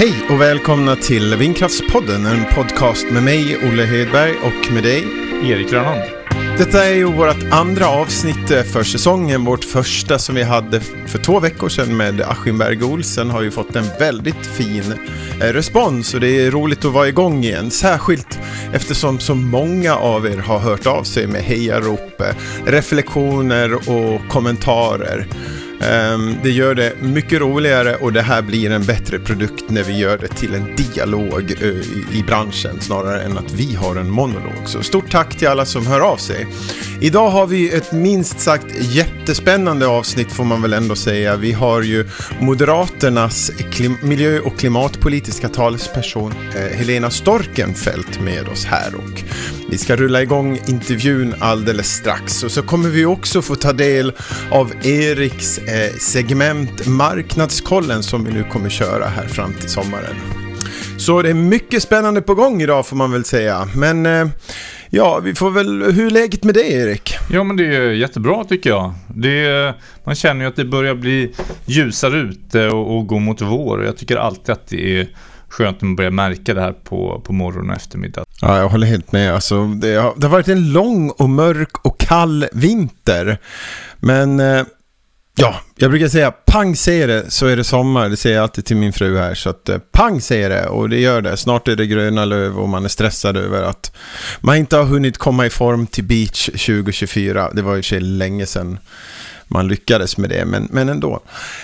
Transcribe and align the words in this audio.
Hej 0.00 0.26
och 0.30 0.40
välkomna 0.40 0.96
till 0.96 1.36
Vindkraftspodden, 1.36 2.26
en 2.26 2.44
podcast 2.54 3.10
med 3.10 3.22
mig, 3.22 3.56
Olle 3.56 3.84
Hedberg, 3.84 4.34
och 4.36 4.72
med 4.72 4.82
dig, 4.82 5.04
Erik 5.44 5.72
Rönnand. 5.72 6.00
Detta 6.58 6.84
är 6.84 6.94
ju 6.94 7.04
vårt 7.04 7.52
andra 7.52 7.88
avsnitt 7.88 8.48
för 8.48 8.82
säsongen. 8.82 9.44
Vårt 9.44 9.64
första 9.64 10.18
som 10.18 10.34
vi 10.34 10.42
hade 10.42 10.80
för 10.80 11.18
två 11.18 11.40
veckor 11.40 11.68
sedan 11.68 11.96
med 11.96 12.20
Askim 12.20 12.58
Berg 12.58 12.82
Olsen 12.82 13.30
har 13.30 13.42
ju 13.42 13.50
fått 13.50 13.76
en 13.76 13.84
väldigt 13.98 14.46
fin 14.46 14.94
eh, 15.40 15.46
respons 15.46 16.14
och 16.14 16.20
det 16.20 16.46
är 16.46 16.50
roligt 16.50 16.84
att 16.84 16.92
vara 16.92 17.08
igång 17.08 17.44
igen. 17.44 17.70
Särskilt 17.70 18.38
eftersom 18.72 19.18
så 19.18 19.34
många 19.34 19.94
av 19.94 20.26
er 20.26 20.36
har 20.36 20.58
hört 20.58 20.86
av 20.86 21.02
sig 21.02 21.26
med 21.26 21.42
hejarop, 21.42 22.20
eh, 22.20 22.34
reflektioner 22.66 23.74
och 23.74 24.28
kommentarer. 24.28 25.26
Ehm, 25.80 26.36
det 26.42 26.50
gör 26.50 26.74
det 26.74 26.92
mycket 27.00 27.40
roligare 27.40 27.96
och 27.96 28.12
det 28.12 28.22
här 28.22 28.42
blir 28.42 28.70
en 28.70 28.84
bättre 28.84 29.18
produkt 29.18 29.70
när 29.70 29.82
vi 29.82 29.98
gör 29.98 30.18
det 30.18 30.28
till 30.28 30.54
en 30.54 30.76
dialog 30.76 31.52
eh, 31.62 32.18
i 32.18 32.24
branschen 32.26 32.80
snarare 32.80 33.22
än 33.22 33.38
att 33.38 33.52
vi 33.52 33.74
har 33.74 33.96
en 33.96 34.10
monolog. 34.10 34.62
Så 34.64 34.82
stort 34.82 35.10
tack 35.10 35.36
till 35.36 35.48
alla 35.48 35.64
som 35.64 35.86
hör 35.86 36.00
av 36.00 36.16
sig. 36.16 36.46
Idag 37.00 37.30
har 37.30 37.46
vi 37.46 37.70
ett 37.70 37.92
minst 37.92 38.40
sagt 38.40 38.66
jättespännande 38.80 39.86
avsnitt 39.86 40.32
får 40.32 40.44
man 40.44 40.62
väl 40.62 40.72
ändå 40.72 40.96
säga. 40.96 41.36
Vi 41.36 41.52
har 41.52 41.82
ju 41.82 42.06
Moderaternas 42.40 43.50
miljö 44.02 44.40
och 44.40 44.58
klimatpolitiska 44.58 45.48
talesperson 45.48 46.32
eh, 46.56 46.76
Helena 46.78 47.10
Storkenfeldt 47.10 48.20
med 48.20 48.48
oss 48.48 48.64
här 48.64 48.94
och 48.94 49.22
vi 49.70 49.78
ska 49.78 49.96
rulla 49.96 50.22
igång 50.22 50.58
intervjun 50.66 51.34
alldeles 51.38 51.86
strax 51.86 52.42
och 52.42 52.50
så 52.50 52.62
kommer 52.62 52.88
vi 52.88 53.04
också 53.04 53.42
få 53.42 53.54
ta 53.54 53.72
del 53.72 54.12
av 54.50 54.72
Eriks 54.82 55.58
eh, 55.58 55.92
segment 55.98 56.86
Marknadskollen 56.86 58.02
som 58.02 58.24
vi 58.24 58.32
nu 58.32 58.44
kommer 58.44 58.68
köra 58.68 59.06
här 59.06 59.26
fram 59.26 59.54
till 59.54 59.68
sommaren. 59.68 60.14
Så 60.98 61.22
det 61.22 61.30
är 61.30 61.34
mycket 61.34 61.82
spännande 61.82 62.22
på 62.22 62.34
gång 62.34 62.62
idag 62.62 62.86
får 62.86 62.96
man 62.96 63.12
väl 63.12 63.24
säga. 63.24 63.68
Men 63.74 64.06
eh, 64.06 64.28
ja, 64.90 65.20
vi 65.24 65.34
får 65.34 65.50
väl... 65.50 65.92
Hur 65.92 66.06
är 66.06 66.10
läget 66.10 66.44
med 66.44 66.54
dig 66.54 66.72
Erik? 66.72 67.14
Ja, 67.30 67.44
men 67.44 67.56
det 67.56 67.76
är 67.76 67.90
jättebra 67.90 68.44
tycker 68.44 68.70
jag. 68.70 68.94
Det 69.14 69.44
är, 69.44 69.74
man 70.04 70.14
känner 70.14 70.40
ju 70.44 70.48
att 70.48 70.56
det 70.56 70.64
börjar 70.64 70.94
bli 70.94 71.34
ljusare 71.64 72.18
ute 72.18 72.68
och, 72.68 72.96
och 72.96 73.06
gå 73.06 73.18
mot 73.18 73.40
vår. 73.40 73.84
Jag 73.84 73.96
tycker 73.96 74.16
alltid 74.16 74.50
att 74.50 74.68
det 74.68 75.00
är 75.00 75.08
skönt 75.50 75.80
när 75.80 75.86
man 75.86 75.96
börjar 75.96 76.10
märka 76.10 76.54
det 76.54 76.60
här 76.60 76.72
på, 76.72 77.22
på 77.24 77.32
morgon 77.32 77.70
och 77.70 77.76
eftermiddag. 77.76 78.24
Ja, 78.40 78.58
jag 78.58 78.68
håller 78.68 78.86
helt 78.86 79.12
med. 79.12 79.34
Alltså, 79.34 79.66
det, 79.66 79.94
har, 79.94 80.14
det 80.16 80.26
har 80.26 80.32
varit 80.32 80.48
en 80.48 80.72
lång 80.72 81.10
och 81.10 81.30
mörk 81.30 81.86
och 81.86 82.00
kall 82.00 82.46
vinter. 82.52 83.38
Men 83.96 84.40
eh, 84.40 84.62
ja, 85.36 85.60
jag 85.76 85.90
brukar 85.90 86.08
säga 86.08 86.30
pang 86.30 86.76
säger 86.76 87.08
det 87.08 87.30
så 87.30 87.46
är 87.46 87.56
det 87.56 87.64
sommar. 87.64 88.08
Det 88.08 88.16
säger 88.16 88.36
jag 88.36 88.42
alltid 88.42 88.64
till 88.64 88.76
min 88.76 88.92
fru 88.92 89.18
här. 89.18 89.34
Så 89.34 89.50
att 89.50 89.68
eh, 89.68 89.78
pang 89.78 90.20
säger 90.20 90.50
det 90.50 90.66
och 90.66 90.88
det 90.88 91.00
gör 91.00 91.20
det. 91.20 91.36
Snart 91.36 91.68
är 91.68 91.76
det 91.76 91.86
gröna 91.86 92.24
löv 92.24 92.58
och 92.58 92.68
man 92.68 92.84
är 92.84 92.88
stressad 92.88 93.36
över 93.36 93.62
att 93.62 93.96
man 94.40 94.56
inte 94.56 94.76
har 94.76 94.84
hunnit 94.84 95.18
komma 95.18 95.46
i 95.46 95.50
form 95.50 95.86
till 95.86 96.04
beach 96.04 96.46
2024. 96.46 97.50
Det 97.52 97.62
var 97.62 97.74
ju 97.74 97.82
sig 97.82 98.00
länge 98.00 98.46
sedan 98.46 98.78
man 99.50 99.68
lyckades 99.68 100.18
med 100.18 100.30
det, 100.30 100.44
men, 100.44 100.68
men 100.70 100.88
ändå. 100.88 101.20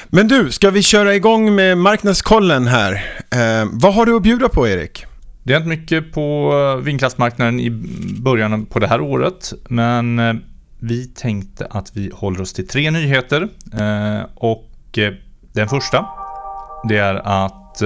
Men 0.09 0.29
du, 0.29 0.51
ska 0.53 0.71
vi 0.71 0.83
köra 0.83 1.15
igång 1.15 1.55
med 1.55 1.79
marknadskollen 1.79 2.67
här? 2.67 2.93
Eh, 3.31 3.69
vad 3.73 3.95
har 3.95 4.07
du 4.07 4.17
att 4.17 4.23
bjuda 4.23 4.49
på, 4.49 4.69
Erik? 4.69 5.07
Det 5.47 5.53
har 5.53 5.61
hänt 5.61 5.69
mycket 5.69 6.13
på 6.13 6.53
eh, 6.53 6.85
vindkraftsmarknaden 6.85 7.61
i 7.61 7.71
början 8.21 8.67
på 8.67 8.79
det 8.79 8.87
här 8.87 9.01
året, 9.01 9.53
men 9.69 10.19
eh, 10.19 10.35
vi 10.79 11.07
tänkte 11.07 11.67
att 11.71 11.97
vi 11.97 12.11
håller 12.15 12.41
oss 12.41 12.53
till 12.53 12.69
tre 12.69 12.91
nyheter. 12.91 13.49
Eh, 13.73 14.27
och 14.35 14.99
eh, 14.99 15.13
den 15.53 15.69
första, 15.69 16.07
det 16.89 16.97
är 16.97 17.15
att 17.15 17.79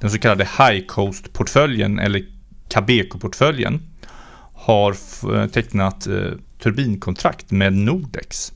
den 0.00 0.10
så 0.10 0.18
kallade 0.18 0.44
High 0.44 0.86
Coast-portföljen, 0.86 1.98
eller 1.98 2.24
Cabeco-portföljen, 2.68 3.80
har 4.54 4.96
tecknat 5.48 6.08
turbinkontrakt 6.62 7.50
med 7.50 7.72
Nordex. 7.72 8.52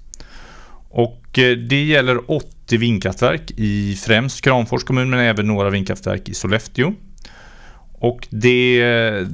Och 0.96 1.38
eh, 1.38 1.56
det 1.56 1.84
gäller 1.84 2.30
80 2.30 2.76
vindkraftverk 2.78 3.50
i 3.56 3.94
främst 3.94 4.40
Kramfors 4.40 4.84
kommun 4.84 5.10
men 5.10 5.20
även 5.20 5.46
några 5.46 5.70
vindkraftverk 5.70 6.28
i 6.28 6.34
Sollefteå. 6.34 6.92
Och 7.92 8.28
det 8.30 8.82
eh, 8.82 9.26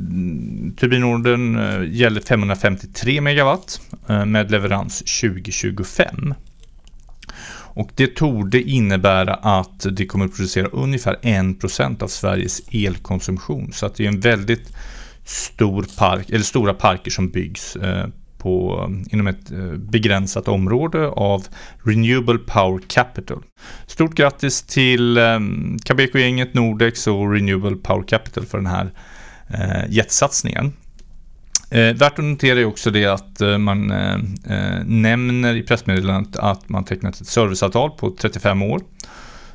Turbinorden 0.77 1.59
eh, 1.59 1.93
gäller 1.93 2.21
553 2.21 3.21
megawatt 3.21 3.81
med 4.27 4.51
leverans 4.51 4.99
2025. 4.99 6.35
Och 7.73 7.91
det 7.95 8.17
torde 8.17 8.63
innebära 8.63 9.35
att 9.35 9.87
det 9.91 10.07
kommer 10.07 10.25
att 10.25 10.37
producera 10.37 10.67
ungefär 10.67 11.17
1% 11.23 12.03
av 12.03 12.09
Sveriges 12.09 12.63
elkonsumtion. 12.73 13.73
Så 13.73 13.87
att 13.87 13.95
det 13.95 14.05
är 14.05 14.09
en 14.09 14.21
väldigt 14.21 14.73
stor 15.25 15.87
park, 15.99 16.31
eller 16.31 16.45
stora 16.45 16.75
parker 16.75 17.11
som 17.11 17.31
byggs 17.31 17.77
på, 18.41 18.85
inom 19.11 19.27
ett 19.27 19.53
eh, 19.53 19.73
begränsat 19.73 20.49
område 20.49 21.09
av 21.09 21.45
Renewable 21.85 22.39
Power 22.39 22.81
Capital. 22.89 23.43
Stort 23.87 24.15
grattis 24.15 24.63
till 24.63 25.19
ehm, 25.19 25.79
Cabeco-gänget, 25.85 26.55
Nordex 26.55 27.07
och 27.07 27.33
Renewable 27.33 27.77
Power 27.77 28.03
Capital 28.03 28.47
för 28.47 28.59
den 28.59 28.67
här 28.67 28.91
eh, 29.49 29.91
jetsatsningen. 29.91 29.93
jättesatsningen. 29.93 30.73
Eh, 31.71 31.95
värt 31.95 32.19
att 32.19 32.25
notera 32.25 32.61
är 32.61 32.65
också 32.65 32.91
det 32.91 33.07
att 33.07 33.41
eh, 33.41 33.59
man 33.59 33.91
eh, 33.91 34.19
nämner 34.85 35.55
i 35.55 35.63
pressmeddelandet 35.63 36.37
att 36.37 36.69
man 36.69 36.85
tecknat 36.85 37.21
ett 37.21 37.27
serviceavtal 37.27 37.91
på 37.91 38.11
35 38.11 38.63
år. 38.63 38.81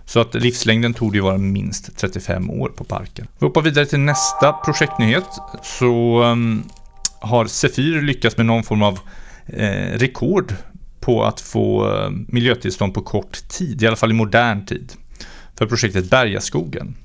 Så 0.06 0.19
att 0.19 0.34
livslängden 0.34 0.94
tog 0.94 1.16
ju 1.16 1.22
vara 1.22 1.38
minst 1.38 1.97
35 1.97 2.50
år 2.50 2.69
på 2.69 2.84
parken. 2.84 3.28
Vi 3.40 3.45
hoppar 3.45 3.62
vidare 3.62 3.85
till 3.85 4.00
nästa 4.00 4.53
projektnyhet. 4.53 5.28
Så 5.63 6.24
ehm, 6.24 6.63
har 7.25 7.46
Sefyr 7.46 8.02
lyckats 8.02 8.38
med 8.38 8.46
någon 8.46 8.63
form 8.63 8.84
av 8.84 9.00
eh, 9.46 9.97
rekord 9.97 10.53
på 11.00 11.24
att 11.24 11.41
få 11.41 11.96
eh, 11.96 12.09
miljötillstånd 12.28 12.94
på 12.94 13.02
kort 13.02 13.47
tid, 13.47 13.84
i 13.84 13.88
alla 13.88 13.96
fall 13.96 14.12
i 14.12 14.13
modern 14.13 14.66
tid, 14.66 14.94
för 15.58 15.66
projektet 15.66 16.09
Bergaskogen. 16.09 16.96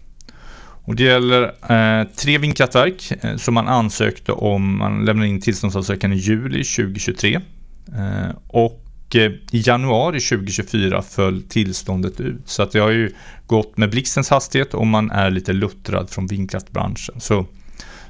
Och 0.85 0.97
det 0.97 1.03
gäller 1.03 1.43
eh, 1.43 2.07
tre 2.17 2.39
vindkraftverk 2.39 3.13
eh, 3.21 3.37
som 3.37 3.55
man 3.55 3.69
ansökte 3.69 4.33
om, 4.33 4.79
man 4.79 5.05
lämnade 5.05 5.29
in 5.29 5.41
tillståndsansökan 5.41 6.13
i 6.13 6.17
juli 6.17 6.65
2023. 6.65 7.41
Eh, 7.89 8.37
och 8.47 8.87
eh, 9.15 9.31
i 9.51 9.63
januari 9.67 10.21
2024 10.21 11.03
föll 11.03 11.43
tillståndet 11.43 12.21
ut. 12.21 12.43
Så 12.45 12.63
att 12.63 12.73
det 12.73 12.79
har 12.79 12.91
ju 12.91 13.13
gått 13.47 13.77
med 13.77 13.91
blixtens 13.91 14.31
hastighet 14.31 14.75
och 14.75 14.87
man 14.87 15.11
är 15.11 15.31
lite 15.31 15.53
luttrad 15.53 16.11
från 16.11 16.27
vindkraftbranschen. 16.27 17.21
Så 17.21 17.47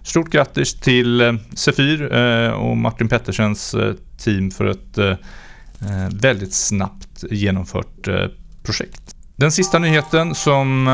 Stort 0.02 0.30
grattis 0.30 0.74
till 0.74 1.20
eh, 1.20 1.32
Sefyr 1.54 2.14
eh, 2.14 2.50
och 2.50 2.76
Martin 2.76 3.08
Pettersens 3.08 3.74
eh, 3.74 3.94
team 4.18 4.50
för 4.50 4.66
ett 4.66 5.18
väldigt 6.22 6.54
snabbt 6.54 7.24
genomfört 7.30 8.08
projekt. 8.62 9.16
Den 9.36 9.52
sista 9.52 9.78
nyheten 9.78 10.34
som 10.34 10.86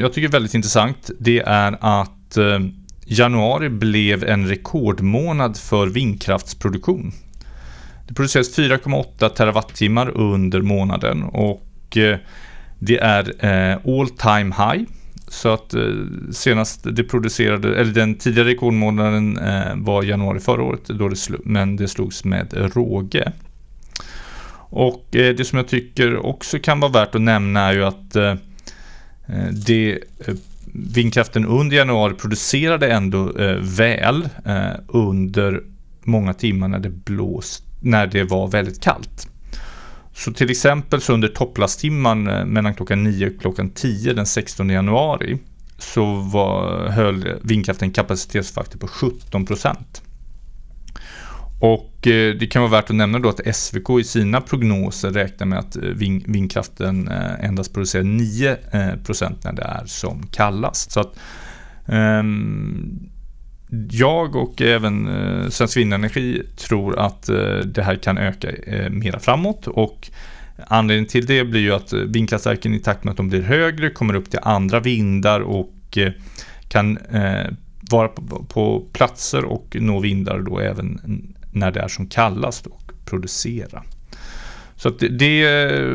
jag 0.00 0.12
tycker 0.12 0.28
är 0.28 0.32
väldigt 0.32 0.54
intressant, 0.54 1.10
det 1.18 1.40
är 1.40 1.78
att 1.80 2.38
januari 3.04 3.68
blev 3.68 4.24
en 4.24 4.48
rekordmånad 4.48 5.56
för 5.56 5.86
vindkraftsproduktion. 5.86 7.12
Det 8.08 8.14
produceras 8.14 8.58
4,8 8.58 9.28
terawattimmar 9.28 10.08
under 10.08 10.62
månaden 10.62 11.22
och 11.22 11.98
det 12.78 12.98
är 12.98 13.24
all 13.84 14.08
time 14.08 14.54
high 14.54 14.84
så 15.30 15.48
att 15.48 15.74
eh, 15.74 15.82
senast 16.32 16.80
det 16.96 17.04
producerade, 17.04 17.76
eller 17.76 17.92
den 17.92 18.14
tidigare 18.14 18.48
rekordmånaden 18.48 19.38
eh, 19.38 19.76
var 19.76 20.02
januari 20.02 20.40
förra 20.40 20.62
året, 20.62 20.84
då 20.84 21.08
det 21.08 21.16
slog, 21.16 21.46
men 21.46 21.76
det 21.76 21.88
slogs 21.88 22.24
med 22.24 22.74
råge. 22.74 23.32
Och 24.70 25.16
eh, 25.16 25.34
det 25.34 25.44
som 25.44 25.56
jag 25.56 25.68
tycker 25.68 26.26
också 26.26 26.58
kan 26.58 26.80
vara 26.80 26.92
värt 26.92 27.14
att 27.14 27.20
nämna 27.20 27.60
är 27.60 27.72
ju 27.72 27.84
att 27.84 28.16
eh, 28.16 28.30
eh, 29.26 29.48
det, 29.66 29.98
eh, 30.26 30.34
vindkraften 30.72 31.46
under 31.46 31.76
januari 31.76 32.14
producerade 32.14 32.92
ändå 32.92 33.32
väl 33.60 34.28
under 34.88 35.62
många 36.02 36.34
timmar 36.34 36.68
när 36.68 36.78
det 36.78 36.90
blåst, 36.90 37.64
när 37.80 38.06
det 38.06 38.24
var 38.24 38.48
väldigt 38.48 38.80
kallt. 38.80 39.28
Så 40.18 40.32
till 40.32 40.50
exempel 40.50 41.00
så 41.00 41.12
under 41.12 41.28
topplasttimman 41.28 42.28
eh, 42.28 42.44
mellan 42.44 42.74
klockan 42.74 43.04
9 43.04 43.26
och 43.26 43.40
klockan 43.40 43.70
10 43.70 44.12
den 44.12 44.26
16 44.26 44.70
januari 44.70 45.38
så 45.78 46.04
var, 46.14 46.88
höll 46.88 47.28
vindkraften 47.42 47.90
kapacitetsfaktor 47.90 48.78
på 48.78 48.88
17 48.88 49.46
procent. 49.46 50.02
Och 51.60 52.06
eh, 52.06 52.34
det 52.34 52.46
kan 52.46 52.62
vara 52.62 52.72
värt 52.72 52.90
att 52.90 52.96
nämna 52.96 53.18
då 53.18 53.28
att 53.28 53.56
SVK 53.56 53.90
i 54.00 54.04
sina 54.04 54.40
prognoser 54.40 55.10
räknar 55.10 55.46
med 55.46 55.58
att 55.58 55.76
eh, 55.76 55.82
vindkraften 56.26 57.08
endast 57.40 57.74
producerar 57.74 58.04
9 58.04 58.56
procent 59.04 59.44
när 59.44 59.52
det 59.52 59.62
är 59.62 59.86
som 59.86 60.26
kallast. 60.26 60.90
Så 60.90 61.00
att, 61.00 61.18
um, 61.86 63.10
jag 63.90 64.36
och 64.36 64.62
även 64.62 65.08
eh, 65.08 65.48
Svensk 65.48 65.76
Vindenergi 65.76 66.42
tror 66.56 66.98
att 66.98 67.28
eh, 67.28 67.56
det 67.58 67.82
här 67.82 67.96
kan 67.96 68.18
öka 68.18 68.50
eh, 68.50 68.90
mera 68.90 69.18
framåt 69.18 69.66
och 69.66 70.10
Anledningen 70.66 71.08
till 71.08 71.26
det 71.26 71.44
blir 71.44 71.60
ju 71.60 71.72
att 71.72 71.92
eh, 71.92 71.98
vindkraftverken 71.98 72.74
i 72.74 72.78
takt 72.78 73.04
med 73.04 73.10
att 73.10 73.16
de 73.16 73.28
blir 73.28 73.42
högre 73.42 73.90
kommer 73.90 74.14
upp 74.14 74.30
till 74.30 74.40
andra 74.42 74.80
vindar 74.80 75.40
och 75.40 75.98
eh, 75.98 76.12
kan 76.68 76.96
eh, 76.96 77.46
vara 77.90 78.08
på, 78.08 78.44
på, 78.44 78.84
platser 78.92 79.44
och 79.44 79.76
nå 79.80 80.00
vindar 80.00 80.38
då 80.38 80.58
även 80.58 81.00
när 81.52 81.70
det 81.70 81.80
är 81.80 81.88
som 81.88 82.06
kallast 82.06 82.66
och 82.66 82.92
producera. 83.04 83.82
Så 84.76 84.90
det, 84.90 85.08
det 85.08 85.42
är 85.44 85.92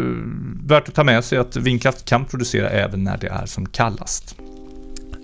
värt 0.68 0.88
att 0.88 0.96
ta 0.96 1.04
med 1.04 1.24
sig 1.24 1.38
att 1.38 1.56
vindkraft 1.56 2.06
kan 2.06 2.26
producera 2.26 2.70
även 2.70 3.04
när 3.04 3.18
det 3.18 3.28
är 3.28 3.46
som 3.46 3.66
kallast. 3.66 4.36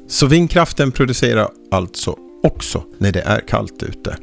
Så 0.08 0.28
vindkraften 0.28 0.92
producerar 0.92 1.50
alltså 1.72 2.16
också 2.44 2.84
när 2.98 3.12
det 3.12 3.22
är 3.22 3.40
kallt 3.40 3.84
ute. 3.84 4.18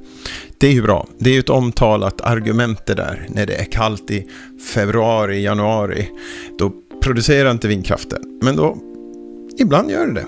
Det 0.58 0.66
är 0.66 0.72
ju 0.72 0.82
bra. 0.82 1.08
Det 1.18 1.30
är 1.30 1.34
ju 1.34 1.40
ett 1.40 1.50
omtalat 1.50 2.20
argument 2.20 2.86
det 2.86 2.94
där. 2.94 3.26
När 3.28 3.46
det 3.46 3.54
är 3.54 3.64
kallt 3.64 4.10
i 4.10 4.26
februari, 4.74 5.42
januari, 5.42 6.08
då 6.58 6.72
producerar 7.02 7.50
inte 7.50 7.68
vindkraften. 7.68 8.22
Men 8.42 8.56
då, 8.56 8.78
ibland 9.58 9.90
gör 9.90 10.06
det 10.06 10.12
det. 10.12 10.26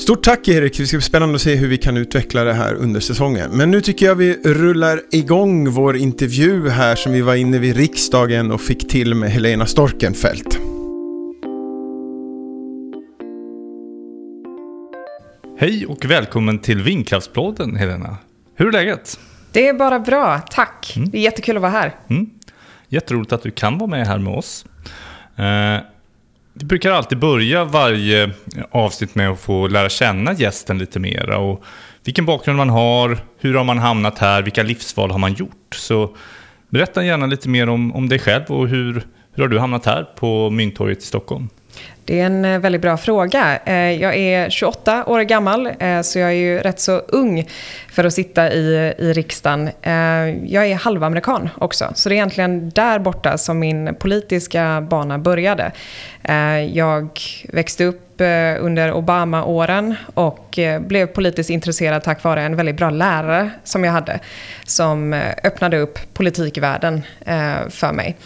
Stort 0.00 0.22
tack 0.22 0.48
Erik, 0.48 0.78
det 0.78 0.86
ska 0.86 0.96
bli 0.96 1.02
spännande 1.02 1.34
att 1.34 1.40
se 1.40 1.54
hur 1.54 1.68
vi 1.68 1.78
kan 1.78 1.96
utveckla 1.96 2.44
det 2.44 2.52
här 2.52 2.74
under 2.74 3.00
säsongen. 3.00 3.50
Men 3.52 3.70
nu 3.70 3.80
tycker 3.80 4.06
jag 4.06 4.14
vi 4.14 4.38
rullar 4.44 5.00
igång 5.10 5.70
vår 5.70 5.96
intervju 5.96 6.68
här 6.68 6.96
som 6.96 7.12
vi 7.12 7.20
var 7.20 7.34
inne 7.34 7.58
vid 7.58 7.76
riksdagen 7.76 8.50
och 8.50 8.60
fick 8.60 8.88
till 8.88 9.14
med 9.14 9.30
Helena 9.30 9.66
Storkenfeldt. 9.66 10.67
Hej 15.60 15.86
och 15.86 16.04
välkommen 16.04 16.58
till 16.58 16.82
Vindkraftspodden 16.82 17.76
Helena. 17.76 18.16
Hur 18.54 18.68
är 18.68 18.72
läget? 18.72 19.20
Det 19.52 19.68
är 19.68 19.74
bara 19.74 20.00
bra, 20.00 20.38
tack. 20.38 20.92
Mm. 20.96 21.10
Det 21.10 21.18
är 21.18 21.22
jättekul 21.22 21.56
att 21.56 21.62
vara 21.62 21.72
här. 21.72 21.94
Mm. 22.08 22.30
Jätteroligt 22.88 23.32
att 23.32 23.42
du 23.42 23.50
kan 23.50 23.78
vara 23.78 23.90
med 23.90 24.06
här 24.06 24.18
med 24.18 24.34
oss. 24.34 24.66
Eh, 25.36 25.78
vi 26.52 26.64
brukar 26.64 26.90
alltid 26.90 27.18
börja 27.18 27.64
varje 27.64 28.30
avsnitt 28.70 29.14
med 29.14 29.30
att 29.30 29.40
få 29.40 29.68
lära 29.68 29.88
känna 29.88 30.32
gästen 30.32 30.78
lite 30.78 31.00
mera. 31.00 31.38
Och 31.38 31.64
vilken 32.04 32.26
bakgrund 32.26 32.56
man 32.56 32.70
har, 32.70 33.18
hur 33.38 33.54
har 33.54 33.64
man 33.64 33.78
hamnat 33.78 34.18
här, 34.18 34.42
vilka 34.42 34.62
livsval 34.62 35.10
har 35.10 35.18
man 35.18 35.34
gjort? 35.34 35.74
Så 35.74 36.16
berätta 36.68 37.04
gärna 37.04 37.26
lite 37.26 37.48
mer 37.48 37.68
om, 37.68 37.94
om 37.94 38.08
dig 38.08 38.18
själv 38.18 38.44
och 38.48 38.68
hur, 38.68 39.02
hur 39.32 39.42
har 39.42 39.48
du 39.48 39.58
hamnat 39.58 39.86
här 39.86 40.04
på 40.04 40.50
Mynttorget 40.50 40.98
i 40.98 41.06
Stockholm? 41.06 41.48
Det 42.08 42.20
är 42.20 42.26
en 42.26 42.44
eh, 42.44 42.58
väldigt 42.58 42.82
bra 42.82 42.96
fråga. 42.96 43.58
Eh, 43.64 43.74
jag 43.74 44.16
är 44.16 44.50
28 44.50 45.04
år 45.06 45.20
gammal, 45.20 45.66
eh, 45.78 46.00
så 46.02 46.18
jag 46.18 46.28
är 46.28 46.34
ju 46.34 46.58
rätt 46.58 46.80
så 46.80 46.98
ung 46.98 47.48
för 47.90 48.04
att 48.04 48.14
sitta 48.14 48.52
i, 48.52 48.94
i 48.98 49.12
riksdagen. 49.12 49.70
Jag 50.44 50.66
är 50.66 50.74
halvamerikan 50.74 51.48
också, 51.58 51.92
så 51.94 52.08
det 52.08 52.14
är 52.14 52.16
egentligen 52.16 52.70
där 52.70 52.98
borta 52.98 53.38
som 53.38 53.58
min 53.58 53.94
politiska 53.94 54.86
bana 54.90 55.18
började. 55.18 55.72
Jag 56.72 57.20
växte 57.48 57.84
upp 57.84 58.20
under 58.60 58.92
Obama-åren 58.92 59.94
och 60.14 60.58
blev 60.80 61.06
politiskt 61.06 61.50
intresserad 61.50 62.02
tack 62.02 62.22
vare 62.22 62.42
en 62.42 62.56
väldigt 62.56 62.76
bra 62.76 62.90
lärare 62.90 63.50
som 63.64 63.84
jag 63.84 63.92
hade, 63.92 64.18
som 64.64 65.12
öppnade 65.44 65.78
upp 65.78 65.98
politikvärlden 66.14 67.02
för 67.70 67.92
mig. 67.92 68.16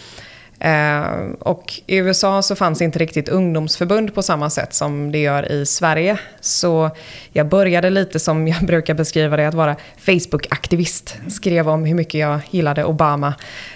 Eh, 0.63 1.03
och 1.39 1.73
i 1.85 1.95
USA 1.95 2.41
så 2.41 2.55
fanns 2.55 2.81
inte 2.81 2.99
riktigt 2.99 3.29
ungdomsförbund 3.29 4.15
på 4.15 4.23
samma 4.23 4.49
sätt 4.49 4.73
som 4.73 5.11
det 5.11 5.17
gör 5.17 5.51
i 5.51 5.65
Sverige. 5.65 6.17
Så 6.39 6.89
jag 7.31 7.47
började 7.47 7.89
lite 7.89 8.19
som 8.19 8.47
jag 8.47 8.65
brukar 8.65 8.93
beskriva 8.93 9.37
det, 9.37 9.47
att 9.47 9.53
vara 9.53 9.75
Facebook-aktivist. 9.97 11.15
Skrev 11.27 11.69
om 11.69 11.85
hur 11.85 11.95
mycket 11.95 12.19
jag 12.19 12.39
gillade 12.49 12.85
Obama. 12.85 13.33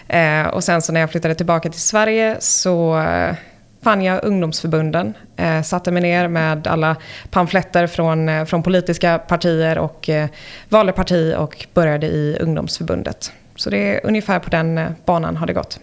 Eh, 0.07 0.47
och 0.47 0.63
sen 0.63 0.81
så 0.81 0.93
när 0.93 0.99
jag 0.99 1.11
flyttade 1.11 1.35
tillbaka 1.35 1.69
till 1.69 1.81
Sverige 1.81 2.35
så 2.39 2.99
eh, 2.99 3.35
fann 3.81 4.01
jag 4.01 4.23
ungdomsförbunden. 4.23 5.13
Eh, 5.35 5.61
satte 5.61 5.91
mig 5.91 6.01
ner 6.01 6.27
med 6.27 6.67
alla 6.67 6.95
pamfletter 7.29 7.87
från, 7.87 8.29
eh, 8.29 8.45
från 8.45 8.63
politiska 8.63 9.17
partier 9.17 9.77
och 9.77 10.09
eh, 10.09 10.29
valde 10.69 10.91
parti 10.91 11.35
och 11.37 11.65
började 11.73 12.07
i 12.07 12.37
ungdomsförbundet. 12.39 13.31
Så 13.55 13.69
det 13.69 13.95
är 13.95 14.05
ungefär 14.05 14.39
på 14.39 14.49
den 14.49 14.77
eh, 14.77 14.87
banan 15.05 15.37
har 15.37 15.47
det 15.47 15.53
gått. 15.53 15.79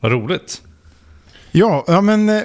Vad 0.00 0.12
roligt. 0.12 0.62
Ja, 1.52 1.84
ja 1.86 2.00
men 2.00 2.28
eh, 2.28 2.42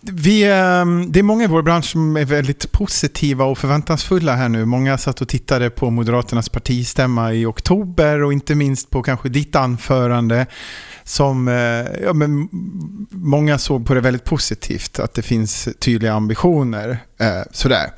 vi, 0.00 0.42
ehm, 0.52 1.12
det 1.12 1.18
är 1.18 1.22
många 1.22 1.44
i 1.44 1.46
vår 1.46 1.62
bransch 1.62 1.84
som 1.84 2.16
är 2.16 2.24
väldigt 2.24 2.72
positiva 2.72 3.44
och 3.44 3.58
förväntansfulla 3.58 4.34
här 4.34 4.48
nu. 4.48 4.64
Många 4.64 4.98
satt 4.98 5.20
och 5.20 5.28
tittade 5.28 5.70
på 5.70 5.90
Moderaternas 5.90 6.48
partistämma 6.48 7.32
i 7.32 7.46
oktober 7.46 8.22
och 8.22 8.32
inte 8.32 8.54
minst 8.54 8.90
på 8.90 9.02
kanske 9.02 9.28
ditt 9.28 9.56
anförande 9.56 10.46
som 11.08 11.48
eh, 11.48 12.02
ja, 12.02 12.12
men 12.12 12.48
många 13.10 13.58
såg 13.58 13.86
på 13.86 13.94
det 13.94 14.00
väldigt 14.00 14.24
positivt, 14.24 14.98
att 14.98 15.14
det 15.14 15.22
finns 15.22 15.68
tydliga 15.78 16.12
ambitioner. 16.12 16.98
Eh, 17.20 17.42
sådär. 17.50 17.90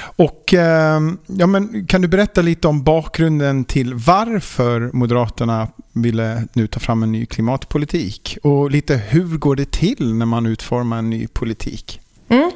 Och 0.00 0.54
eh, 0.54 1.00
ja, 1.26 1.46
men 1.46 1.86
kan 1.86 2.02
du 2.02 2.08
berätta 2.08 2.42
lite 2.42 2.68
om 2.68 2.82
bakgrunden 2.82 3.64
till 3.64 3.94
varför 3.94 4.90
Moderaterna 4.92 5.68
ville 5.92 6.44
nu 6.52 6.66
ta 6.66 6.80
fram 6.80 7.02
en 7.02 7.12
ny 7.12 7.26
klimatpolitik? 7.26 8.38
Och 8.42 8.70
lite 8.70 8.96
hur 8.96 9.38
går 9.38 9.56
det 9.56 9.70
till 9.70 10.14
när 10.14 10.26
man 10.26 10.46
utformar 10.46 10.98
en 10.98 11.10
ny 11.10 11.26
politik? 11.26 12.00
Mm, 12.28 12.50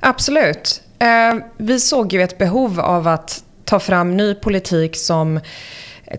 absolut. 0.00 0.82
Eh, 0.98 1.44
vi 1.56 1.80
såg 1.80 2.12
ju 2.12 2.22
ett 2.22 2.38
behov 2.38 2.80
av 2.80 3.08
att 3.08 3.44
ta 3.64 3.80
fram 3.80 4.16
ny 4.16 4.34
politik 4.34 4.96
som 4.96 5.40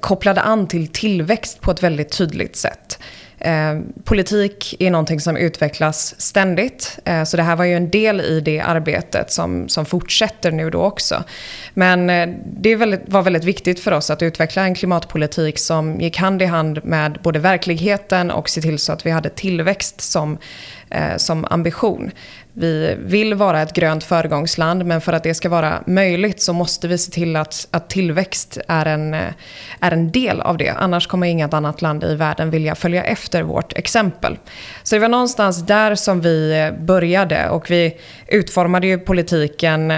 kopplade 0.01 0.41
an 0.41 0.67
till 0.67 0.87
tillväxt 0.87 1.61
på 1.61 1.71
ett 1.71 1.83
väldigt 1.83 2.17
tydligt 2.17 2.55
sätt. 2.55 2.99
Eh, 3.43 3.79
politik 4.03 4.75
är 4.79 4.91
någonting 4.91 5.19
som 5.19 5.37
utvecklas 5.37 6.21
ständigt. 6.21 6.99
Eh, 7.05 7.23
så 7.23 7.37
det 7.37 7.43
här 7.43 7.55
var 7.55 7.65
ju 7.65 7.73
en 7.73 7.89
del 7.89 8.21
i 8.21 8.39
det 8.39 8.59
arbetet 8.59 9.31
som, 9.31 9.69
som 9.69 9.85
fortsätter 9.85 10.51
nu 10.51 10.69
då 10.69 10.81
också. 10.81 11.23
Men 11.73 12.09
eh, 12.09 12.29
det 12.45 12.75
väldigt, 12.75 13.01
var 13.05 13.21
väldigt 13.21 13.43
viktigt 13.43 13.79
för 13.79 13.91
oss 13.91 14.09
att 14.09 14.21
utveckla 14.21 14.63
en 14.63 14.75
klimatpolitik 14.75 15.59
som 15.59 16.01
gick 16.01 16.17
hand 16.17 16.41
i 16.41 16.45
hand 16.45 16.85
med 16.85 17.19
både 17.23 17.39
verkligheten 17.39 18.31
och 18.31 18.49
se 18.49 18.61
till 18.61 18.79
så 18.79 18.93
att 18.93 19.05
vi 19.05 19.11
hade 19.11 19.29
tillväxt 19.29 20.01
som, 20.01 20.37
Eh, 20.93 21.17
som 21.17 21.45
ambition. 21.49 22.11
Vi 22.53 22.95
vill 22.99 23.33
vara 23.33 23.61
ett 23.61 23.73
grönt 23.73 24.03
föregångsland 24.03 24.85
men 24.85 25.01
för 25.01 25.13
att 25.13 25.23
det 25.23 25.33
ska 25.33 25.49
vara 25.49 25.83
möjligt 25.87 26.41
så 26.41 26.53
måste 26.53 26.87
vi 26.87 26.97
se 26.97 27.11
till 27.11 27.35
att, 27.35 27.67
att 27.71 27.89
tillväxt 27.89 28.57
är 28.67 28.85
en, 28.85 29.13
eh, 29.13 29.33
är 29.79 29.91
en 29.91 30.11
del 30.11 30.41
av 30.41 30.57
det. 30.57 30.69
Annars 30.69 31.07
kommer 31.07 31.27
inget 31.27 31.53
annat 31.53 31.81
land 31.81 32.03
i 32.03 32.15
världen 32.15 32.49
vilja 32.49 32.75
följa 32.75 33.03
efter 33.03 33.43
vårt 33.43 33.77
exempel. 33.77 34.37
Så 34.83 34.95
det 34.95 34.99
var 34.99 35.09
någonstans 35.09 35.65
där 35.65 35.95
som 35.95 36.21
vi 36.21 36.59
eh, 36.59 36.83
började 36.83 37.49
och 37.49 37.71
vi 37.71 37.97
utformade 38.27 38.87
ju 38.87 38.99
politiken 38.99 39.91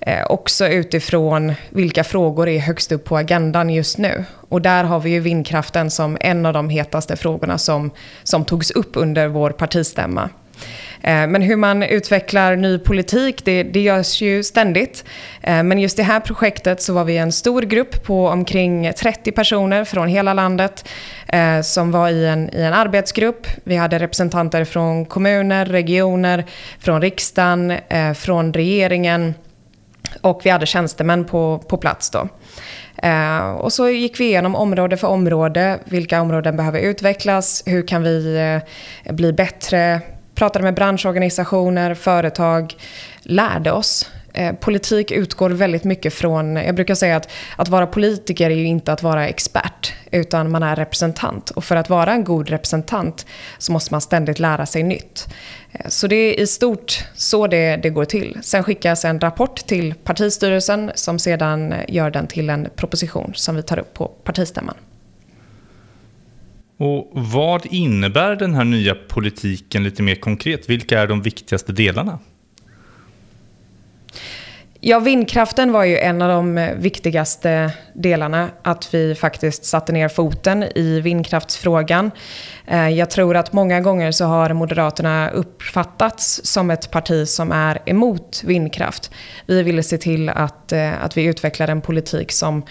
eh, 0.00 0.24
också 0.26 0.68
utifrån 0.68 1.54
vilka 1.70 2.04
frågor 2.04 2.48
är 2.48 2.58
högst 2.58 2.92
upp 2.92 3.04
på 3.04 3.16
agendan 3.16 3.70
just 3.70 3.98
nu. 3.98 4.24
Och 4.48 4.62
där 4.62 4.84
har 4.84 5.00
vi 5.00 5.10
ju 5.10 5.20
vindkraften 5.20 5.90
som 5.90 6.18
en 6.20 6.46
av 6.46 6.52
de 6.52 6.68
hetaste 6.68 7.16
frågorna 7.16 7.58
som, 7.58 7.90
som 8.22 8.44
togs 8.44 8.70
upp 8.70 8.90
under 8.94 9.28
vår 9.28 9.50
partistämma. 9.50 10.30
Eh, 11.02 11.26
men 11.26 11.42
hur 11.42 11.56
man 11.56 11.82
utvecklar 11.82 12.56
ny 12.56 12.78
politik, 12.78 13.44
det, 13.44 13.62
det 13.62 13.80
görs 13.80 14.20
ju 14.20 14.42
ständigt. 14.42 15.04
Eh, 15.42 15.62
men 15.62 15.78
just 15.78 15.96
det 15.96 16.02
här 16.02 16.20
projektet 16.20 16.82
så 16.82 16.92
var 16.92 17.04
vi 17.04 17.16
en 17.16 17.32
stor 17.32 17.62
grupp 17.62 18.04
på 18.04 18.28
omkring 18.28 18.92
30 18.92 19.32
personer 19.32 19.84
från 19.84 20.08
hela 20.08 20.34
landet 20.34 20.88
eh, 21.28 21.60
som 21.60 21.90
var 21.90 22.08
i 22.08 22.26
en, 22.26 22.54
i 22.54 22.62
en 22.62 22.72
arbetsgrupp. 22.72 23.46
Vi 23.64 23.76
hade 23.76 23.98
representanter 23.98 24.64
från 24.64 25.04
kommuner, 25.04 25.66
regioner, 25.66 26.44
från 26.78 27.00
riksdagen, 27.00 27.70
eh, 27.70 28.12
från 28.12 28.52
regeringen 28.52 29.34
och 30.20 30.40
vi 30.44 30.50
hade 30.50 30.66
tjänstemän 30.66 31.24
på, 31.24 31.58
på 31.68 31.76
plats 31.76 32.10
då. 32.10 32.28
Eh, 33.02 33.50
och 33.50 33.72
så 33.72 33.88
gick 33.88 34.20
vi 34.20 34.24
igenom 34.24 34.54
område 34.54 34.96
för 34.96 35.08
område. 35.08 35.78
Vilka 35.84 36.20
områden 36.20 36.56
behöver 36.56 36.80
utvecklas? 36.80 37.62
Hur 37.66 37.86
kan 37.86 38.02
vi 38.02 38.36
eh, 39.06 39.14
bli 39.14 39.32
bättre? 39.32 40.00
pratade 40.40 40.62
med 40.62 40.74
branschorganisationer, 40.74 41.94
företag, 41.94 42.74
lärde 43.22 43.72
oss. 43.72 44.10
Eh, 44.32 44.54
politik 44.54 45.10
utgår 45.10 45.50
väldigt 45.50 45.84
mycket 45.84 46.14
från, 46.14 46.56
jag 46.56 46.74
brukar 46.74 46.94
säga 46.94 47.16
att 47.16 47.30
att 47.56 47.68
vara 47.68 47.86
politiker 47.86 48.50
är 48.50 48.54
ju 48.54 48.66
inte 48.66 48.92
att 48.92 49.02
vara 49.02 49.28
expert, 49.28 49.92
utan 50.10 50.50
man 50.50 50.62
är 50.62 50.76
representant. 50.76 51.50
Och 51.50 51.64
för 51.64 51.76
att 51.76 51.90
vara 51.90 52.12
en 52.12 52.24
god 52.24 52.48
representant 52.48 53.26
så 53.58 53.72
måste 53.72 53.94
man 53.94 54.00
ständigt 54.00 54.38
lära 54.38 54.66
sig 54.66 54.82
nytt. 54.82 55.28
Eh, 55.72 55.88
så 55.88 56.06
det 56.06 56.16
är 56.16 56.40
i 56.40 56.46
stort 56.46 57.04
så 57.14 57.46
det, 57.46 57.76
det 57.76 57.90
går 57.90 58.04
till. 58.04 58.38
Sen 58.42 58.64
skickas 58.64 59.04
en 59.04 59.20
rapport 59.20 59.56
till 59.56 59.94
partistyrelsen 59.94 60.90
som 60.94 61.18
sedan 61.18 61.74
gör 61.88 62.10
den 62.10 62.26
till 62.26 62.50
en 62.50 62.68
proposition 62.76 63.32
som 63.34 63.56
vi 63.56 63.62
tar 63.62 63.78
upp 63.78 63.94
på 63.94 64.06
partistämman. 64.08 64.76
Och 66.76 67.10
vad 67.12 67.66
innebär 67.66 68.36
den 68.36 68.54
här 68.54 68.64
nya 68.64 68.94
politiken 68.94 69.84
lite 69.84 70.02
mer 70.02 70.14
konkret? 70.14 70.70
Vilka 70.70 71.00
är 71.00 71.06
de 71.06 71.22
viktigaste 71.22 71.72
delarna? 71.72 72.18
Ja, 74.82 74.98
vindkraften 74.98 75.72
var 75.72 75.84
ju 75.84 75.98
en 75.98 76.22
av 76.22 76.28
de 76.28 76.58
eh, 76.58 76.74
viktigaste 76.74 77.72
delarna. 77.92 78.50
Att 78.62 78.94
vi 78.94 79.14
faktiskt 79.14 79.64
satte 79.64 79.92
ner 79.92 80.08
foten 80.08 80.62
i 80.62 81.00
vindkraftsfrågan. 81.00 82.10
Eh, 82.66 82.88
jag 82.88 83.10
tror 83.10 83.36
att 83.36 83.52
många 83.52 83.80
gånger 83.80 84.12
så 84.12 84.24
har 84.24 84.52
Moderaterna 84.52 85.30
uppfattats 85.30 86.40
som 86.44 86.70
ett 86.70 86.90
parti 86.90 87.28
som 87.28 87.52
är 87.52 87.78
emot 87.86 88.42
vindkraft. 88.44 89.10
Vi 89.46 89.62
ville 89.62 89.82
se 89.82 89.98
till 89.98 90.28
att, 90.28 90.72
eh, 90.72 91.04
att 91.04 91.16
vi 91.16 91.24
utvecklar 91.24 91.68
en 91.68 91.80
politik 91.80 92.32
som 92.32 92.62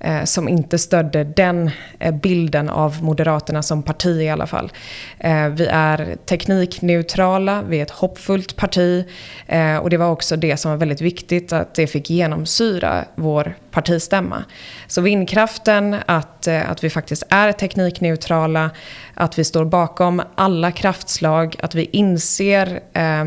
eh, 0.00 0.24
som 0.24 0.48
inte 0.48 0.78
stödde 0.78 1.24
den 1.24 1.70
eh, 1.98 2.14
bilden 2.14 2.68
av 2.68 3.02
Moderaterna 3.02 3.62
som 3.62 3.82
parti 3.82 4.20
i 4.22 4.28
alla 4.28 4.46
fall. 4.46 4.72
Eh, 5.18 5.48
vi 5.48 5.66
är 5.66 6.16
teknikneutrala, 6.26 7.62
vi 7.62 7.78
är 7.78 7.82
ett 7.82 7.90
hoppfullt 7.90 8.56
parti 8.56 9.04
eh, 9.46 9.76
och 9.76 9.90
det 9.90 9.96
var 9.96 10.10
också 10.10 10.36
det 10.36 10.56
som 10.56 10.70
var 10.70 10.78
väldigt 10.78 11.00
viktigt 11.00 11.52
att 11.52 11.74
det 11.74 11.86
fick 11.86 12.10
genomsyra 12.10 13.04
vår 13.14 13.56
partistämma. 13.70 14.44
Så 14.86 15.00
vindkraften, 15.00 15.96
att, 16.06 16.46
eh, 16.46 16.70
att 16.70 16.84
vi 16.84 16.90
faktiskt 16.90 17.22
är 17.28 17.52
teknikneutrala, 17.52 18.70
att 19.14 19.38
vi 19.38 19.44
står 19.44 19.64
bakom 19.64 20.22
alla 20.34 20.72
kraftslag, 20.72 21.56
att 21.62 21.74
vi 21.74 21.84
inser 21.84 22.80
eh, 22.92 23.26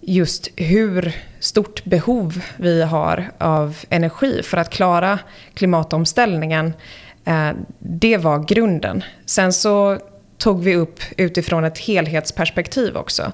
just 0.00 0.48
hur 0.56 1.14
stort 1.44 1.84
behov 1.84 2.40
vi 2.56 2.82
har 2.82 3.30
av 3.38 3.78
energi 3.90 4.42
för 4.42 4.56
att 4.56 4.70
klara 4.70 5.18
klimatomställningen. 5.54 6.72
Eh, 7.24 7.50
det 7.78 8.16
var 8.16 8.38
grunden. 8.38 9.04
Sen 9.26 9.52
så 9.52 9.98
tog 10.38 10.64
vi 10.64 10.76
upp 10.76 11.00
utifrån 11.16 11.64
ett 11.64 11.78
helhetsperspektiv 11.78 12.96
också. 12.96 13.32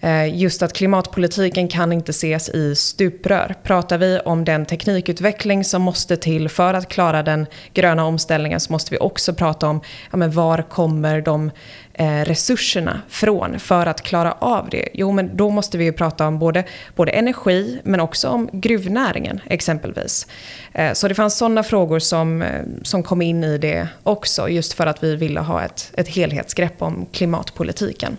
Eh, 0.00 0.36
just 0.36 0.62
att 0.62 0.72
klimatpolitiken 0.72 1.68
kan 1.68 1.92
inte 1.92 2.10
ses 2.10 2.48
i 2.48 2.74
stuprör. 2.76 3.54
Pratar 3.62 3.98
vi 3.98 4.18
om 4.18 4.44
den 4.44 4.66
teknikutveckling 4.66 5.64
som 5.64 5.82
måste 5.82 6.16
till 6.16 6.48
för 6.48 6.74
att 6.74 6.88
klara 6.88 7.22
den 7.22 7.46
gröna 7.74 8.04
omställningen 8.04 8.60
så 8.60 8.72
måste 8.72 8.90
vi 8.90 8.98
också 8.98 9.34
prata 9.34 9.68
om 9.68 9.80
ja, 10.10 10.16
men 10.16 10.30
var 10.30 10.62
kommer 10.62 11.20
de 11.20 11.50
eh, 11.98 12.24
resurserna 12.24 13.02
från 13.08 13.58
för 13.58 13.86
att 13.86 14.02
klara 14.02 14.32
av 14.32 14.68
det? 14.70 14.88
Jo, 14.94 15.12
men 15.12 15.36
då 15.36 15.50
måste 15.50 15.78
vi 15.78 15.84
ju 15.84 15.92
prata 15.92 16.26
om 16.26 16.38
både, 16.38 16.64
både 16.94 17.12
energi 17.12 17.80
men 17.84 18.00
också 18.00 18.28
om 18.28 18.48
gruvnäringen 18.52 19.40
exempelvis. 19.44 20.26
Eh, 20.72 20.92
så 20.92 21.08
det 21.08 21.14
fanns 21.14 21.36
sådana 21.36 21.62
frågor 21.62 21.98
som, 21.98 22.42
eh, 22.42 22.62
som 22.82 23.02
kom 23.02 23.22
in 23.22 23.44
i 23.44 23.58
det 23.58 23.88
också 24.02 24.48
just 24.48 24.72
för 24.72 24.86
att 24.86 25.02
vi 25.02 25.16
ville 25.16 25.40
ha 25.40 25.62
ett, 25.62 25.92
ett 25.94 26.08
helhetsgrepp 26.08 26.82
om 26.82 27.06
klimatpolitiken. 27.12 28.16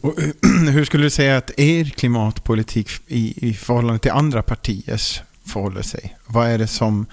Och 0.00 0.18
eh, 0.18 0.28
hur 0.72 0.84
skulle 0.84 1.04
du 1.04 1.10
säga 1.10 1.36
att 1.36 1.50
er 1.56 1.84
klimatpolitik 1.84 2.88
i, 3.06 3.48
i 3.48 3.54
förhållande 3.54 3.98
till 3.98 4.10
andra 4.10 4.42
partiers 4.42 5.22
förhåller 5.44 5.82
sig? 5.82 6.16
Vad 6.26 6.48
är 6.48 6.58
det 6.58 6.66
som 6.66 7.06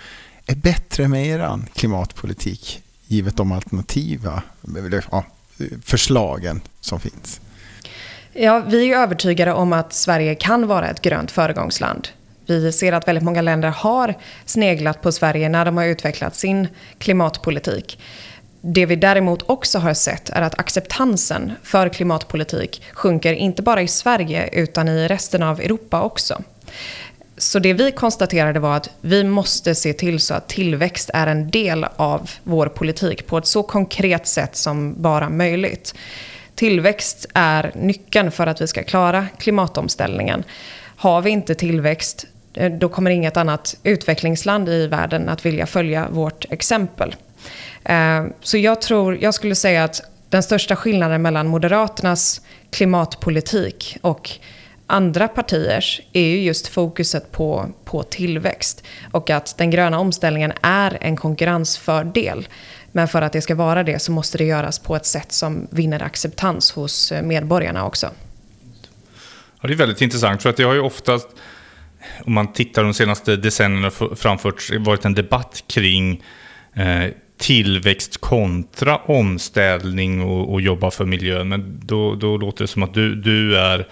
är 0.45 0.55
bättre 0.55 1.07
med 1.07 1.27
er 1.27 1.59
klimatpolitik 1.73 2.81
givet 3.07 3.37
de 3.37 3.51
alternativa 3.51 4.43
ja, 5.11 5.25
förslagen 5.85 6.61
som 6.81 6.99
finns? 6.99 7.41
Ja, 8.33 8.63
vi 8.67 8.91
är 8.91 8.97
övertygade 8.97 9.53
om 9.53 9.73
att 9.73 9.93
Sverige 9.93 10.35
kan 10.35 10.67
vara 10.67 10.89
ett 10.89 11.01
grönt 11.01 11.31
föregångsland. 11.31 12.07
Vi 12.45 12.71
ser 12.71 12.93
att 12.93 13.07
väldigt 13.07 13.23
många 13.23 13.41
länder 13.41 13.69
har 13.69 14.13
sneglat 14.45 15.01
på 15.01 15.11
Sverige 15.11 15.49
när 15.49 15.65
de 15.65 15.77
har 15.77 15.85
utvecklat 15.85 16.35
sin 16.35 16.67
klimatpolitik. 16.97 17.99
Det 18.61 18.85
vi 18.85 18.95
däremot 18.95 19.49
också 19.49 19.79
har 19.79 19.93
sett 19.93 20.29
är 20.29 20.41
att 20.41 20.59
acceptansen 20.59 21.51
för 21.63 21.89
klimatpolitik 21.89 22.83
sjunker 22.93 23.33
inte 23.33 23.61
bara 23.61 23.81
i 23.81 23.87
Sverige 23.87 24.49
utan 24.53 24.87
i 24.87 25.07
resten 25.07 25.43
av 25.43 25.59
Europa 25.59 26.01
också. 26.01 26.41
Så 27.39 27.60
det 27.60 27.74
vi 27.74 27.91
konstaterade 27.91 28.60
var 28.60 28.75
att 28.75 28.89
vi 29.01 29.24
måste 29.24 29.75
se 29.75 29.93
till 29.93 30.19
så 30.19 30.34
att 30.34 30.48
tillväxt 30.48 31.10
är 31.13 31.27
en 31.27 31.50
del 31.50 31.86
av 31.96 32.29
vår 32.43 32.67
politik 32.67 33.27
på 33.27 33.38
ett 33.38 33.46
så 33.46 33.63
konkret 33.63 34.27
sätt 34.27 34.55
som 34.55 35.01
bara 35.01 35.29
möjligt. 35.29 35.96
Tillväxt 36.55 37.25
är 37.34 37.72
nyckeln 37.75 38.31
för 38.31 38.48
att 38.48 38.62
vi 38.62 38.67
ska 38.67 38.84
klara 38.84 39.27
klimatomställningen. 39.38 40.43
Har 40.96 41.22
vi 41.22 41.29
inte 41.29 41.55
tillväxt, 41.55 42.25
eh, 42.53 42.72
då 42.72 42.89
kommer 42.89 43.12
inget 43.12 43.38
annat 43.38 43.75
utvecklingsland 43.84 44.69
i 44.69 44.88
världen 44.88 45.29
att 45.29 45.46
vilja 45.46 45.65
följa 45.65 46.08
vårt 46.10 46.46
exempel. 46.51 47.15
Eh, 47.84 48.25
så 48.41 48.58
jag 48.58 48.81
tror, 48.81 49.17
jag 49.22 49.34
skulle 49.34 49.55
säga 49.55 49.84
att 49.84 50.01
den 50.29 50.43
största 50.43 50.75
skillnaden 50.75 51.22
mellan 51.22 51.48
Moderaternas 51.48 52.41
klimatpolitik 52.72 53.98
och 54.01 54.39
andra 54.89 55.27
partiers 55.27 56.01
är 56.13 56.25
ju 56.25 56.41
just 56.41 56.67
fokuset 56.67 57.31
på, 57.31 57.69
på 57.86 58.03
tillväxt. 58.03 58.84
Och 59.12 59.29
att 59.29 59.58
den 59.58 59.72
gröna 59.72 60.00
omställningen 60.00 60.53
är 60.62 60.98
en 61.01 61.15
konkurrensfördel. 61.15 62.48
Men 62.91 63.08
för 63.08 63.22
att 63.22 63.34
det 63.34 63.41
ska 63.41 63.55
vara 63.55 63.84
det 63.84 64.00
så 64.00 64.12
måste 64.12 64.38
det 64.38 64.43
göras 64.43 64.79
på 64.79 64.96
ett 64.96 65.05
sätt 65.05 65.31
som 65.31 65.67
vinner 65.72 66.03
acceptans 66.03 66.72
hos 66.72 67.12
eh, 67.12 67.24
medborgarna 67.24 67.86
också. 67.86 68.10
Ja, 69.62 69.67
det 69.67 69.74
är 69.74 69.77
väldigt 69.77 70.01
intressant 70.01 70.41
för 70.41 70.50
att 70.50 70.58
det 70.58 70.63
har 70.63 70.74
ju 70.74 70.81
oftast, 70.81 71.27
om 72.25 72.34
man 72.34 72.53
tittar 72.53 72.84
de 72.84 72.93
senaste 72.93 73.36
decennierna 73.36 73.91
framförts, 74.15 74.72
varit 74.79 75.05
en 75.05 75.13
debatt 75.13 75.63
kring 75.67 76.24
eh, 76.74 77.05
tillväxt 77.38 78.17
kontra 78.17 78.98
omställning 78.98 80.22
och, 80.22 80.53
och 80.53 80.62
jobba 80.62 80.91
för 80.91 81.05
miljön. 81.05 81.50
Men 81.50 81.81
då, 81.84 82.15
då 82.15 82.38
låter 82.38 82.63
det 82.63 82.67
som 82.67 82.84
att 82.84 82.93
du, 82.93 83.15
du 83.15 83.58
är 83.58 83.88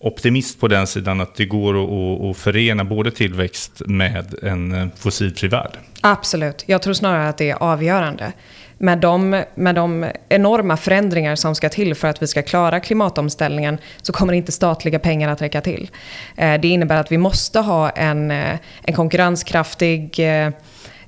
optimist 0.00 0.60
på 0.60 0.68
den 0.68 0.86
sidan 0.86 1.20
att 1.20 1.34
det 1.34 1.44
går 1.44 1.74
att, 1.74 2.30
att 2.30 2.36
förena 2.36 2.84
både 2.84 3.10
tillväxt 3.10 3.82
med 3.86 4.34
en 4.42 4.74
eh, 4.74 4.86
fossilfri 4.96 5.48
värld. 5.48 5.78
Absolut, 6.00 6.64
jag 6.66 6.82
tror 6.82 6.94
snarare 6.94 7.28
att 7.28 7.38
det 7.38 7.50
är 7.50 7.62
avgörande. 7.62 8.32
Med 8.78 8.98
de, 8.98 9.44
med 9.54 9.74
de 9.74 10.10
enorma 10.28 10.76
förändringar 10.76 11.36
som 11.36 11.54
ska 11.54 11.68
till 11.68 11.94
för 11.94 12.08
att 12.08 12.22
vi 12.22 12.26
ska 12.26 12.42
klara 12.42 12.80
klimatomställningen 12.80 13.78
så 14.02 14.12
kommer 14.12 14.32
inte 14.32 14.52
statliga 14.52 14.98
pengar 14.98 15.28
att 15.28 15.42
räcka 15.42 15.60
till. 15.60 15.90
Eh, 16.36 16.60
det 16.60 16.68
innebär 16.68 16.96
att 16.96 17.12
vi 17.12 17.18
måste 17.18 17.60
ha 17.60 17.90
en, 17.90 18.30
eh, 18.30 18.58
en 18.82 18.94
konkurrenskraftig 18.94 20.20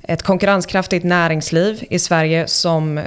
ett 0.02 0.22
konkurrenskraftigt 0.22 1.04
näringsliv 1.04 1.84
i 1.90 1.98
Sverige 1.98 2.46
som, 2.46 3.00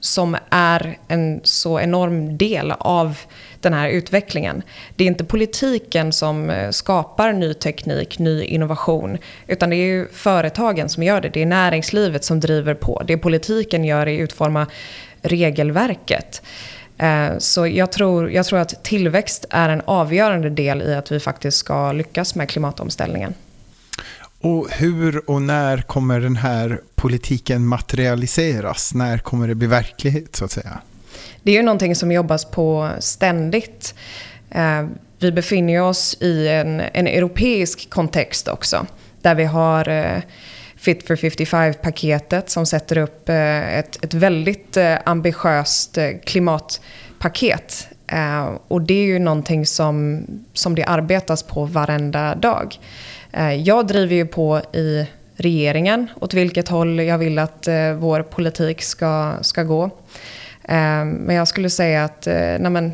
som 0.00 0.36
är 0.50 0.98
en 1.08 1.40
så 1.44 1.80
enorm 1.80 2.38
del 2.38 2.72
av 2.78 3.18
den 3.60 3.72
här 3.72 3.88
utvecklingen. 3.88 4.62
Det 4.96 5.04
är 5.04 5.08
inte 5.08 5.24
politiken 5.24 6.12
som 6.12 6.50
eh, 6.50 6.70
skapar 6.70 7.32
ny 7.32 7.54
teknik, 7.54 8.18
ny 8.18 8.44
innovation, 8.44 9.18
utan 9.46 9.70
det 9.70 9.76
är 9.76 9.86
ju 9.86 10.08
företagen 10.12 10.88
som 10.88 11.02
gör 11.02 11.20
det. 11.20 11.28
Det 11.28 11.42
är 11.42 11.46
näringslivet 11.46 12.24
som 12.24 12.40
driver 12.40 12.74
på. 12.74 13.02
Det 13.06 13.16
politiken 13.16 13.84
gör 13.84 14.06
är 14.06 14.14
att 14.14 14.20
utforma 14.20 14.66
regelverket. 15.22 16.42
Eh, 16.98 17.38
så 17.38 17.66
jag 17.66 17.92
tror, 17.92 18.30
jag 18.30 18.46
tror 18.46 18.58
att 18.58 18.84
tillväxt 18.84 19.44
är 19.50 19.68
en 19.68 19.82
avgörande 19.84 20.50
del 20.50 20.82
i 20.82 20.94
att 20.94 21.12
vi 21.12 21.20
faktiskt 21.20 21.58
ska 21.58 21.92
lyckas 21.92 22.34
med 22.34 22.48
klimatomställningen. 22.48 23.34
Och 24.40 24.68
hur 24.70 25.30
och 25.30 25.42
när 25.42 25.82
kommer 25.82 26.20
den 26.20 26.36
här 26.36 26.80
politiken 26.94 27.66
materialiseras? 27.66 28.94
När 28.94 29.18
kommer 29.18 29.48
det 29.48 29.54
bli 29.54 29.66
verklighet 29.66 30.36
så 30.36 30.44
att 30.44 30.50
säga? 30.50 30.78
Det 31.48 31.52
är 31.52 31.56
ju 31.56 31.62
någonting 31.62 31.94
som 31.94 32.12
jobbas 32.12 32.44
på 32.44 32.90
ständigt. 32.98 33.94
Eh, 34.50 34.86
vi 35.18 35.32
befinner 35.32 35.82
oss 35.82 36.16
i 36.20 36.48
en, 36.48 36.80
en 36.80 37.06
europeisk 37.06 37.90
kontext 37.90 38.48
också. 38.48 38.86
Där 39.22 39.34
vi 39.34 39.44
har 39.44 39.88
eh, 39.88 40.22
Fit 40.76 41.06
for 41.06 41.16
55-paketet 41.16 42.48
som 42.50 42.66
sätter 42.66 42.98
upp 42.98 43.28
eh, 43.28 43.78
ett, 43.78 44.04
ett 44.04 44.14
väldigt 44.14 44.76
eh, 44.76 44.94
ambitiöst 45.04 45.98
eh, 45.98 46.10
klimatpaket. 46.24 47.88
Eh, 48.06 48.48
och 48.68 48.82
det 48.82 48.94
är 48.94 49.06
ju 49.06 49.18
någonting 49.18 49.66
som, 49.66 50.26
som 50.52 50.74
det 50.74 50.84
arbetas 50.84 51.42
på 51.42 51.64
varenda 51.64 52.34
dag. 52.34 52.78
Eh, 53.32 53.54
jag 53.54 53.86
driver 53.86 54.14
ju 54.14 54.26
på 54.26 54.60
i 54.72 55.06
regeringen 55.36 56.06
åt 56.20 56.34
vilket 56.34 56.68
håll 56.68 57.00
jag 57.00 57.18
vill 57.18 57.38
att 57.38 57.68
eh, 57.68 57.92
vår 57.92 58.22
politik 58.22 58.82
ska, 58.82 59.34
ska 59.40 59.62
gå. 59.62 59.90
Eh, 60.68 61.04
men 61.04 61.36
jag 61.36 61.48
skulle 61.48 61.70
säga 61.70 62.04
att 62.04 62.26
eh, 62.26 62.34
nej 62.34 62.70
men, 62.70 62.92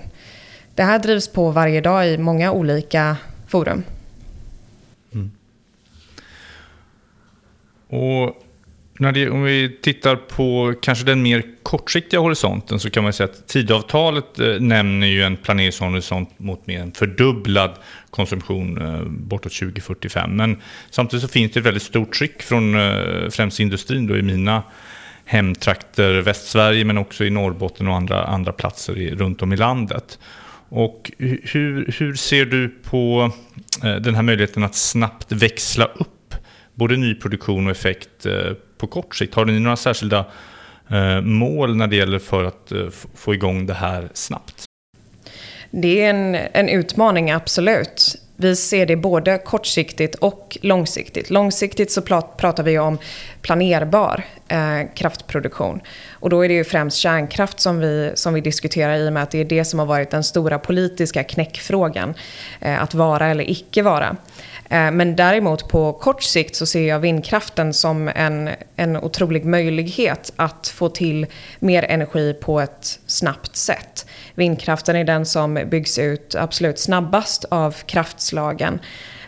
det 0.75 0.83
här 0.83 0.99
drivs 0.99 1.29
på 1.29 1.51
varje 1.51 1.81
dag 1.81 2.09
i 2.09 2.19
många 2.19 2.53
olika 2.53 3.17
forum. 3.47 3.85
Mm. 5.13 5.31
Och 7.89 8.45
när 8.99 9.13
det, 9.13 9.31
om 9.31 9.43
vi 9.43 9.79
tittar 9.83 10.17
på 10.17 10.75
kanske 10.83 11.05
den 11.05 11.23
mer 11.23 11.43
kortsiktiga 11.63 12.21
horisonten 12.21 12.81
så 12.81 12.91
kan 12.91 13.03
man 13.03 13.13
säga 13.13 13.29
att 13.29 13.49
Tidavtalet 13.49 14.39
eh, 14.39 14.61
nämner 14.61 15.07
ju 15.07 15.23
en 15.23 15.37
planeringshorisont 15.37 16.39
mot 16.39 16.67
mer 16.67 16.81
en 16.81 16.93
fördubblad 16.93 17.71
konsumtion 18.11 18.83
eh, 18.83 19.03
bortåt 19.05 19.53
2045. 19.53 20.37
Men 20.37 20.57
samtidigt 20.91 21.23
så 21.23 21.29
finns 21.29 21.53
det 21.53 21.61
ett 21.61 21.67
väldigt 21.67 21.83
stort 21.83 22.13
tryck 22.15 22.43
från 22.43 22.75
eh, 22.75 23.31
främst 23.31 23.61
industrin 23.61 24.07
då 24.07 24.17
i 24.17 24.23
mina 24.23 24.63
hemtrakter, 25.25 26.21
Västsverige 26.21 26.85
men 26.85 26.99
också 26.99 27.25
i 27.25 27.31
Norrbotten 27.31 27.89
och 27.89 27.97
andra, 27.97 28.25
andra 28.25 28.53
platser 28.53 28.99
i, 28.99 29.15
runt 29.15 29.43
om 29.43 29.53
i 29.53 29.57
landet. 29.57 30.19
Och 30.69 31.13
hur, 31.19 31.95
hur 31.99 32.15
ser 32.15 32.45
du 32.45 32.69
på 32.69 33.33
eh, 33.85 33.95
den 33.97 34.15
här 34.15 34.23
möjligheten 34.23 34.65
att 34.65 34.75
snabbt 34.75 35.33
växla 35.33 35.85
upp 35.85 36.35
både 36.75 36.97
nyproduktion 36.97 37.67
och 37.67 37.71
effekt 37.71 38.27
eh, 38.27 38.53
på 38.79 38.87
kort 38.87 39.17
sikt? 39.17 39.35
Har 39.35 39.45
ni 39.45 39.61
några 39.61 39.77
särskilda 39.77 40.25
eh, 40.91 41.21
mål 41.21 41.77
när 41.77 41.87
det 41.87 41.97
gäller 41.97 42.19
för 42.19 42.45
att 42.45 42.73
få 43.15 43.35
igång 43.35 43.67
det 43.67 43.75
här 43.75 44.09
snabbt? 44.15 44.65
Det 45.71 46.03
är 46.03 46.11
en, 46.11 46.35
en 46.35 46.69
utmaning, 46.69 47.31
absolut. 47.31 48.17
Vi 48.45 48.57
ser 48.57 48.87
det 48.87 48.97
både 48.97 49.39
kortsiktigt 49.39 50.15
och 50.15 50.59
långsiktigt. 50.61 51.31
Långsiktigt 51.31 51.93
så 51.93 52.03
pratar 52.03 52.63
vi 52.63 52.79
om 52.79 52.99
planerbar 53.43 54.25
eh, 54.49 54.81
kraftproduktion. 54.95 55.81
Och 56.11 56.31
då 56.31 56.45
är 56.45 56.49
det 56.49 56.55
ju 56.55 56.65
främst 56.65 56.97
kärnkraft 56.97 57.61
som 57.61 57.79
vi, 57.79 58.13
som 58.15 58.35
vi 58.35 58.41
diskuterar 58.41 58.97
i 58.97 59.09
och 59.09 59.13
med 59.13 59.23
att 59.23 59.31
det 59.31 59.41
är 59.41 59.45
det 59.45 59.65
som 59.65 59.79
har 59.79 59.87
varit 59.87 60.11
den 60.11 60.25
stora 60.25 60.59
politiska 60.59 61.25
knäckfrågan. 61.25 62.15
Eh, 62.61 62.83
att 62.83 62.95
vara 62.95 63.27
eller 63.27 63.51
icke 63.51 63.83
vara. 63.83 64.17
Eh, 64.71 64.91
men 64.91 65.17
däremot 65.17 65.69
på 65.69 65.93
kort 65.93 66.23
sikt 66.23 66.57
så 66.57 66.67
ser 66.67 66.89
jag 66.89 66.99
vindkraften 66.99 67.75
som 67.75 68.09
en, 68.09 68.51
en 68.77 68.97
otrolig 68.97 69.45
möjlighet 69.45 70.33
att 70.37 70.69
få 70.69 70.89
till 70.89 71.27
mer 71.59 71.83
energi 71.83 72.35
på 72.35 72.61
ett 72.61 73.01
snabbt 73.07 73.57
sätt. 73.57 74.07
Vindkraften 74.35 74.97
är 74.97 75.05
den 75.05 75.27
som 75.27 75.55
byggs 75.55 75.99
ut 75.99 76.35
absolut 76.35 76.79
snabbast 76.79 77.45
av 77.45 77.77
kraftslagen. 77.87 78.81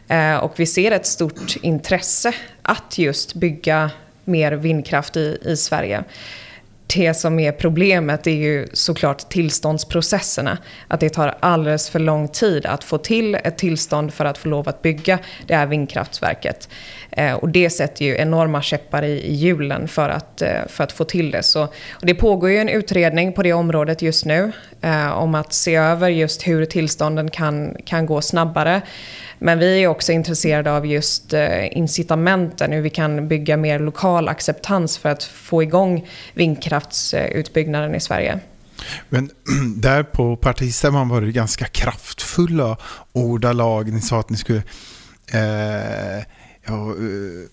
Eh, 0.09 0.37
och 0.37 0.53
vi 0.57 0.67
ser 0.67 0.91
ett 0.91 1.07
stort 1.07 1.57
intresse 1.63 2.35
att 2.63 2.99
just 2.99 3.35
bygga 3.35 3.91
mer 4.25 4.53
vindkraft 4.53 5.17
i, 5.17 5.39
i 5.45 5.57
Sverige 5.57 6.05
det 6.95 7.15
som 7.15 7.41
är 7.41 7.53
problemet 7.53 8.27
är 8.27 8.31
ju 8.31 8.67
såklart 8.73 9.29
tillståndsprocesserna. 9.29 10.59
Att 10.89 11.01
det 11.01 11.09
tar 11.09 11.35
alldeles 11.41 11.91
för 11.91 11.99
lång 11.99 12.29
tid 12.29 12.67
att 12.67 12.85
få 12.85 12.99
till 12.99 13.35
ett 13.35 13.59
tillstånd 13.59 14.15
för 14.15 14.25
att 14.25 14.39
få 14.39 14.49
lov 14.49 14.69
att 14.69 14.83
bygga 14.83 15.19
det 15.47 15.55
här 15.55 15.67
vindkraftverket. 15.67 16.69
Eh, 17.11 17.35
och 17.35 17.49
det 17.49 17.71
sätter 17.71 18.05
ju 18.05 18.17
enorma 18.17 18.63
käppar 18.63 19.03
i, 19.03 19.35
hjulen 19.35 19.89
för 19.89 20.09
att, 20.09 20.43
eh, 20.43 20.67
för 20.69 20.85
att 20.85 20.93
få 20.93 21.05
till 21.05 21.31
det. 21.31 21.43
Så, 21.43 21.63
och 21.91 22.07
det 22.07 22.15
pågår 22.15 22.51
ju 22.51 22.59
en 22.59 22.69
utredning 22.69 23.33
på 23.33 23.43
det 23.43 23.53
området 23.53 24.03
just 24.03 24.25
nu 24.25 24.53
eh, 24.81 25.19
om 25.19 25.35
att 25.35 25.53
se 25.53 25.75
över 25.75 26.09
just 26.09 26.49
hur 26.49 26.65
tillstånden 26.65 27.31
kan, 27.31 27.77
kan 27.85 28.07
gå 28.07 28.21
snabbare. 28.21 28.83
Men 29.39 29.59
vi 29.59 29.83
är 29.83 29.87
också 29.89 30.13
intresserade 30.13 30.73
av 30.73 30.87
just 30.87 31.33
eh, 31.33 31.77
incitamenten, 31.77 32.73
hur 32.73 32.81
vi 32.81 32.91
kan 32.91 33.29
bygga 33.29 33.57
mer 33.57 33.79
lokal 33.79 34.29
acceptans 34.29 34.99
för 34.99 35.09
att 35.09 35.25
få 35.25 35.63
igång 35.63 36.09
vindkraftsutbyggnaden 36.35 37.95
i 37.95 38.01
Sverige. 38.01 38.41
Men 39.09 39.31
där 39.77 40.03
på 40.03 40.37
partistämman 40.37 41.09
var 41.09 41.21
det 41.21 41.33
ganska 41.33 41.65
kraftfulla 41.65 42.77
ordalag. 43.13 43.93
Ni 43.93 44.01
sa 44.01 44.21
att 44.21 44.31
ni 44.31 44.37
skulle... 44.37 44.63
Eh, 45.33 46.25
ja, 46.67 46.91
eh, 46.91 47.49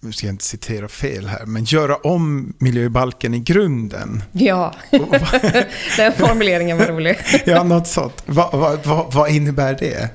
nu 0.00 0.12
ska 0.12 0.26
jag 0.26 0.34
inte 0.34 0.44
citera 0.44 0.88
fel 0.88 1.26
här, 1.26 1.46
men 1.46 1.64
göra 1.64 1.96
om 1.96 2.54
miljöbalken 2.58 3.34
i 3.34 3.40
grunden. 3.40 4.22
Ja, 4.32 4.74
den 5.96 6.12
formuleringen 6.12 6.78
var 6.78 6.86
rolig. 6.86 7.18
ja, 7.44 7.62
något 7.62 7.86
sånt. 7.86 8.22
Vad 8.26 8.52
va, 8.52 8.78
va, 8.84 9.10
va 9.12 9.28
innebär 9.28 9.76
det? 9.80 10.10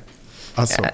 Alltså. 0.59 0.85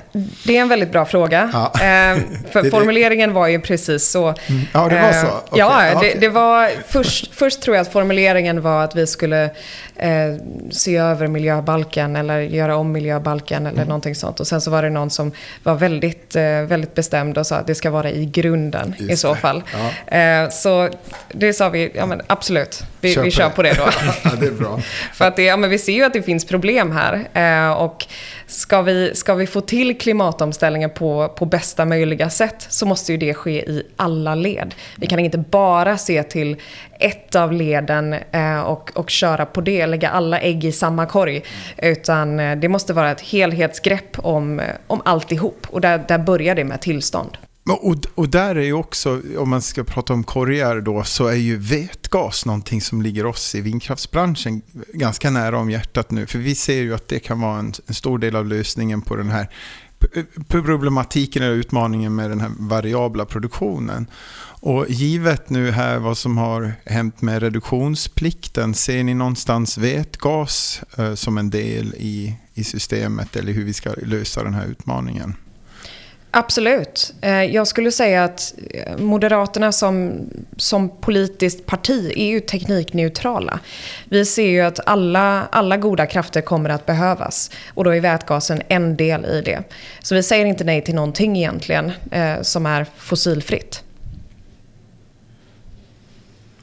Det 0.44 0.58
är 0.58 0.62
en 0.62 0.70
väldigt 0.70 0.92
bra 0.92 1.06
fråga. 1.06 1.50
Ja. 1.54 1.72
Eh, 1.76 2.18
för 2.52 2.64
det 2.64 2.70
formuleringen 2.70 3.30
det. 3.30 3.36
var 3.36 3.48
ju 3.48 3.60
precis 3.60 4.10
så. 4.10 4.28
Mm. 4.28 4.62
Ja, 4.74 4.88
det 4.90 5.02
var 5.02 5.12
så? 5.12 5.28
Eh, 5.28 5.36
okay. 5.36 5.60
Ja, 5.60 6.00
det, 6.02 6.14
det, 6.20 6.30
var... 6.30 6.72
Först, 6.88 7.36
först 7.36 7.62
tror 7.62 7.76
jag 7.76 7.82
att 7.82 7.92
formuleringen 7.92 8.62
var 8.62 8.84
att 8.84 8.96
vi 8.96 9.08
skulle 9.08 9.50
eh, 9.96 10.12
se 10.72 10.98
över 10.98 11.28
miljöbalken 11.28 12.16
eller 12.16 12.40
göra 12.40 12.76
om 12.76 12.92
miljöbalken 12.92 13.66
eller 13.66 13.78
mm. 13.78 13.88
någonting 13.88 14.16
sånt. 14.16 14.40
Och 14.40 14.48
sen 14.48 14.62
så 14.62 14.72
var 14.72 14.84
det 14.84 14.90
någon 14.90 15.10
som 15.10 15.32
var 15.64 15.76
väldigt, 15.76 16.36
eh, 16.36 16.44
väldigt 16.44 16.96
bestämd 16.96 17.38
och 17.38 17.48
sa 17.48 17.56
att 17.56 17.68
det 17.68 17.76
ska 17.76 17.90
vara 17.90 18.12
i 18.12 18.26
grunden 18.26 18.96
Just 18.98 19.12
i 19.12 19.18
så 19.18 19.36
fall. 19.36 19.64
Ja. 19.74 20.18
Eh, 20.18 20.50
så 20.50 20.90
det 21.32 21.54
sa 21.54 21.70
vi, 21.70 21.92
ja 21.96 22.06
men 22.06 22.22
absolut, 22.28 22.84
vi 23.02 23.14
kör, 23.14 23.24
vi 23.24 23.32
kör 23.32 23.50
på 23.50 23.64
det 23.64 23.74
då. 23.74 23.90
ja, 24.24 24.32
det 24.40 24.48
är 24.48 24.52
bra. 24.52 24.80
för 25.14 25.28
att 25.28 25.36
det, 25.36 25.44
ja, 25.44 25.58
men 25.58 25.70
vi 25.70 25.78
ser 25.78 25.94
ju 25.94 26.04
att 26.04 26.14
det 26.14 26.22
finns 26.22 26.46
problem 26.46 26.92
här. 26.92 27.28
Eh, 27.34 27.72
och 27.72 28.06
ska 28.48 28.82
vi, 28.82 29.16
ska 29.16 29.36
vi 29.36 29.48
få 29.48 29.62
till 29.62 29.98
klimatomställningen 29.98 30.90
på, 30.90 31.27
på 31.27 31.46
bästa 31.46 31.86
möjliga 31.86 32.29
sätt 32.29 32.68
så 32.70 32.86
måste 32.86 33.12
ju 33.12 33.18
det 33.18 33.34
ske 33.34 33.70
i 33.70 33.84
alla 33.96 34.36
led. 34.36 34.75
Vi 34.98 35.08
kan 35.08 35.20
inte 35.20 35.38
bara 35.38 35.98
se 35.98 36.24
till 36.24 36.55
ett 37.00 37.36
av 37.36 37.53
leden 37.53 38.14
eh, 38.14 38.60
och, 38.60 38.92
och 38.96 39.10
köra 39.10 39.46
på 39.46 39.62
det, 39.62 39.86
lägga 39.86 40.10
alla 40.10 40.40
ägg 40.40 40.66
i 40.66 40.72
samma 40.72 41.05
korg. 41.05 41.44
Utan 41.77 42.40
eh, 42.40 42.58
det 42.58 42.70
måste 42.70 42.94
vara 42.94 43.12
ett 43.12 43.22
helhetsgrepp 43.22 44.20
om, 44.20 44.60
eh, 44.60 44.66
om 44.88 45.01
alltihop. 45.05 45.68
Och 45.70 45.81
där, 45.81 46.03
där 46.08 46.18
börjar 46.18 46.55
det 46.55 46.64
med 46.64 46.81
tillstånd. 46.81 47.38
Och, 47.70 47.96
och 48.16 48.30
där 48.30 48.56
är 48.56 48.64
ju 48.64 48.74
också, 48.74 49.22
om 49.38 49.50
man 49.50 49.62
ska 49.62 49.84
prata 49.84 50.14
om 50.14 50.24
korgar 50.24 50.82
då, 50.82 51.04
så 51.04 51.28
är 51.28 51.36
ju 51.36 51.58
vätgas 51.58 52.46
någonting 52.46 52.82
som 52.82 53.01
ligger 53.01 53.25
oss 53.25 53.56
i 53.56 53.62
vindkraftsbranschen 53.62 54.62
ganska 54.94 55.30
nära 55.30 55.58
om 55.58 55.70
hjärtat 55.70 56.12
nu. 56.12 56.28
För 56.28 56.40
vi 56.40 56.56
ser 56.56 56.82
ju 56.82 56.96
att 56.96 57.08
det 57.08 57.20
kan 57.20 57.42
vara 57.42 57.60
en, 57.60 57.74
en 57.88 57.94
stor 57.94 58.20
del 58.20 58.36
av 58.36 58.46
lösningen 58.46 59.01
på 59.01 59.16
den 59.16 59.30
här 59.30 59.50
problematiken 60.48 61.44
eller 61.44 61.56
utmaningen 61.56 62.16
med 62.16 62.30
den 62.30 62.42
här 62.42 62.51
variabla 62.60 63.25
produktionen. 63.25 64.08
Och 64.62 64.86
givet 64.90 65.50
nu 65.50 65.72
här 65.72 66.00
vad 66.00 66.18
som 66.18 66.38
har 66.38 66.74
hänt 66.86 67.22
med 67.22 67.42
reduktionsplikten, 67.42 68.74
ser 68.74 69.04
ni 69.04 69.14
någonstans 69.14 69.78
vätgas 69.78 70.82
eh, 70.98 71.14
som 71.14 71.38
en 71.38 71.50
del 71.50 71.94
i, 71.98 72.36
i 72.54 72.64
systemet 72.64 73.36
eller 73.36 73.54
hur 73.54 73.66
vi 73.66 73.74
ska 73.74 73.94
lösa 74.04 74.44
den 74.44 74.54
här 74.54 74.66
utmaningen? 74.66 75.36
Absolut. 76.38 77.14
Eh, 77.22 77.44
jag 77.44 77.68
skulle 77.68 77.92
säga 77.92 78.24
att 78.24 78.54
eh, 78.72 78.98
Moderaterna 78.98 79.72
som, 79.72 80.14
som 80.58 80.90
politiskt 80.90 81.66
parti 81.66 82.14
är 82.16 82.26
ju 82.28 82.40
teknikneutrala. 82.40 83.60
Vi 84.06 84.26
ser 84.26 84.48
ju 84.48 84.62
att 84.62 84.80
alla, 84.86 85.48
alla 85.52 85.78
goda 85.78 86.06
krafter 86.06 86.42
kommer 86.42 86.70
att 86.70 86.86
behövas. 86.86 87.52
Och 87.74 87.84
då 87.84 87.90
är 87.90 88.02
vätgasen 88.02 88.62
en 88.68 88.98
del 88.98 89.26
i 89.26 89.42
det. 89.42 89.64
Så 90.04 90.16
vi 90.16 90.24
säger 90.24 90.46
inte 90.46 90.64
nej 90.64 90.82
till 90.84 90.96
någonting 90.96 91.38
egentligen 91.38 91.92
eh, 92.12 92.42
som 92.42 92.66
är 92.66 92.86
fossilfritt. 92.98 93.84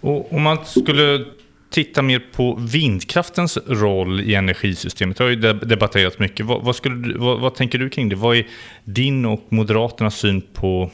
Och 0.00 0.32
om 0.32 0.42
man 0.42 0.58
skulle 0.64 1.24
titta 1.72 2.02
mer 2.02 2.22
på 2.32 2.54
vindkraftens 2.54 3.58
roll 3.66 4.20
i 4.20 4.34
energisystemet. 4.34 5.16
Det 5.16 5.24
har 5.24 5.30
ju 5.30 5.36
debatterats 5.52 6.18
mycket. 6.18 6.46
Vad, 6.46 6.62
vad, 6.62 6.76
skulle, 6.76 7.18
vad, 7.18 7.40
vad, 7.40 7.54
tänker 7.54 7.78
du 7.78 7.90
kring 7.90 8.08
det? 8.08 8.16
Vad 8.16 8.36
är 8.36 8.46
din 8.84 9.24
och 9.24 9.40
Moderaternas 9.48 10.16
syn 10.16 10.42
på 10.52 10.90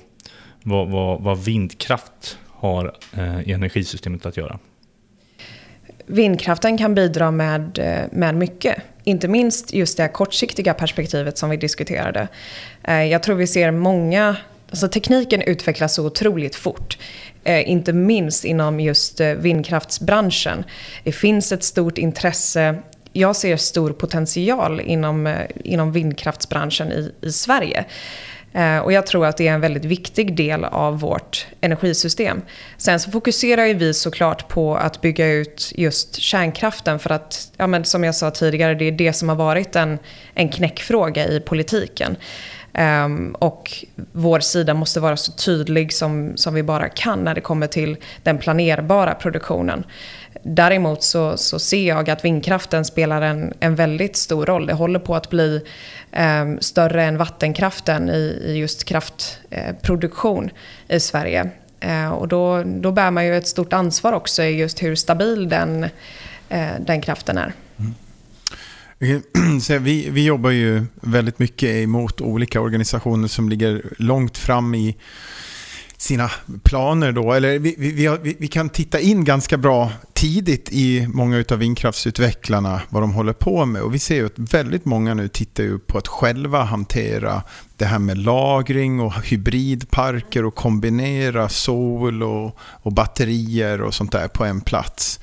vad, 0.62 1.22
vad 1.22 1.44
vindkraft 1.44 2.38
har 2.48 2.94
eh, 3.16 3.40
i 3.40 3.52
energisystemet 3.52 4.26
att 4.26 4.36
göra? 4.36 4.58
Vindkraften 6.06 6.78
kan 6.78 6.94
bidra 6.94 7.30
med, 7.30 7.78
eh, 7.78 8.18
med 8.18 8.34
mycket. 8.34 8.76
Inte 9.04 9.28
minst 9.28 9.72
just 9.72 9.96
det 9.96 10.08
kortsiktiga 10.08 10.74
perspektivet 10.74 11.38
som 11.38 11.50
vi 11.50 11.56
diskuterade. 11.56 12.28
Eh, 12.84 13.04
jag 13.04 13.22
tror 13.22 13.36
vi 13.36 13.46
ser 13.46 13.70
många 13.70 14.36
Alltså 14.70 14.88
tekniken 14.88 15.42
utvecklas 15.42 15.94
så 15.94 16.06
otroligt 16.06 16.54
fort. 16.54 16.98
Eh, 17.44 17.70
inte 17.70 17.92
minst 17.92 18.44
inom 18.44 18.80
just 18.80 19.20
eh, 19.20 19.28
vindkraftsbranschen. 19.28 20.64
Det 21.04 21.12
finns 21.12 21.52
ett 21.52 21.64
stort 21.64 21.98
intresse 21.98 22.76
jag 23.12 23.36
ser 23.36 23.56
stor 23.56 23.92
potential 23.92 24.80
inom, 24.80 25.26
eh, 25.26 25.46
inom 25.64 25.92
vindkraftsbranschen 25.92 26.92
i, 26.92 27.12
i 27.22 27.32
Sverige. 27.32 27.84
Och 28.84 28.92
jag 28.92 29.06
tror 29.06 29.26
att 29.26 29.36
det 29.36 29.48
är 29.48 29.52
en 29.52 29.60
väldigt 29.60 29.84
viktig 29.84 30.36
del 30.36 30.64
av 30.64 31.00
vårt 31.00 31.46
energisystem. 31.60 32.42
Sen 32.76 33.00
så 33.00 33.10
fokuserar 33.10 33.64
ju 33.64 33.74
vi 33.74 33.94
såklart 33.94 34.48
på 34.48 34.76
att 34.76 35.00
bygga 35.00 35.26
ut 35.26 35.72
just 35.76 36.16
kärnkraften 36.16 36.98
för 36.98 37.10
att, 37.10 37.52
ja 37.56 37.66
men 37.66 37.84
som 37.84 38.04
jag 38.04 38.14
sa 38.14 38.30
tidigare, 38.30 38.74
det 38.74 38.84
är 38.84 38.92
det 38.92 39.12
som 39.12 39.28
har 39.28 39.36
varit 39.36 39.76
en, 39.76 39.98
en 40.34 40.48
knäckfråga 40.48 41.28
i 41.28 41.40
politiken. 41.40 42.16
Um, 42.78 43.34
och 43.34 43.84
vår 44.12 44.40
sida 44.40 44.74
måste 44.74 45.00
vara 45.00 45.16
så 45.16 45.32
tydlig 45.32 45.92
som, 45.92 46.32
som 46.36 46.54
vi 46.54 46.62
bara 46.62 46.88
kan 46.88 47.24
när 47.24 47.34
det 47.34 47.40
kommer 47.40 47.66
till 47.66 47.96
den 48.22 48.38
planerbara 48.38 49.14
produktionen. 49.14 49.84
Däremot 50.42 51.02
så, 51.02 51.36
så 51.36 51.58
ser 51.58 51.88
jag 51.88 52.10
att 52.10 52.24
vindkraften 52.24 52.84
spelar 52.84 53.22
en, 53.22 53.54
en 53.60 53.74
väldigt 53.74 54.16
stor 54.16 54.46
roll. 54.46 54.66
Det 54.66 54.72
håller 54.72 54.98
på 54.98 55.16
att 55.16 55.30
bli 55.30 55.60
um, 56.18 56.60
större 56.60 57.04
än 57.04 57.18
vattenkraften 57.18 58.10
i, 58.10 58.42
i 58.44 58.56
just 58.56 58.84
kraftproduktion 58.84 60.50
eh, 60.88 60.96
i 60.96 61.00
Sverige. 61.00 61.50
Eh, 61.80 62.10
och 62.10 62.28
då, 62.28 62.62
då 62.62 62.92
bär 62.92 63.10
man 63.10 63.26
ju 63.26 63.36
ett 63.36 63.48
stort 63.48 63.72
ansvar 63.72 64.12
också 64.12 64.42
i 64.42 64.56
just 64.56 64.82
hur 64.82 64.94
stabil 64.94 65.48
den, 65.48 65.84
eh, 66.48 66.68
den 66.80 67.00
kraften 67.00 67.38
är. 67.38 67.52
Vi, 69.80 70.10
vi 70.10 70.24
jobbar 70.24 70.50
ju 70.50 70.84
väldigt 70.94 71.38
mycket 71.38 71.70
emot 71.70 72.20
olika 72.20 72.60
organisationer 72.60 73.28
som 73.28 73.48
ligger 73.48 73.82
långt 73.98 74.38
fram 74.38 74.74
i 74.74 74.96
sina 75.96 76.30
planer 76.62 77.12
då, 77.12 77.32
eller 77.32 77.58
vi, 77.58 77.74
vi, 77.78 77.92
vi, 77.92 78.36
vi, 78.38 78.48
kan 78.48 78.68
titta 78.68 79.00
in 79.00 79.24
ganska 79.24 79.56
bra 79.56 79.92
tidigt 80.14 80.68
i 80.72 81.06
många 81.08 81.44
av 81.50 81.58
vindkraftsutvecklarna 81.58 82.80
vad 82.88 83.02
de 83.02 83.12
håller 83.12 83.32
på 83.32 83.66
med. 83.66 83.82
Och 83.82 83.94
vi 83.94 83.98
ser 83.98 84.14
ju 84.14 84.26
att 84.26 84.38
väldigt 84.38 84.84
många 84.84 85.14
nu 85.14 85.28
tittar 85.28 85.64
ju 85.64 85.78
på 85.78 85.98
att 85.98 86.08
själva 86.08 86.62
hantera 86.62 87.42
det 87.76 87.84
här 87.84 87.98
med 87.98 88.18
lagring 88.18 89.00
och 89.00 89.12
hybridparker 89.24 90.44
och 90.44 90.54
kombinera 90.54 91.48
sol 91.48 92.22
och, 92.22 92.58
och 92.60 92.92
batterier 92.92 93.82
och 93.82 93.94
sånt 93.94 94.12
där 94.12 94.28
på 94.28 94.44
en 94.44 94.60
plats. 94.60 95.20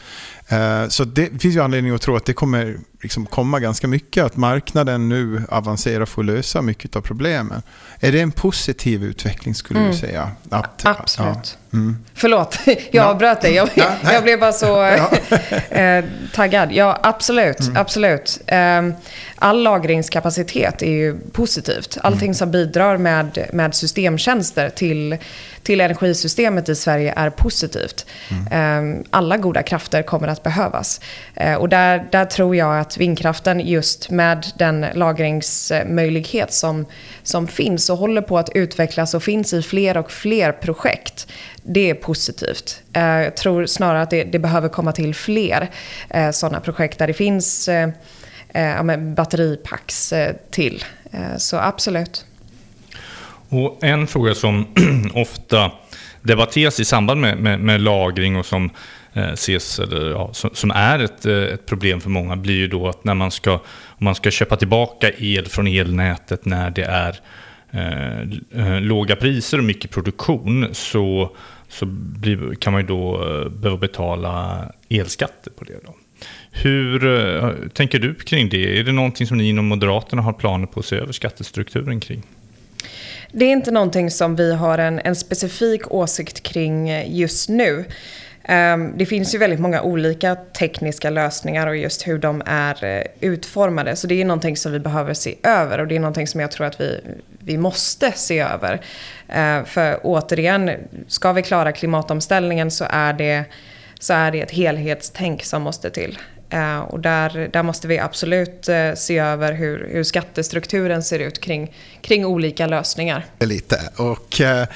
Eh, 0.47 0.87
så 0.87 1.03
det 1.03 1.41
finns 1.41 1.55
ju 1.55 1.61
anledning 1.61 1.93
att 1.93 2.01
tro 2.01 2.15
att 2.15 2.25
det 2.25 2.33
kommer 2.33 2.77
liksom 3.01 3.25
komma 3.25 3.59
ganska 3.59 3.87
mycket, 3.87 4.23
att 4.23 4.37
marknaden 4.37 5.09
nu 5.09 5.43
avancerar 5.49 6.05
för 6.05 6.21
att 6.21 6.25
lösa 6.25 6.61
mycket 6.61 6.95
av 6.95 7.01
problemen. 7.01 7.61
Är 7.99 8.11
det 8.11 8.21
en 8.21 8.31
positiv 8.31 9.03
utveckling 9.03 9.55
skulle 9.55 9.79
mm. 9.79 9.91
du 9.91 9.97
säga? 9.97 10.31
Att, 10.49 10.85
Absolut. 10.85 11.57
Ja, 11.69 11.77
mm. 11.77 12.05
Förlåt, 12.13 12.59
jag 12.91 13.05
avbröt 13.05 13.41
dig. 13.41 13.53
Jag, 13.53 13.69
ja, 13.73 13.91
jag, 14.03 14.23
blev 14.23 14.39
bara 14.39 14.53
så 14.53 14.83
eh, 15.69 16.05
taggad. 16.33 16.71
Ja, 16.71 16.99
absolut. 17.03 17.59
Mm. 17.59 17.77
absolut. 17.77 18.41
Eh, 18.47 18.81
all 19.35 19.63
lagringskapacitet 19.63 20.81
är 20.81 20.91
ju 20.91 21.19
positivt. 21.31 21.97
Allting 22.01 22.27
mm. 22.27 22.33
som 22.33 22.51
bidrar 22.51 22.97
med, 22.97 23.47
med 23.53 23.75
systemtjänster 23.75 24.69
till, 24.69 25.17
till 25.63 25.81
energisystemet 25.81 26.69
i 26.69 26.75
Sverige 26.75 27.13
är 27.17 27.29
positivt. 27.29 28.05
Mm. 28.29 28.97
Eh, 28.97 29.05
alla 29.09 29.37
goda 29.37 29.63
krafter 29.63 30.03
kommer 30.03 30.27
att 30.27 30.43
behövas. 30.43 31.01
Eh, 31.33 31.53
och 31.53 31.69
där, 31.69 32.07
där 32.11 32.25
tror 32.25 32.55
jag 32.55 32.79
att 32.79 32.94
vindkraften 32.97 33.59
just 33.59 34.09
med 34.09 34.45
den 34.57 34.85
lagringsmöjlighet 34.93 36.53
som, 36.53 36.85
som 37.23 37.47
finns 37.47 37.89
och 37.89 37.97
håller 37.97 38.21
på 38.21 38.37
att 38.37 38.49
utvecklas 38.55 39.13
och 39.13 39.23
finns 39.23 39.53
i 39.53 39.61
fler 39.61 39.97
och 39.97 40.11
fler 40.11 40.51
projekt. 40.51 41.27
Det 41.63 41.89
är 41.89 41.93
positivt. 41.93 42.81
Eh, 42.93 43.03
jag 43.03 43.35
tror 43.35 43.65
snarare 43.65 44.01
att 44.01 44.09
det, 44.09 44.23
det 44.23 44.39
behöver 44.39 44.69
komma 44.69 44.91
till 44.91 45.15
fler 45.15 45.69
eh, 46.09 46.31
sådana 46.31 46.59
projekt 46.59 46.99
där 46.99 47.07
det 47.07 47.13
finns 47.13 47.67
eh, 47.67 47.89
ja, 48.53 48.97
batteripacks 48.97 50.13
till. 50.51 50.83
Så 51.37 51.57
absolut. 51.57 52.25
Och 53.49 53.83
en 53.83 54.07
fråga 54.07 54.35
som 54.35 54.67
ofta 55.13 55.71
debatteras 56.21 56.79
i 56.79 56.85
samband 56.85 57.21
med, 57.21 57.37
med, 57.37 57.59
med 57.59 57.81
lagring 57.81 58.35
och 58.35 58.45
som 58.45 58.69
Eh, 59.15 59.33
ses, 59.33 59.79
eller, 59.79 60.09
ja, 60.09 60.29
som, 60.33 60.49
som, 60.53 60.71
är 60.71 60.99
ett, 60.99 61.25
eh, 61.25 61.33
ett 61.33 61.65
problem 61.65 62.01
för 62.01 62.09
många 62.09 62.35
blir 62.35 62.55
ju 62.55 62.67
då 62.67 62.87
att 62.87 63.03
när 63.03 63.13
man 63.13 63.31
ska, 63.31 63.53
om 63.87 64.05
man 64.05 64.15
ska 64.15 64.31
köpa 64.31 64.55
tillbaka 64.55 65.11
el 65.17 65.45
från 65.45 65.67
elnätet 65.67 66.45
när 66.45 66.69
det 66.69 66.83
är 66.83 67.19
eh, 67.71 68.19
eh 68.59 68.81
låga 68.81 69.15
priser 69.15 69.57
och 69.57 69.63
mycket 69.63 69.91
produktion 69.91 70.67
så 70.71 71.35
så 71.69 71.85
blir, 71.85 72.55
kan 72.55 72.73
man 72.73 72.81
ju 72.81 72.87
då 72.87 73.17
behöva 73.49 73.79
betala 73.79 74.65
elskatter 74.89 75.51
på 75.51 75.63
det. 75.63 75.79
Då. 75.85 75.95
Hur 76.51 77.69
tänker 77.69 77.99
du 77.99 78.15
kring 78.15 78.49
det? 78.49 78.79
Är 78.79 78.83
det 78.83 78.91
någonting 78.91 79.27
som 79.27 79.37
ni 79.37 79.49
inom 79.49 79.65
Moderaterna 79.65 80.21
har 80.21 80.33
planer 80.33 80.67
på 80.67 80.79
att 80.79 80.85
se 80.85 80.95
över 80.95 81.13
skattestrukturen 81.13 81.99
kring? 81.99 82.23
Det 83.31 83.45
är 83.45 83.51
inte 83.51 83.71
någonting 83.71 84.11
som 84.11 84.35
vi 84.35 84.55
har 84.55 84.77
en, 84.77 84.99
en 84.99 85.15
specifik 85.15 85.91
åsikt 85.91 86.43
kring 86.43 86.89
just 87.17 87.49
nu. 87.49 87.85
Ehm, 88.47 88.93
det 88.97 89.05
finns 89.05 89.35
ju 89.35 89.37
väldigt 89.37 89.59
många 89.59 89.81
olika 89.81 90.35
tekniska 90.35 91.09
lösningar 91.09 91.67
och 91.67 91.77
just 91.77 92.07
hur 92.07 92.17
de 92.17 92.43
är 92.45 92.83
eh, 92.83 93.03
utformade. 93.19 93.95
Så 93.95 94.07
det 94.07 94.21
är 94.21 94.25
någonting 94.25 94.57
som 94.57 94.71
vi 94.71 94.79
behöver 94.79 95.13
se 95.13 95.35
över 95.43 95.79
och 95.79 95.87
det 95.87 95.95
är 95.95 95.99
någonting 95.99 96.27
som 96.27 96.39
jag 96.39 96.51
tror 96.51 96.67
att 96.67 96.81
vi, 96.81 97.01
vi 97.39 97.57
måste 97.57 98.11
se 98.11 98.39
över. 98.39 98.81
Ehm, 99.29 99.65
för 99.65 99.99
återigen, 100.03 100.71
ska 101.07 101.31
vi 101.31 101.41
klara 101.41 101.71
klimatomställningen 101.71 102.71
så 102.71 102.85
är 102.89 103.13
det, 103.13 103.43
så 103.99 104.13
är 104.13 104.31
det 104.31 104.41
ett 104.41 104.51
helhetstänk 104.51 105.43
som 105.43 105.61
måste 105.61 105.89
till. 105.89 106.17
Ehm, 106.49 106.81
och 106.81 106.99
där, 106.99 107.49
där 107.53 107.63
måste 107.63 107.87
vi 107.87 107.99
absolut 107.99 108.69
eh, 108.69 108.93
se 108.93 109.17
över 109.17 109.53
hur, 109.53 109.87
hur 109.91 110.03
skattestrukturen 110.03 111.03
ser 111.03 111.19
ut 111.19 111.41
kring, 111.41 111.73
kring 112.01 112.25
olika 112.25 112.67
lösningar. 112.67 113.25
Lite. 113.39 113.79
Och, 113.97 114.41
eh, 114.41 114.67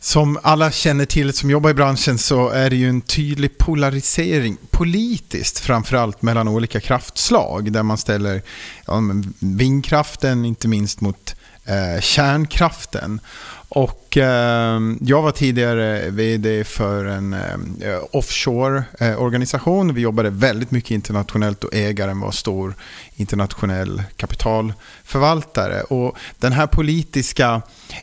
som 0.00 0.38
alla 0.42 0.70
känner 0.70 1.04
till 1.04 1.32
som 1.32 1.50
jobbar 1.50 1.70
i 1.70 1.74
branschen 1.74 2.18
så 2.18 2.48
är 2.48 2.70
det 2.70 2.76
ju 2.76 2.88
en 2.88 3.00
tydlig 3.00 3.58
polarisering 3.58 4.56
politiskt 4.70 5.58
framförallt 5.58 6.22
mellan 6.22 6.48
olika 6.48 6.80
kraftslag 6.80 7.72
där 7.72 7.82
man 7.82 7.98
ställer 7.98 8.42
ja, 8.86 9.02
vindkraften 9.38 10.44
inte 10.44 10.68
minst 10.68 11.00
mot 11.00 11.36
eh, 11.64 12.00
kärnkraften. 12.00 13.20
Och 13.68 14.16
eh, 14.16 14.80
jag 15.00 15.22
var 15.22 15.30
tidigare 15.30 16.10
vd 16.10 16.64
för 16.64 17.04
en 17.04 17.32
eh, 17.32 17.98
offshore-organisation. 18.10 19.94
Vi 19.94 20.00
jobbade 20.00 20.30
väldigt 20.30 20.70
mycket 20.70 20.90
internationellt 20.90 21.64
och 21.64 21.74
ägaren 21.74 22.20
var 22.20 22.30
stor 22.30 22.74
internationell 23.16 24.02
kapitalförvaltare. 24.16 25.82
Och 25.82 26.16
den 26.38 26.52
här 26.52 26.66
politiska 26.66 27.62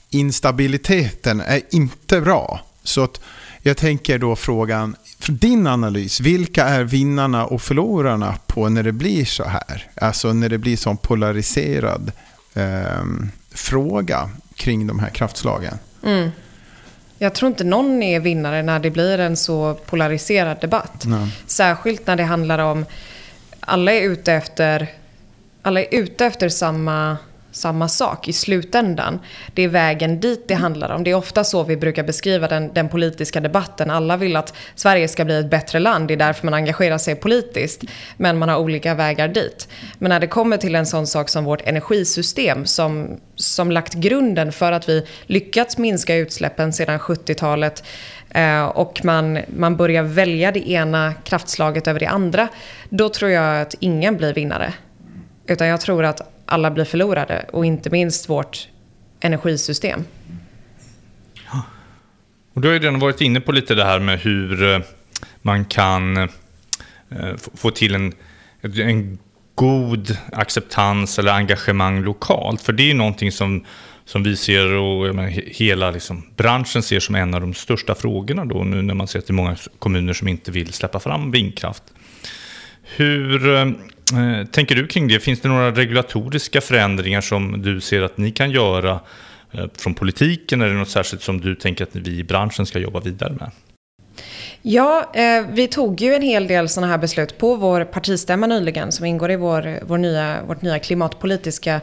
instabiliteten 0.09 1.41
är 1.41 1.61
inte 1.69 2.21
bra. 2.21 2.61
Så 2.83 3.03
att 3.03 3.21
jag 3.61 3.77
tänker 3.77 4.19
då 4.19 4.35
frågan, 4.35 4.95
för 5.19 5.31
din 5.31 5.67
analys, 5.67 6.19
vilka 6.19 6.65
är 6.65 6.83
vinnarna 6.83 7.45
och 7.45 7.61
förlorarna 7.61 8.35
på 8.47 8.69
när 8.69 8.83
det 8.83 8.91
blir 8.91 9.25
så 9.25 9.43
här? 9.43 9.87
Alltså 9.95 10.33
när 10.33 10.49
det 10.49 10.57
blir 10.57 10.77
så 10.77 10.95
polariserad 10.95 12.11
eh, 12.53 13.03
fråga 13.51 14.29
kring 14.55 14.87
de 14.87 14.99
här 14.99 15.09
kraftslagen. 15.09 15.79
Mm. 16.03 16.31
Jag 17.17 17.33
tror 17.33 17.47
inte 17.49 17.63
någon 17.63 18.03
är 18.03 18.19
vinnare 18.19 18.63
när 18.63 18.79
det 18.79 18.91
blir 18.91 19.19
en 19.19 19.37
så 19.37 19.73
polariserad 19.73 20.61
debatt. 20.61 21.03
Nej. 21.05 21.27
Särskilt 21.47 22.07
när 22.07 22.15
det 22.15 22.23
handlar 22.23 22.59
om 22.59 22.85
alla 23.59 23.93
är 23.93 24.01
ute 24.01 24.33
efter, 24.33 24.93
alla 25.61 25.81
är 25.81 25.87
ute 25.91 26.25
efter 26.25 26.49
samma 26.49 27.17
samma 27.55 27.87
sak 27.87 28.27
i 28.27 28.33
slutändan. 28.33 29.19
Det 29.53 29.63
är 29.63 29.67
vägen 29.67 30.19
dit 30.19 30.47
det 30.47 30.53
handlar 30.53 30.89
om. 30.89 31.03
Det 31.03 31.11
är 31.11 31.15
ofta 31.15 31.43
så 31.43 31.63
vi 31.63 31.77
brukar 31.77 32.03
beskriva 32.03 32.47
den, 32.47 32.73
den, 32.73 32.89
politiska 32.89 33.39
debatten. 33.41 33.89
Alla 33.89 34.17
vill 34.17 34.35
att 34.35 34.53
Sverige 34.75 35.07
ska 35.07 35.25
bli 35.25 35.39
ett 35.39 35.49
bättre 35.49 35.79
land. 35.79 36.07
Det 36.07 36.13
är 36.13 36.17
därför 36.17 36.45
man 36.45 36.53
engagerar 36.53 36.97
sig 36.97 37.15
politiskt. 37.15 37.83
Men 38.17 38.37
man 38.37 38.49
har 38.49 38.57
olika 38.57 38.93
vägar 38.93 39.27
dit. 39.27 39.67
Men 39.97 40.09
när 40.09 40.19
det 40.19 40.27
kommer 40.27 40.57
till 40.57 40.75
en 40.75 40.85
sån 40.85 41.07
sak 41.07 41.29
som 41.29 41.43
vårt 41.43 41.61
energisystem 41.61 42.65
som, 42.65 43.17
som 43.35 43.71
lagt 43.71 43.93
grunden 43.93 44.51
för 44.51 44.71
att 44.71 44.89
vi 44.89 45.07
lyckats 45.25 45.77
minska 45.77 46.15
utsläppen 46.15 46.73
sedan 46.73 46.99
70-talet 46.99 47.83
eh, 48.29 48.65
och 48.65 49.05
man, 49.05 49.39
man 49.47 49.75
börjar 49.75 50.03
välja 50.03 50.51
det 50.51 50.69
ena 50.69 51.13
kraftslaget 51.13 51.87
över 51.87 51.99
det 51.99 52.09
andra. 52.09 52.47
Då 52.89 53.09
tror 53.09 53.31
jag 53.31 53.61
att 53.61 53.75
ingen 53.79 54.17
blir 54.17 54.33
vinnare. 54.33 54.73
Utan 55.47 55.67
jag 55.67 55.81
tror 55.81 56.05
att 56.05 56.34
alla 56.45 56.71
blir 56.71 56.85
förlorade 56.85 57.45
och 57.53 57.65
inte 57.65 57.89
minst 57.89 58.29
vårt 58.29 58.67
energisystem. 59.19 60.03
Och 62.53 62.61
du 62.61 62.67
har 62.67 62.73
ju 62.73 62.79
redan 62.79 62.99
varit 62.99 63.21
inne 63.21 63.41
på 63.41 63.51
lite 63.51 63.75
det 63.75 63.85
här 63.85 63.99
med 63.99 64.19
hur 64.19 64.73
eh, 64.73 64.79
man 65.41 65.65
kan 65.65 66.17
eh, 66.17 66.29
få 67.53 67.71
till 67.71 67.95
en, 67.95 68.13
en 68.61 69.17
god 69.55 70.17
acceptans 70.31 71.19
eller 71.19 71.31
engagemang 71.31 72.01
lokalt. 72.01 72.61
För 72.61 72.73
det 72.73 72.83
är 72.83 72.87
ju 72.87 72.93
någonting 72.93 73.31
som, 73.31 73.65
som 74.05 74.23
vi 74.23 74.35
ser 74.35 74.73
och 74.73 75.15
menar, 75.15 75.29
hela 75.29 75.91
liksom, 75.91 76.23
branschen 76.37 76.83
ser 76.83 76.99
som 76.99 77.15
en 77.15 77.33
av 77.33 77.41
de 77.41 77.53
största 77.53 77.95
frågorna 77.95 78.45
då 78.45 78.63
nu 78.63 78.81
när 78.81 78.93
man 78.93 79.07
ser 79.07 79.19
att 79.19 79.27
det 79.27 79.31
är 79.31 79.35
många 79.35 79.55
kommuner 79.79 80.13
som 80.13 80.27
inte 80.27 80.51
vill 80.51 80.73
släppa 80.73 80.99
fram 80.99 81.31
vindkraft. 81.31 81.83
Hur 82.83 83.55
eh, 83.55 83.65
Eh, 84.13 84.47
tänker 84.47 84.75
du 84.75 84.87
kring 84.87 85.07
det? 85.07 85.19
Finns 85.19 85.41
det 85.41 85.49
några 85.49 85.71
regulatoriska 85.71 86.61
förändringar 86.61 87.21
som 87.21 87.61
du 87.61 87.81
ser 87.81 88.01
att 88.01 88.17
ni 88.17 88.31
kan 88.31 88.51
göra 88.51 88.99
eh, 89.51 89.65
från 89.77 89.93
politiken? 89.93 90.61
Är 90.61 90.67
det 90.67 90.73
något 90.73 90.89
särskilt 90.89 91.21
som 91.21 91.41
du 91.41 91.55
tänker 91.55 91.83
att 91.83 91.95
vi 91.95 92.19
i 92.19 92.23
branschen 92.23 92.65
ska 92.65 92.79
jobba 92.79 92.99
vidare 92.99 93.33
med? 93.33 93.51
Ja, 94.67 95.11
eh, 95.13 95.45
vi 95.49 95.67
tog 95.67 96.01
ju 96.01 96.13
en 96.13 96.21
hel 96.21 96.47
del 96.47 96.69
sådana 96.69 96.91
här 96.91 96.97
beslut 96.97 97.37
på 97.37 97.55
vår 97.55 97.83
partistämma 97.83 98.47
nyligen 98.47 98.91
som 98.91 99.05
ingår 99.05 99.31
i 99.31 99.35
vår, 99.35 99.79
vår 99.85 99.97
nya, 99.97 100.37
vårt 100.47 100.61
nya 100.61 100.79
klimatpolitiska 100.79 101.81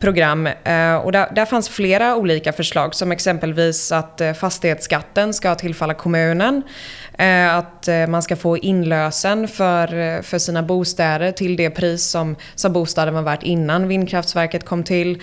program. 0.00 0.46
Eh, 0.46 0.96
och 0.96 1.12
där, 1.12 1.34
där, 1.34 1.46
fanns 1.46 1.68
flera 1.68 2.16
olika 2.16 2.52
förslag 2.52 2.94
som 2.94 3.12
exempelvis 3.12 3.92
att 3.92 4.20
eh, 4.20 4.32
fastighetsskatten 4.32 5.34
ska 5.34 5.54
tillfalla 5.54 5.94
kommunen. 5.94 6.62
Eh, 7.18 7.54
att 7.54 7.88
eh, 7.88 8.06
man 8.06 8.22
ska 8.22 8.36
få 8.36 8.58
inlösen 8.58 9.48
för, 9.48 9.94
eh, 9.94 10.22
för 10.22 10.38
sina 10.38 10.62
bostäder 10.62 11.32
till 11.32 11.56
det 11.56 11.70
pris 11.70 12.04
som, 12.04 12.36
som 12.54 12.72
bostaden 12.72 13.14
var 13.14 13.22
värt 13.22 13.42
innan 13.42 13.88
vindkraftverket 13.88 14.64
kom 14.64 14.84
till. 14.84 15.22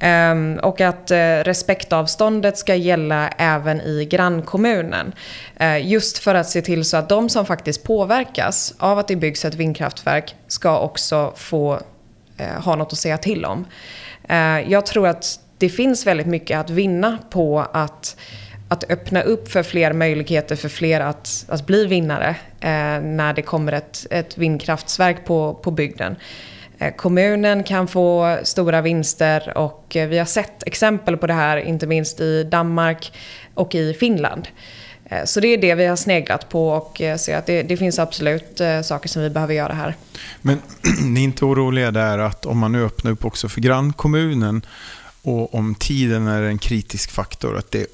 Ehm, 0.00 0.58
och 0.62 0.80
att 0.80 1.10
respektavståndet 1.44 2.58
ska 2.58 2.74
gälla 2.74 3.28
även 3.28 3.80
i 3.80 4.04
grannkommunen. 4.04 5.12
Just 5.82 6.18
för 6.18 6.34
att 6.34 6.48
se 6.48 6.62
till 6.62 6.84
så 6.84 6.96
att 6.96 7.08
de 7.08 7.28
som 7.28 7.46
faktiskt 7.46 7.82
påverkas 7.82 8.74
av 8.78 8.98
att 8.98 9.08
det 9.08 9.16
byggs 9.16 9.44
ett 9.44 9.54
vindkraftverk 9.54 10.34
ska 10.48 10.78
också 10.78 11.32
få 11.36 11.80
ha 12.64 12.76
något 12.76 12.92
att 12.92 12.98
säga 12.98 13.18
till 13.18 13.44
om. 13.44 13.64
Jag 14.66 14.86
tror 14.86 15.08
att 15.08 15.40
det 15.58 15.68
finns 15.68 16.06
väldigt 16.06 16.26
mycket 16.26 16.58
att 16.58 16.70
vinna 16.70 17.18
på 17.30 17.66
att 17.72 18.16
att 18.68 18.90
öppna 18.90 19.22
upp 19.22 19.48
för 19.48 19.62
fler 19.62 19.92
möjligheter 19.92 20.56
för 20.56 20.68
fler 20.68 21.00
att, 21.00 21.44
att 21.48 21.66
bli 21.66 21.86
vinnare 21.86 22.36
eh, 22.60 23.00
när 23.02 23.32
det 23.34 23.42
kommer 23.42 23.72
ett, 23.72 24.06
ett 24.10 24.38
vindkraftsverk 24.38 25.24
på, 25.24 25.54
på 25.54 25.70
bygden. 25.70 26.16
Eh, 26.78 26.94
kommunen 26.94 27.64
kan 27.64 27.88
få 27.88 28.38
stora 28.42 28.80
vinster 28.80 29.58
och 29.58 29.96
eh, 29.96 30.08
vi 30.08 30.18
har 30.18 30.24
sett 30.24 30.62
exempel 30.62 31.16
på 31.16 31.26
det 31.26 31.34
här 31.34 31.56
inte 31.56 31.86
minst 31.86 32.20
i 32.20 32.44
Danmark 32.44 33.12
och 33.54 33.74
i 33.74 33.94
Finland. 33.94 34.48
Eh, 35.10 35.24
så 35.24 35.40
det 35.40 35.48
är 35.48 35.58
det 35.58 35.74
vi 35.74 35.86
har 35.86 35.96
sneglat 35.96 36.48
på 36.48 36.68
och 36.68 37.00
eh, 37.00 37.16
ser 37.16 37.36
att 37.36 37.46
det, 37.46 37.62
det 37.62 37.76
finns 37.76 37.98
absolut 37.98 38.60
eh, 38.60 38.82
saker 38.82 39.08
som 39.08 39.22
vi 39.22 39.30
behöver 39.30 39.54
göra 39.54 39.72
här. 39.72 39.94
Men 40.42 40.62
ni 41.04 41.20
är 41.20 41.24
inte 41.24 41.44
oroliga 41.44 41.90
där 41.90 42.18
att 42.18 42.46
om 42.46 42.58
man 42.58 42.72
nu 42.72 42.84
öppnar 42.84 43.10
upp 43.10 43.24
också 43.24 43.48
för 43.48 43.60
grannkommunen 43.60 44.62
och 45.26 45.54
om 45.54 45.74
tiden 45.74 46.26
är 46.26 46.42
en 46.42 46.58
kritisk 46.58 47.10
faktor, 47.10 47.56
att 47.56 47.70
det 47.70 47.86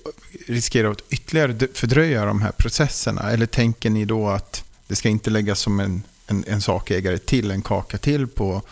riskerar 0.46 0.90
att 0.90 1.02
ytterligare 1.10 1.68
fördröja 1.74 2.24
de 2.24 2.42
här 2.42 2.52
processerna? 2.52 3.30
Eller 3.30 3.46
tänker 3.46 3.90
ni 3.90 4.04
då 4.04 4.28
att 4.28 4.64
det 4.86 4.96
ska 4.96 5.08
inte 5.08 5.30
läggas 5.30 5.60
som 5.60 5.80
en, 5.80 6.02
en, 6.26 6.44
en 6.46 6.60
sakägare 6.60 7.18
till, 7.18 7.50
en 7.50 7.62
kaka 7.62 7.98
till 7.98 8.26
på, 8.26 8.62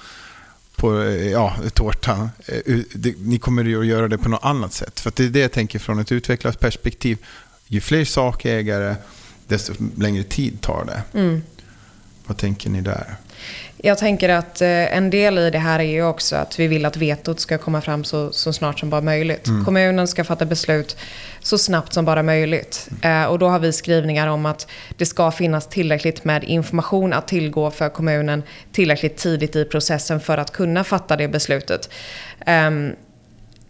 på 0.77 1.03
eh, 1.03 1.31
ja, 1.31 1.57
tårtan? 1.75 2.31
Eh, 2.47 2.79
ni 3.19 3.39
kommer 3.39 3.65
ju 3.65 3.81
att 3.81 3.87
göra 3.87 4.09
det 4.09 4.19
på 4.19 4.29
något 4.29 4.45
annat 4.45 4.73
sätt. 4.73 5.01
För 5.01 5.13
det 5.17 5.25
är 5.25 5.29
det 5.29 5.41
jag 5.41 5.53
tänker 5.53 5.79
från 5.79 5.99
ett 5.99 6.13
utvecklat 6.13 6.61
perspektiv. 6.61 7.19
Ju 7.67 7.81
fler 7.81 8.05
sakägare, 8.05 8.97
desto 9.47 9.73
längre 9.97 10.23
tid 10.23 10.61
tar 10.61 10.85
det. 10.85 11.19
Mm. 11.19 11.43
Vad 12.31 12.37
tänker 12.37 12.71
ni 12.71 12.81
där? 12.81 13.15
Jag 13.77 13.99
tänker 13.99 14.29
att 14.29 14.61
eh, 14.61 14.97
en 14.97 15.11
del 15.11 15.39
i 15.39 15.51
det 15.51 15.59
här 15.59 15.79
är 15.79 15.85
ju 15.85 16.05
också 16.05 16.37
att 16.37 16.61
vi 16.61 16.67
vill 16.67 16.85
att 16.85 16.97
vetot 16.97 17.41
ska 17.41 17.59
komma 17.59 17.81
fram 17.81 18.05
så, 18.05 18.33
så 18.33 18.53
snart 18.53 18.79
som 18.79 18.91
bara 18.91 19.01
möjligt. 19.01 19.47
Mm. 19.47 19.65
Kommunen 19.65 20.09
ska 20.09 20.25
fatta 20.25 20.45
beslut 20.45 20.97
så 21.41 21.59
snabbt 21.59 21.93
som 21.93 22.05
bara 22.05 22.23
möjligt. 22.23 22.89
Mm. 23.03 23.31
och 23.31 23.39
då 23.39 23.49
har 23.49 23.59
vi 23.59 23.73
skrivningar 23.73 24.27
om 24.27 24.47
att 24.47 24.67
det 24.97 25.07
ska 25.07 25.31
finnas 25.31 25.67
tillräckligt 25.67 26.25
med 26.25 26.45
information 26.45 27.13
att 27.13 27.29
tillgå 27.29 27.71
för 27.71 27.89
kommunen 27.89 28.43
tillräckligt 28.73 29.17
tidigt 29.17 29.57
i 29.57 29.65
processen 29.65 30.21
för 30.21 30.39
att 30.39 30.51
kunna 30.51 30.85
fatta 30.85 31.17
det 31.17 31.29
beslutet. 31.29 31.91
Um, 32.47 32.93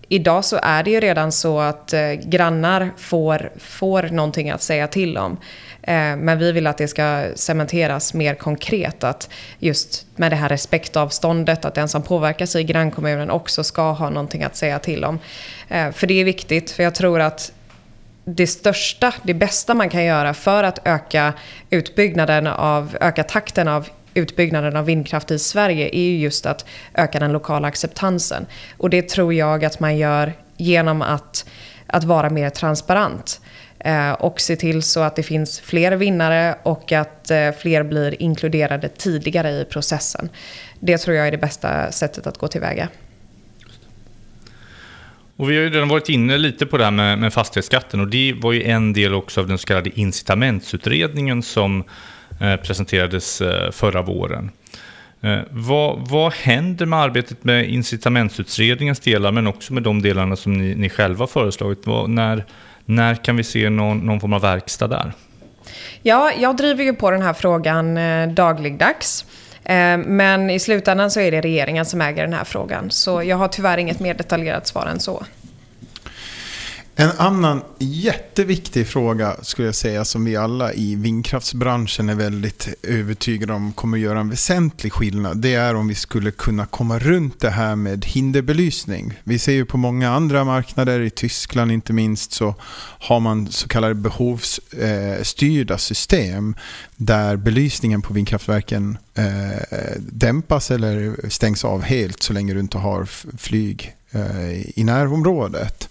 idag 0.08 0.44
så 0.44 0.58
är 0.62 0.82
det 0.82 0.90
ju 0.90 1.00
redan 1.00 1.32
så 1.32 1.60
att 1.60 1.92
eh, 1.92 2.12
grannar 2.12 2.90
får, 2.96 3.52
får 3.58 4.02
någonting 4.02 4.50
att 4.50 4.62
säga 4.62 4.86
till 4.86 5.18
om. 5.18 5.36
Eh, 5.82 6.16
men 6.16 6.38
vi 6.38 6.52
vill 6.52 6.66
att 6.66 6.78
det 6.78 6.88
ska 6.88 7.28
cementeras 7.34 8.14
mer 8.14 8.34
konkret. 8.34 9.04
Att 9.04 9.30
just 9.58 10.06
med 10.16 10.32
det 10.32 10.36
här 10.36 10.48
respektavståndet, 10.48 11.64
att 11.64 11.74
den 11.74 11.88
som 11.88 12.02
påverkas 12.02 12.56
i 12.56 12.64
grannkommunen 12.64 13.30
också 13.30 13.64
ska 13.64 13.92
ha 13.92 14.10
någonting 14.10 14.42
att 14.42 14.56
säga 14.56 14.78
till 14.78 15.04
om. 15.04 15.18
Eh, 15.68 15.90
för 15.90 16.06
det 16.06 16.20
är 16.20 16.24
viktigt, 16.24 16.70
för 16.70 16.82
jag 16.82 16.94
tror 16.94 17.20
att 17.20 17.52
det 18.24 18.46
största, 18.46 19.14
det 19.22 19.34
bästa 19.34 19.74
man 19.74 19.88
kan 19.88 20.04
göra 20.04 20.34
för 20.34 20.64
att 20.64 20.78
öka 20.84 21.32
utbyggnaden 21.70 22.46
av, 22.46 22.96
öka 23.00 23.24
takten 23.24 23.68
av 23.68 23.88
utbyggnaden 24.14 24.76
av 24.76 24.84
vindkraft 24.84 25.30
i 25.30 25.38
Sverige 25.38 25.90
är 25.96 26.02
ju 26.02 26.18
just 26.18 26.46
att 26.46 26.64
öka 26.94 27.18
den 27.18 27.32
lokala 27.32 27.68
acceptansen. 27.68 28.46
Och 28.78 28.90
det 28.90 29.08
tror 29.08 29.34
jag 29.34 29.64
att 29.64 29.80
man 29.80 29.96
gör 29.96 30.32
genom 30.56 31.02
att, 31.02 31.48
att 31.86 32.04
vara 32.04 32.30
mer 32.30 32.50
transparent. 32.50 33.40
Eh, 33.84 34.12
och 34.12 34.40
se 34.40 34.56
till 34.56 34.82
så 34.82 35.00
att 35.00 35.16
det 35.16 35.22
finns 35.22 35.60
fler 35.60 35.92
vinnare 35.92 36.54
och 36.62 36.92
att 36.92 37.30
eh, 37.30 37.50
fler 37.58 37.82
blir 37.82 38.22
inkluderade 38.22 38.88
tidigare 38.88 39.50
i 39.50 39.64
processen. 39.64 40.28
Det 40.80 40.98
tror 40.98 41.16
jag 41.16 41.26
är 41.26 41.30
det 41.30 41.38
bästa 41.38 41.92
sättet 41.92 42.26
att 42.26 42.38
gå 42.38 42.48
tillväga. 42.48 42.88
Och 45.36 45.50
vi 45.50 45.56
har 45.56 45.62
ju 45.62 45.70
redan 45.70 45.88
varit 45.88 46.08
inne 46.08 46.38
lite 46.38 46.66
på 46.66 46.78
det 46.78 46.84
här 46.84 46.90
med, 46.90 47.18
med 47.18 47.32
fastighetsskatten 47.32 48.00
och 48.00 48.08
det 48.08 48.34
var 48.36 48.52
ju 48.52 48.62
en 48.62 48.92
del 48.92 49.14
också 49.14 49.40
av 49.40 49.48
den 49.48 49.58
så 49.58 49.66
kallade 49.66 50.00
incitamentsutredningen 50.00 51.42
som 51.42 51.84
eh, 52.40 52.56
presenterades 52.56 53.40
eh, 53.40 53.70
förra 53.70 54.02
våren. 54.02 54.50
Eh, 55.20 55.38
vad, 55.50 56.08
vad 56.08 56.32
händer 56.32 56.86
med 56.86 56.98
arbetet 56.98 57.44
med 57.44 57.70
incitamentsutredningens 57.70 59.00
delar 59.00 59.32
men 59.32 59.46
också 59.46 59.72
med 59.72 59.82
de 59.82 60.02
delarna 60.02 60.36
som 60.36 60.52
ni, 60.52 60.74
ni 60.74 60.88
själva 60.88 61.26
föreslagit? 61.26 61.86
Vad, 61.86 62.10
när, 62.10 62.44
när 62.90 63.14
kan 63.14 63.36
vi 63.36 63.44
se 63.44 63.70
någon, 63.70 63.98
någon 63.98 64.20
form 64.20 64.32
av 64.32 64.40
verkstad 64.40 64.88
där? 64.88 65.12
Ja, 66.02 66.32
jag 66.38 66.56
driver 66.56 66.84
ju 66.84 66.94
på 66.94 67.10
den 67.10 67.22
här 67.22 67.32
frågan 67.32 67.96
eh, 67.96 68.28
dagligdags. 68.28 69.24
Eh, 69.64 69.98
men 69.98 70.50
i 70.50 70.58
slutändan 70.58 71.10
så 71.10 71.20
är 71.20 71.30
det 71.30 71.40
regeringen 71.40 71.86
som 71.86 72.00
äger 72.00 72.22
den 72.22 72.32
här 72.32 72.44
frågan. 72.44 72.90
Så 72.90 73.22
jag 73.22 73.36
har 73.36 73.48
tyvärr 73.48 73.78
inget 73.78 74.00
mer 74.00 74.14
detaljerat 74.14 74.66
svar 74.66 74.86
än 74.86 75.00
så. 75.00 75.24
En 77.00 77.10
annan 77.16 77.62
jätteviktig 77.78 78.86
fråga 78.86 79.36
skulle 79.42 79.68
jag 79.68 79.74
säga 79.74 80.04
som 80.04 80.24
vi 80.24 80.36
alla 80.36 80.72
i 80.72 80.94
vindkraftsbranschen 80.94 82.08
är 82.08 82.14
väldigt 82.14 82.68
övertygade 82.82 83.52
om 83.52 83.72
kommer 83.72 83.96
att 83.96 84.02
göra 84.02 84.20
en 84.20 84.30
väsentlig 84.30 84.92
skillnad. 84.92 85.38
Det 85.38 85.54
är 85.54 85.74
om 85.74 85.88
vi 85.88 85.94
skulle 85.94 86.30
kunna 86.30 86.66
komma 86.66 86.98
runt 86.98 87.40
det 87.40 87.50
här 87.50 87.76
med 87.76 88.04
hinderbelysning. 88.04 89.20
Vi 89.24 89.38
ser 89.38 89.52
ju 89.52 89.64
på 89.64 89.76
många 89.76 90.10
andra 90.10 90.44
marknader, 90.44 91.00
i 91.00 91.10
Tyskland 91.10 91.72
inte 91.72 91.92
minst, 91.92 92.32
så 92.32 92.54
har 92.98 93.20
man 93.20 93.48
så 93.50 93.68
kallade 93.68 93.94
behovsstyrda 93.94 95.74
eh, 95.74 95.78
system 95.78 96.54
där 96.96 97.36
belysningen 97.36 98.02
på 98.02 98.12
vindkraftverken 98.12 98.98
eh, 99.14 99.96
dämpas 99.98 100.70
eller 100.70 101.28
stängs 101.28 101.64
av 101.64 101.82
helt 101.82 102.22
så 102.22 102.32
länge 102.32 102.54
du 102.54 102.60
inte 102.60 102.78
har 102.78 103.04
flyg 103.38 103.96
eh, 104.10 104.78
i 104.78 104.84
närområdet. 104.84 105.88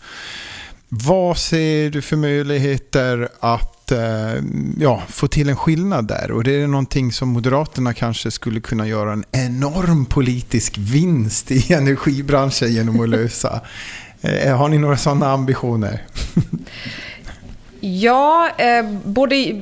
Vad 0.91 1.37
ser 1.37 1.89
du 1.89 2.01
för 2.01 2.15
möjligheter 2.15 3.29
att 3.39 3.91
eh, 3.91 4.43
ja, 4.77 5.03
få 5.07 5.27
till 5.27 5.49
en 5.49 5.55
skillnad 5.55 6.07
där? 6.07 6.31
Och 6.31 6.43
det 6.43 6.61
är 6.61 6.67
någonting 6.67 7.11
som 7.11 7.29
Moderaterna 7.29 7.93
kanske 7.93 8.31
skulle 8.31 8.59
kunna 8.59 8.87
göra 8.87 9.13
en 9.13 9.23
enorm 9.31 10.05
politisk 10.05 10.77
vinst 10.77 11.51
i 11.51 11.73
energibranschen 11.73 12.73
genom 12.73 12.99
att 12.99 13.09
lösa. 13.09 13.61
Eh, 14.21 14.57
har 14.57 14.69
ni 14.69 14.77
några 14.77 14.97
sådana 14.97 15.31
ambitioner? 15.31 16.03
Ja, 17.79 18.49
eh, 18.57 18.83
både, 19.03 19.35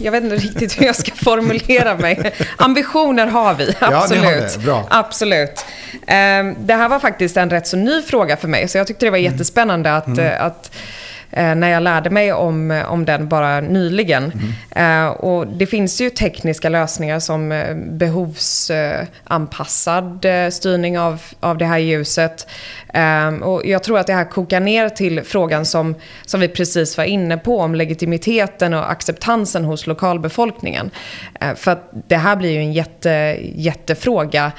jag 0.00 0.12
vet 0.12 0.24
inte 0.24 0.36
riktigt 0.36 0.80
hur 0.80 0.86
jag 0.86 0.96
ska 0.96 1.14
formulera 1.14 1.96
mig. 1.96 2.32
Ambitioner 2.56 3.26
har 3.26 3.54
vi, 3.54 3.74
absolut. 3.80 4.24
Ja, 4.24 4.30
har 4.30 4.64
Bra. 4.64 4.86
Absolut. 4.90 5.64
Eh, 6.06 6.44
det 6.58 6.74
här 6.74 6.88
var 6.88 6.98
faktiskt 6.98 7.36
en 7.36 7.50
rätt 7.50 7.66
så 7.66 7.76
ny 7.76 8.02
fråga 8.02 8.36
för 8.36 8.48
mig, 8.48 8.68
så 8.68 8.78
jag 8.78 8.86
tyckte 8.86 9.06
det 9.06 9.10
var 9.10 9.18
mm. 9.18 9.32
jättespännande 9.32 9.96
att, 9.96 10.06
mm. 10.06 10.18
Eh, 10.18 10.44
att 10.44 10.70
Eh, 11.36 11.54
när 11.54 11.68
jag 11.68 11.82
lärde 11.82 12.10
mig 12.10 12.32
om, 12.32 12.84
om 12.88 13.04
den 13.04 13.28
bara 13.28 13.60
nyligen. 13.60 14.32
Mm. 14.74 15.12
och 15.12 15.46
det 15.46 15.66
finns 15.66 16.00
ju 16.00 16.10
tekniska 16.10 16.68
lösningar 16.68 17.20
som 17.20 17.52
eh, 17.52 17.74
behovsanpassad 17.74 20.26
styrning 20.50 20.98
av, 20.98 21.22
av 21.40 21.58
det 21.58 21.64
här 21.64 21.78
ljuset. 21.78 22.48
och 23.42 23.66
jag 23.66 23.82
tror 23.82 23.98
att 23.98 24.06
det 24.06 24.12
här 24.12 24.30
kokar 24.30 24.60
ner 24.60 24.88
till 24.88 25.22
frågan 25.22 25.66
som, 25.66 25.94
som 26.26 26.40
vi 26.40 26.48
precis 26.48 26.96
var 26.96 27.04
inne 27.04 27.36
på 27.36 27.60
om 27.60 27.74
legitimiteten 27.74 28.74
och 28.74 28.90
acceptansen 28.90 29.64
hos 29.64 29.86
lokalbefolkningen. 29.86 30.90
för 31.56 31.70
att 31.70 31.90
det 32.08 32.16
här 32.16 32.36
blir 32.36 32.50
ju 32.50 32.58
en 32.58 32.72
jätte, 32.72 33.38
jättefråga 33.54 34.52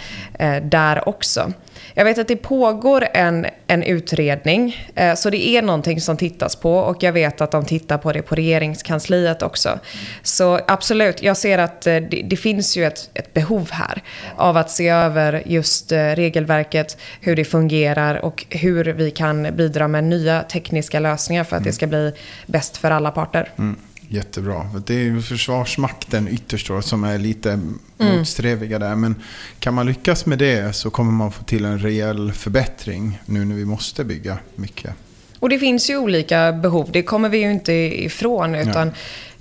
där 0.62 1.10
också. 1.10 1.54
Jag 1.98 2.06
vet 2.06 2.18
att 2.18 2.28
det 2.28 2.36
pågår 2.36 3.08
en, 3.14 3.46
en 3.68 3.84
utredning, 3.84 4.88
eh, 4.96 5.16
så 5.16 5.30
det 5.30 5.48
är 5.48 5.62
någonting 5.62 6.02
som 6.02 6.18
tittas 6.18 6.56
på 6.56 6.78
och 6.78 7.04
jag 7.04 7.12
vet 7.12 7.42
att 7.42 7.52
de 7.52 7.66
tittar 7.66 7.98
på 7.98 8.14
det 8.14 8.22
på 8.22 8.36
regeringskansliet 8.36 9.42
också. 9.42 9.80
Så 10.24 10.60
absolut, 10.68 11.24
jag 11.24 11.38
ser 11.38 11.58
att 11.58 11.88
eh, 11.88 11.96
det, 11.96 12.22
det 12.30 12.38
finns 12.38 12.78
ju 12.78 12.86
ett, 12.86 13.10
ett, 13.14 13.34
behov 13.34 13.70
här 13.72 14.04
av 14.36 14.58
att 14.58 14.72
se 14.72 14.90
över 14.90 15.44
just 15.46 15.92
eh, 15.92 15.98
regelverket, 15.98 16.98
hur 17.22 17.36
det 17.36 17.46
fungerar 17.46 18.26
och 18.26 18.46
hur 18.50 18.86
vi 18.86 19.12
kan 19.12 19.56
bidra 19.56 19.88
med 19.88 20.04
nya 20.04 20.44
tekniska 20.44 21.00
lösningar 21.00 21.44
för 21.44 21.58
att 21.58 21.64
det 21.64 21.74
ska 21.74 21.88
bli 21.88 22.14
bäst 22.46 22.78
för 22.78 22.92
alla 22.92 23.12
parter. 23.12 23.50
Mm. 23.58 23.76
Jättebra. 24.10 24.70
Det 24.86 24.94
är 24.94 25.00
ju 25.00 25.22
Försvarsmakten 25.22 26.28
ytterst 26.28 26.68
då, 26.68 26.82
som 26.82 27.04
är 27.04 27.18
lite 27.18 27.52
mm. 27.52 27.80
motsträviga 27.98 28.80
där. 28.80 28.96
Men 28.96 29.16
kan 29.60 29.74
man 29.74 29.86
lyckas 29.86 30.26
med 30.26 30.40
det 30.40 30.76
så 30.76 30.90
kommer 30.90 31.12
man 31.12 31.32
få 31.32 31.44
till 31.44 31.66
en 31.66 31.80
rejäl 31.80 32.32
förbättring 32.32 33.20
nu 33.26 33.46
när 33.46 33.56
vi 33.56 33.66
måste 33.66 34.04
bygga 34.04 34.38
mycket. 34.56 34.94
Och 35.40 35.50
det 35.50 35.60
finns 35.60 35.90
ju 35.90 35.98
olika 35.98 36.52
behov, 36.52 36.90
det 36.92 37.04
kommer 37.04 37.30
vi 37.30 37.38
ju 37.38 37.52
inte 37.52 37.74
ifrån. 37.74 38.56
Utan 38.56 38.88
ja. 38.88 38.94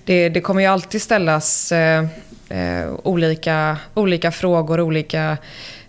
det, 0.05 0.29
det, 0.29 0.41
kommer 0.41 0.61
ju 0.61 0.67
alltid 0.67 1.03
ställas 1.03 1.73
eh, 1.73 2.05
eh, 2.49 2.91
olika, 3.03 3.77
olika 3.95 4.31
frågor, 4.31 4.81
olika 4.81 5.37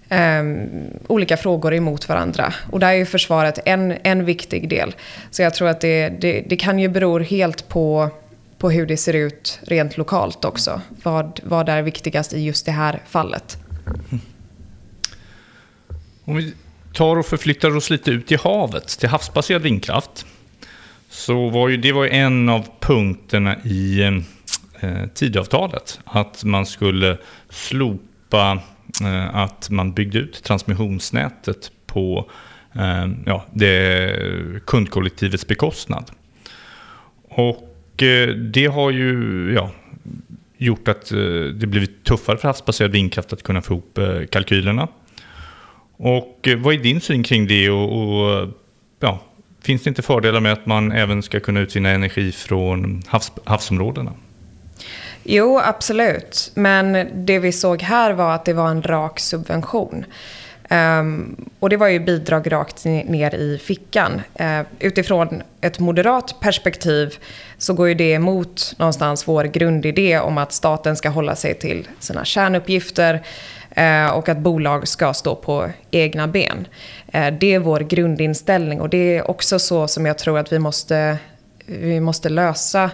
eh, 0.10 0.44
olika 1.08 1.38
frågor 1.38 1.74
emot 1.74 2.10
varandra. 2.10 2.54
Och 2.72 2.80
där 2.80 2.88
är 2.88 2.94
ju 2.94 3.06
försvaret 3.06 3.60
en, 3.66 3.94
en 4.04 4.26
viktig 4.26 4.70
del. 4.70 4.96
Så 5.32 5.42
jag 5.42 5.54
tror 5.54 5.68
att 5.68 5.82
det, 5.82 6.10
det, 6.10 6.44
det 6.48 6.56
kan 6.56 6.80
ju 6.80 6.88
bero 6.88 7.20
helt 7.20 7.70
på 7.70 8.12
på 8.58 8.70
hur 8.70 8.86
det 8.86 8.98
ser 8.98 9.14
ut 9.14 9.60
rent 9.64 9.98
lokalt 9.98 10.46
också. 10.46 10.82
Vad, 11.04 11.40
vad 11.44 11.70
är 11.70 11.82
viktigast 11.82 12.34
i 12.34 12.40
just 12.40 12.66
det 12.66 12.72
här 12.72 13.04
fallet? 13.08 13.58
Om 16.24 16.36
vi 16.36 16.54
tar 16.94 17.18
och 17.18 17.26
förflyttar 17.26 17.76
oss 17.76 17.90
lite 17.90 18.12
ut 18.12 18.32
i 18.32 18.36
havet 18.36 18.88
till 18.88 19.10
havsbaserad 19.10 19.62
vindkraft 19.62 20.26
så 21.10 21.50
var 21.50 21.70
ju 21.70 21.78
det 21.78 21.92
var 21.92 22.04
ju 22.04 22.10
en 22.10 22.50
av 22.50 22.68
punkterna 22.80 23.58
i 23.64 24.02
eh, 24.02 24.18
eh 24.80 25.08
Tidöavtalet. 25.14 26.00
Att 26.06 26.44
man 26.44 26.66
skulle 26.66 27.18
slopa 27.50 28.62
eh, 29.04 29.36
att 29.36 29.70
man 29.70 29.94
byggde 29.94 30.20
ut 30.20 30.44
transmissionsnätet 30.44 31.72
på 31.86 32.30
eh, 32.74 33.08
ja, 33.26 33.46
det 33.54 34.66
kundkollektivets 34.66 35.48
bekostnad. 35.48 36.12
Och 37.30 37.67
Eh, 38.02 38.28
det 38.28 38.66
har 38.66 38.92
ju 38.92 39.54
ja, 39.56 39.72
gjort 40.58 40.88
att 40.88 41.12
eh, 41.12 41.18
det 41.54 41.68
blivit 41.68 42.04
tuffare 42.04 42.38
för 42.38 42.48
havsbaserad 42.48 42.92
vindkraft 42.92 43.34
att 43.34 43.44
kunna 43.44 43.62
få 43.62 43.74
ihop 43.74 43.98
eh, 43.98 44.26
kalkylerna. 44.26 44.88
Och 45.98 46.50
vad 46.58 46.74
är 46.74 46.78
din 46.78 47.02
syn 47.02 47.24
kring 47.24 47.48
det? 47.48 47.70
Och, 47.70 47.92
och 47.92 48.48
ja, 49.00 49.20
finns 49.62 49.84
det 49.84 49.90
inte 49.90 50.02
fördelar 50.02 50.40
med 50.40 50.54
att 50.54 50.66
man 50.66 50.92
även 50.92 51.24
ska 51.24 51.40
kunna 51.40 51.60
utvinna 51.60 51.90
energi 51.90 52.32
från 52.32 53.02
havs, 53.08 53.32
havsområdena? 53.44 54.14
Jo, 55.24 55.60
absolut. 55.60 56.52
Men 56.56 57.08
det 57.26 57.40
vi 57.40 57.52
såg 57.52 57.82
här 57.82 58.14
var 58.14 58.36
att 58.36 58.46
det 58.46 58.54
var 58.54 58.70
en 58.70 58.82
rak 58.82 59.20
subvention. 59.20 60.06
Um, 60.70 61.50
och 61.60 61.70
det 61.70 61.78
var 61.78 61.88
ju 61.88 62.00
bidrag 62.00 62.52
rakt 62.52 62.86
ner 62.86 63.36
i 63.36 63.58
fickan. 63.58 64.22
Uh, 64.42 64.62
utifrån 64.80 65.42
ett 65.62 65.80
moderat 65.80 66.36
perspektiv 66.40 67.16
så 67.58 67.74
går 67.74 67.88
ju 67.88 67.94
det 67.94 68.12
emot 68.12 68.74
någonstans 68.78 69.28
vår 69.28 69.44
grundidé 69.44 70.20
om 70.20 70.38
att 70.38 70.52
staten 70.52 70.96
ska 70.96 71.10
hålla 71.10 71.36
sig 71.36 71.54
till 71.54 71.88
sina 72.00 72.26
kärnuppgifter 72.26 73.14
uh, 73.78 74.12
och 74.18 74.30
att 74.30 74.38
bolag 74.38 74.88
ska 74.88 75.14
stå 75.14 75.36
på 75.36 75.70
egna 75.92 76.28
ben. 76.28 76.68
Uh, 77.16 77.28
det 77.40 77.54
är 77.54 77.60
vår 77.60 77.80
grundinställning 77.80 78.82
och 78.82 78.90
det 78.90 79.18
är 79.18 79.32
också 79.32 79.60
så 79.60 79.88
som 79.88 80.06
jag 80.06 80.18
tror 80.18 80.40
att 80.40 80.54
vi 80.54 80.60
måste, 80.60 81.18
vi 81.66 82.00
måste 82.00 82.30
lösa 82.30 82.92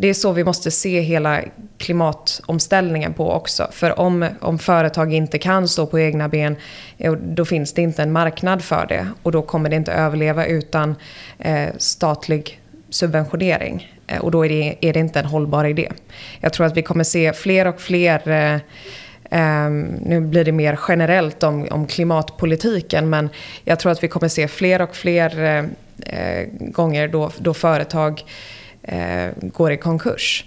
det 0.00 0.08
är 0.08 0.14
så 0.14 0.32
vi 0.32 0.44
måste 0.44 0.70
se 0.70 1.00
hela 1.00 1.40
klimatomställningen 1.78 3.14
på 3.14 3.32
också. 3.32 3.68
För 3.72 4.00
om, 4.00 4.28
om 4.40 4.58
företag 4.58 5.12
inte 5.12 5.38
kan 5.38 5.68
stå 5.68 5.86
på 5.86 6.00
egna 6.00 6.28
ben, 6.28 6.56
eh, 6.98 7.12
då 7.12 7.44
finns 7.44 7.72
det 7.72 7.82
inte 7.82 8.02
en 8.02 8.12
marknad 8.12 8.64
för 8.64 8.86
det. 8.88 9.06
Och 9.22 9.32
då 9.32 9.42
kommer 9.42 9.70
det 9.70 9.76
inte 9.76 9.92
överleva 9.92 10.46
utan 10.46 10.94
eh, 11.38 11.68
statlig 11.78 12.60
subventionering. 12.90 13.94
Eh, 14.06 14.18
och 14.18 14.30
då 14.30 14.44
är 14.44 14.48
det, 14.48 14.76
är 14.80 14.92
det 14.92 15.00
inte 15.00 15.18
en 15.18 15.26
hållbar 15.26 15.64
idé. 15.64 15.92
Jag 16.40 16.52
tror 16.52 16.66
att 16.66 16.76
vi 16.76 16.82
kommer 16.82 17.04
se 17.04 17.32
fler 17.32 17.66
och 17.66 17.80
fler 17.80 18.28
eh, 18.28 18.60
Um, 19.32 19.80
nu 19.82 20.20
blir 20.20 20.44
det 20.44 20.52
mer 20.52 20.78
generellt 20.88 21.42
om, 21.42 21.68
om, 21.70 21.86
klimatpolitiken 21.86 23.10
men 23.10 23.28
jag 23.64 23.78
tror 23.78 23.92
att 23.92 24.02
vi 24.02 24.08
kommer 24.08 24.28
se 24.28 24.48
fler 24.48 24.82
och 24.82 24.96
fler 24.96 25.40
uh, 25.40 26.46
gånger 26.70 27.08
då, 27.08 27.30
då 27.38 27.54
företag 27.54 28.24
går 29.42 29.72
i 29.72 29.76
konkurs. 29.76 30.44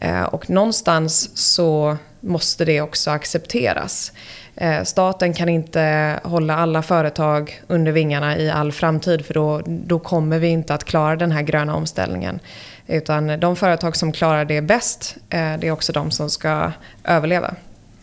Eh, 0.00 0.22
och 0.22 0.50
någonstans 0.50 1.30
så 1.34 1.96
måste 2.20 2.64
det 2.64 2.80
också 2.80 3.10
accepteras. 3.10 4.12
Eh, 4.56 4.82
staten 4.84 5.34
kan 5.34 5.48
inte 5.48 6.20
hålla 6.22 6.56
alla 6.56 6.82
företag 6.82 7.62
under 7.66 7.92
vingarna 7.92 8.38
i 8.38 8.50
all 8.50 8.72
framtid 8.72 9.26
för 9.26 9.34
då, 9.34 9.62
då 9.66 9.98
kommer 9.98 10.38
vi 10.38 10.46
inte 10.46 10.74
att 10.74 10.84
klara 10.84 11.16
den 11.16 11.32
här 11.32 11.42
gröna 11.42 11.74
omställningen. 11.74 12.40
Utan 12.86 13.40
de 13.40 13.56
företag 13.56 13.96
som 13.96 14.12
klarar 14.12 14.44
det 14.44 14.62
bäst, 14.62 15.16
eh, 15.30 15.38
det 15.38 15.66
är 15.66 15.70
också 15.70 15.92
de 15.92 16.10
som 16.10 16.30
ska 16.30 16.72
överleva. 17.04 17.54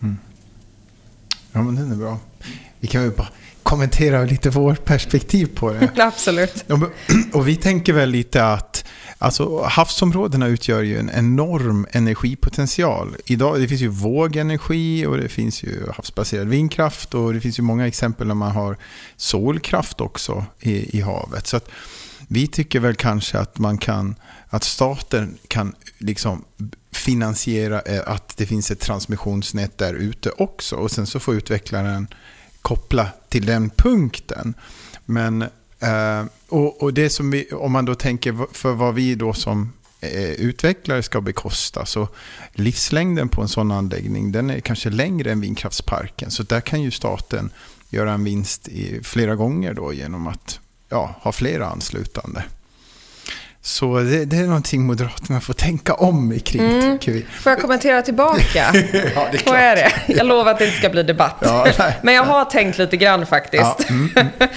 Mm. 0.02 0.18
Ja 1.52 1.62
men 1.62 1.76
den 1.76 1.92
är 1.92 1.96
bra. 1.96 2.18
Vi 2.80 2.88
kan 2.88 3.02
ju 3.02 3.10
bara 3.10 3.28
kommentera 3.62 4.24
lite 4.24 4.50
vårt 4.50 4.84
perspektiv 4.84 5.48
på 5.54 5.72
det. 5.72 5.90
Absolut. 6.02 6.64
Och 7.32 7.48
vi 7.48 7.56
tänker 7.56 7.92
väl 7.92 8.10
lite 8.10 8.46
att 8.46 8.84
Alltså 9.24 9.62
havsområdena 9.62 10.46
utgör 10.46 10.82
ju 10.82 10.98
en 10.98 11.10
enorm 11.10 11.86
energipotential. 11.90 13.16
Idag, 13.26 13.60
det 13.60 13.68
finns 13.68 13.80
ju 13.80 13.88
vågenergi 13.88 15.06
och 15.06 15.16
det 15.16 15.28
finns 15.28 15.62
ju 15.62 15.90
havsbaserad 15.96 16.48
vindkraft 16.48 17.14
och 17.14 17.34
det 17.34 17.40
finns 17.40 17.58
ju 17.58 17.62
många 17.62 17.86
exempel 17.86 18.26
när 18.26 18.34
man 18.34 18.50
har 18.50 18.76
solkraft 19.16 20.00
också 20.00 20.44
i, 20.60 20.98
i 20.98 21.00
havet. 21.00 21.46
Så 21.46 21.60
vi 22.28 22.46
tycker 22.46 22.80
väl 22.80 22.94
kanske 22.94 23.38
att 23.38 23.58
man 23.58 23.78
kan, 23.78 24.16
att 24.48 24.64
staten 24.64 25.38
kan 25.48 25.74
liksom 25.98 26.44
finansiera 26.92 27.80
eh, 27.80 28.02
att 28.06 28.36
det 28.36 28.46
finns 28.46 28.70
ett 28.70 28.80
transmissionsnät 28.80 29.78
där 29.78 29.94
ute 29.94 30.30
också 30.30 30.76
och 30.76 30.90
sen 30.90 31.06
så 31.06 31.20
får 31.20 31.34
utvecklaren 31.34 32.06
koppla 32.62 33.08
till 33.28 33.46
den 33.46 33.70
punkten. 33.70 34.54
Men 35.04 35.42
eh, 35.80 36.24
och, 36.54 36.82
och, 36.82 36.94
det 36.94 37.10
som 37.10 37.30
vi, 37.30 37.48
om 37.52 37.72
man 37.72 37.84
då 37.84 37.94
tänker 37.94 38.46
för 38.52 38.72
vad 38.72 38.94
vi 38.94 39.14
då 39.14 39.32
som 39.32 39.72
eh, 40.00 40.30
utvecklare 40.30 41.02
ska 41.02 41.20
bekosta, 41.20 41.86
så 41.86 42.08
livslängden 42.52 43.28
på 43.28 43.42
en 43.42 43.48
sån 43.48 43.70
anläggning 43.70 44.32
den 44.32 44.50
är 44.50 44.60
kanske 44.60 44.90
längre 44.90 45.32
än 45.32 45.40
vindkraftsparken. 45.40 46.30
Så 46.30 46.42
där 46.42 46.60
kan 46.60 46.82
ju 46.82 46.90
staten 46.90 47.50
göra 47.90 48.12
en 48.12 48.24
vinst 48.24 48.68
i, 48.68 49.00
flera 49.02 49.34
gånger 49.34 49.74
då 49.74 49.92
genom 49.92 50.26
att 50.26 50.60
ja, 50.88 51.14
ha 51.20 51.32
flera 51.32 51.66
anslutande. 51.66 52.44
Så 53.66 53.98
det, 53.98 54.24
det, 54.24 54.36
är 54.36 54.46
någonting 54.46 54.86
Moderaterna 54.86 55.40
får 55.40 55.54
tänka 55.54 55.94
om 55.94 56.38
kring, 56.44 56.62
mm. 56.62 56.98
tycker 56.98 57.12
vi. 57.12 57.22
Får 57.22 57.52
jag 57.52 57.60
kommentera 57.60 58.02
tillbaka? 58.02 58.40
ja, 58.54 58.72
det 58.72 59.36
är 59.36 59.38
klart. 59.38 59.56
är 59.56 59.76
det? 59.76 59.92
Jag 60.06 60.26
lovar 60.26 60.50
att 60.50 60.58
det 60.58 60.64
inte 60.64 60.78
ska 60.78 60.90
bli 60.90 61.02
debatt. 61.02 61.36
Ja, 61.40 61.66
Men 62.02 62.14
jag 62.14 62.22
har 62.22 62.44
tänkt 62.44 62.78
lite 62.78 62.96
grann 62.96 63.26
faktiskt. 63.26 63.62
Ja, 63.62 63.84
mm, 63.88 64.10
mm. 64.16 64.28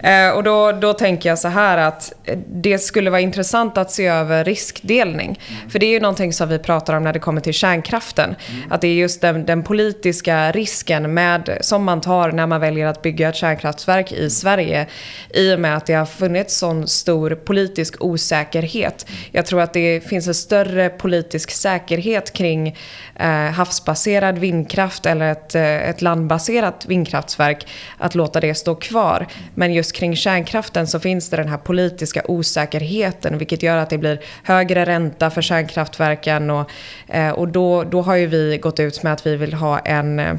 Eh, 0.00 0.30
och 0.30 0.42
då, 0.42 0.72
då 0.72 0.92
tänker 0.92 1.28
jag 1.28 1.38
så 1.38 1.48
här 1.48 1.78
att 1.78 2.12
det 2.46 2.78
skulle 2.78 3.10
vara 3.10 3.20
intressant 3.20 3.78
att 3.78 3.90
se 3.90 4.06
över 4.06 4.44
riskdelning. 4.44 5.40
Mm. 5.48 5.70
För 5.70 5.78
det 5.78 5.86
är 5.86 5.90
ju 5.90 6.00
någonting 6.00 6.32
som 6.32 6.48
vi 6.48 6.58
pratar 6.58 6.94
om 6.94 7.04
när 7.04 7.12
det 7.12 7.18
kommer 7.18 7.40
till 7.40 7.52
kärnkraften. 7.52 8.24
Mm. 8.50 8.72
Att 8.72 8.80
det 8.80 8.88
är 8.88 8.94
just 8.94 9.20
den, 9.20 9.46
den, 9.46 9.62
politiska 9.62 10.52
risken 10.52 11.14
med, 11.14 11.58
som 11.60 11.84
man 11.84 12.00
tar 12.00 12.32
när 12.32 12.46
man 12.46 12.60
väljer 12.60 12.86
att 12.86 13.02
bygga 13.02 13.28
ett 13.28 13.36
kärnkraftverk 13.36 14.12
i 14.12 14.30
Sverige. 14.30 14.86
I 15.34 15.54
och 15.54 15.60
med 15.60 15.76
att 15.76 15.86
det 15.86 15.94
har 15.94 16.06
funnits 16.06 16.56
sån 16.56 16.86
stor 16.86 17.34
politisk 17.34 18.04
osäkerhet 18.04 18.55
säkerhet. 18.56 19.06
Jag 19.32 19.46
tror 19.46 19.60
att 19.60 19.72
det 19.72 20.00
finns 20.00 20.28
en 20.28 20.34
större 20.34 20.88
politisk 20.88 21.50
säkerhet 21.50 22.32
kring 22.32 22.76
eh, 23.14 23.28
havsbaserad 23.28 24.38
vindkraft 24.38 25.06
eller 25.06 25.32
ett, 25.32 25.54
eh, 25.54 25.88
ett 25.90 26.02
landbaserat 26.02 26.86
vindkraftverk, 26.86 27.66
att 27.98 28.14
låta 28.14 28.40
det 28.40 28.54
stå 28.54 28.74
kvar. 28.74 29.26
Men 29.54 29.72
just 29.72 29.92
kring 29.92 30.16
kärnkraften 30.16 30.86
så 30.86 31.00
finns 31.00 31.30
det 31.30 31.36
den 31.36 31.48
här 31.48 31.58
politiska 31.58 32.22
osäkerheten 32.28 33.38
vilket 33.38 33.62
gör 33.62 33.76
att 33.76 33.90
det 33.90 33.98
blir 33.98 34.20
högre 34.42 34.84
ränta 34.84 35.30
för 35.30 35.42
kärnkraftverken 35.42 36.50
och, 36.50 36.70
eh, 37.08 37.30
och 37.30 37.48
då, 37.48 37.84
då 37.84 38.02
har 38.02 38.16
ju 38.16 38.26
vi 38.26 38.58
gått 38.58 38.80
ut 38.80 39.02
med 39.02 39.12
att 39.12 39.26
vi 39.26 39.36
vill 39.36 39.54
ha 39.54 39.78
en 39.78 40.38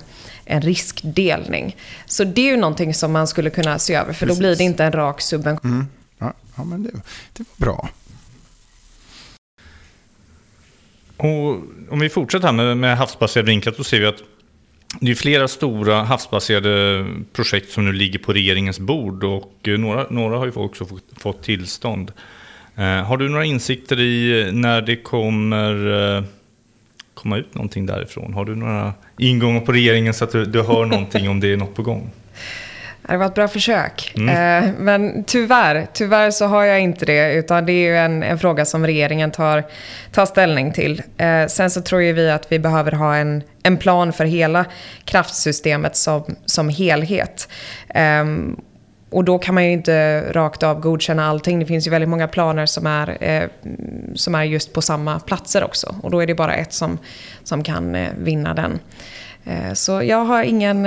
en 0.49 0.61
riskdelning. 0.61 1.75
Så 2.05 2.23
det 2.23 2.41
är 2.41 2.51
ju 2.51 2.57
någonting 2.57 2.93
som 2.93 3.11
man 3.11 3.27
skulle 3.27 3.49
kunna 3.49 3.79
se 3.79 3.95
över 3.95 4.13
för 4.13 4.25
Precis. 4.25 4.37
då 4.37 4.39
blir 4.39 4.55
det 4.55 4.63
inte 4.63 4.83
en 4.83 4.91
rak 4.91 5.21
subvention. 5.21 5.71
Mm. 5.71 5.87
Ja, 6.19 6.33
ja, 6.55 6.63
men 6.63 6.83
det, 6.83 6.91
det 7.33 7.45
var 7.57 7.65
bra. 7.65 7.89
Och 11.17 11.61
om 11.89 11.99
vi 11.99 12.09
fortsätter 12.09 12.45
här 12.45 12.53
med, 12.53 12.77
med 12.77 12.97
havsbaserad 12.97 13.45
vindkraft, 13.45 13.77
då 13.77 13.83
ser 13.83 13.99
vi 13.99 14.05
att 14.05 14.23
det 14.99 15.11
är 15.11 15.15
flera 15.15 15.47
stora 15.47 16.03
havsbaserade 16.03 17.05
projekt 17.33 17.71
som 17.71 17.85
nu 17.85 17.93
ligger 17.93 18.19
på 18.19 18.33
regeringens 18.33 18.79
bord 18.79 19.23
och 19.23 19.53
eh, 19.63 19.77
några, 19.77 20.05
några 20.09 20.37
har 20.37 20.45
ju 20.45 20.51
också 20.55 20.85
fått, 20.85 21.03
fått 21.17 21.43
tillstånd. 21.43 22.11
Eh, 22.75 22.83
har 22.83 23.17
du 23.17 23.29
några 23.29 23.45
insikter 23.45 23.99
i 23.99 24.49
när 24.53 24.81
det 24.81 24.95
kommer 24.95 26.15
eh, 26.17 26.23
komma 27.13 27.37
ut 27.37 27.55
någonting 27.55 27.85
därifrån? 27.85 28.33
Har 28.33 28.45
du 28.45 28.55
några 28.55 28.93
ingångar 29.17 29.61
på 29.61 29.71
regeringen 29.71 30.13
så 30.13 30.23
att 30.23 30.31
du, 30.31 30.45
du 30.45 30.61
hör 30.61 30.85
någonting 30.85 31.29
om 31.29 31.39
det 31.39 31.53
är 31.53 31.57
något 31.57 31.75
på 31.75 31.81
gång? 31.81 32.11
Det 33.07 33.17
var 33.17 33.25
ett 33.25 33.35
bra 33.35 33.47
försök. 33.47 34.13
Mm. 34.17 34.63
Eh, 34.63 34.71
men 34.77 35.23
tyvärr, 35.23 35.87
tyvärr 35.93 36.31
så 36.31 36.45
har 36.45 36.63
jag 36.63 36.79
inte 36.79 37.05
det. 37.05 37.33
Utan 37.33 37.65
det 37.65 37.71
är 37.71 38.05
en, 38.05 38.23
en 38.23 38.39
fråga 38.39 38.65
som 38.65 38.85
regeringen 38.85 39.31
tar, 39.31 39.63
tar 40.11 40.25
ställning 40.25 40.71
till. 40.71 41.01
Eh, 41.17 41.47
sen 41.47 41.69
så 41.69 41.81
tror 41.81 42.01
ju 42.01 42.13
vi 42.13 42.29
att 42.29 42.51
vi 42.51 42.59
behöver 42.59 42.91
ha 42.91 43.15
en, 43.15 43.43
en 43.63 43.77
plan 43.77 44.13
för 44.13 44.25
hela 44.25 44.65
kraftsystemet 45.05 45.95
som, 45.95 46.35
som 46.45 46.69
helhet. 46.69 47.49
Um, 48.21 48.61
och 49.09 49.23
då 49.23 49.39
kan 49.39 49.55
man 49.55 49.65
ju 49.65 49.71
inte 49.71 50.21
rakt 50.31 50.63
av 50.63 50.79
godkänna 50.79 51.27
allting. 51.27 51.59
Det 51.59 51.65
finns 51.65 51.87
ju 51.87 51.91
väldigt 51.91 52.09
många 52.09 52.27
planer 52.27 52.65
som 52.65 52.87
är, 52.87 53.17
eh, 53.23 53.49
som 54.15 54.35
är 54.35 54.43
just 54.43 54.73
på 54.73 54.81
samma 54.81 55.19
platser 55.19 55.63
också. 55.63 55.95
Och 56.03 56.11
då 56.11 56.19
är 56.19 56.27
det 56.27 56.35
bara 56.35 56.53
ett 56.55 56.73
som, 56.73 56.97
som 57.43 57.63
kan 57.63 57.95
eh, 57.95 58.09
vinna 58.17 58.53
den. 58.53 58.79
Eh, 59.45 59.73
så 59.73 60.03
jag 60.03 60.25
har 60.25 60.43
ingen, 60.43 60.85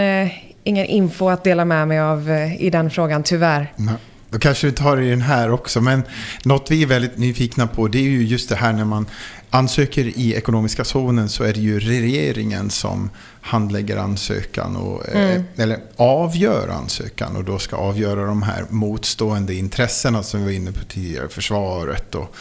ingen 0.65 0.87
info 0.87 1.29
att 1.29 1.45
dela 1.45 1.65
med 1.65 1.89
mig 1.89 2.01
av 2.01 2.31
eh, 2.31 2.63
i 2.63 2.71
den 2.71 2.91
frågan, 2.91 3.23
tyvärr. 3.23 3.73
Nej. 3.77 3.95
då 4.31 4.39
kanske 4.39 4.67
du 4.67 4.73
tar 4.73 5.01
i 5.01 5.11
den 5.11 5.21
här 5.21 5.51
också. 5.51 5.81
Men 5.81 6.03
något 6.45 6.71
vi 6.71 6.83
är 6.83 6.87
väldigt 6.87 7.19
nyfikna 7.19 7.67
på 7.67 7.89
det 7.89 7.99
är 7.99 8.03
ju 8.03 8.25
just 8.25 8.49
det 8.49 8.57
här 8.57 8.73
när 8.73 8.85
man 8.85 9.07
ansöker 9.51 10.05
i 10.19 10.35
ekonomiska 10.35 10.85
zonen 10.85 11.29
så 11.29 11.45
är 11.45 11.53
det 11.53 11.61
ju 11.61 11.81
regeringen 11.81 12.71
som 12.71 13.11
handlägger 13.41 13.97
ansökan 13.97 14.77
och, 14.77 15.09
eh, 15.09 15.31
mm. 15.31 15.45
eller 15.57 15.79
avgör 15.97 16.69
ansökan 16.69 17.37
och 17.37 17.45
då 17.45 17.59
ska 17.59 17.77
avgöra 17.77 18.27
de 18.27 18.43
här 18.43 18.65
motstående 18.69 19.55
intressena 19.55 20.23
som 20.23 20.41
vi 20.41 20.47
var 20.47 20.53
inne 20.53 20.73
på 20.73 20.85
tidigare, 20.85 21.29
försvaret 21.29 22.15
och 22.15 22.37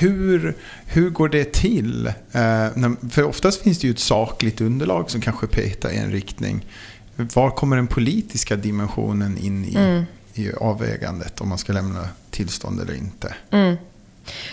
hur, 0.00 0.56
hur 0.86 1.10
går 1.10 1.28
det 1.28 1.52
till? 1.52 2.06
Eh, 2.32 2.90
för 3.10 3.22
oftast 3.22 3.62
finns 3.62 3.78
det 3.78 3.86
ju 3.86 3.92
ett 3.92 3.98
sakligt 3.98 4.60
underlag 4.60 5.10
som 5.10 5.20
kanske 5.20 5.46
petar 5.46 5.90
i 5.90 5.96
en 5.96 6.10
riktning. 6.10 6.66
Var 7.18 7.50
kommer 7.50 7.76
den 7.76 7.86
politiska 7.86 8.56
dimensionen 8.56 9.38
in 9.38 9.64
i, 9.64 9.76
mm. 9.76 10.04
i 10.34 10.52
avvägandet 10.52 11.40
om 11.40 11.48
man 11.48 11.58
ska 11.58 11.72
lämna 11.72 12.08
tillstånd 12.30 12.80
eller 12.80 12.94
inte? 12.94 13.34
Mm. 13.50 13.76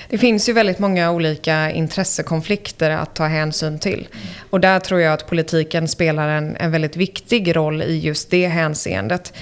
Det 0.10 0.18
finns 0.18 0.50
ju 0.50 0.54
väldigt 0.54 0.80
många 0.80 1.12
olika 1.12 1.72
intressekonflikter 1.72 2.90
att 2.90 3.16
ta 3.16 3.26
hänsyn 3.26 3.80
till. 3.80 4.08
Och 4.50 4.60
där 4.60 4.80
tror 4.80 5.02
jag 5.02 5.14
att 5.14 5.28
politiken 5.28 5.88
spelar 5.88 6.30
en, 6.30 6.56
en 6.56 6.72
väldigt 6.72 6.96
viktig 6.96 7.56
roll 7.56 7.82
i 7.82 8.00
just 8.00 8.30
det 8.30 8.48
hänseendet. 8.48 9.34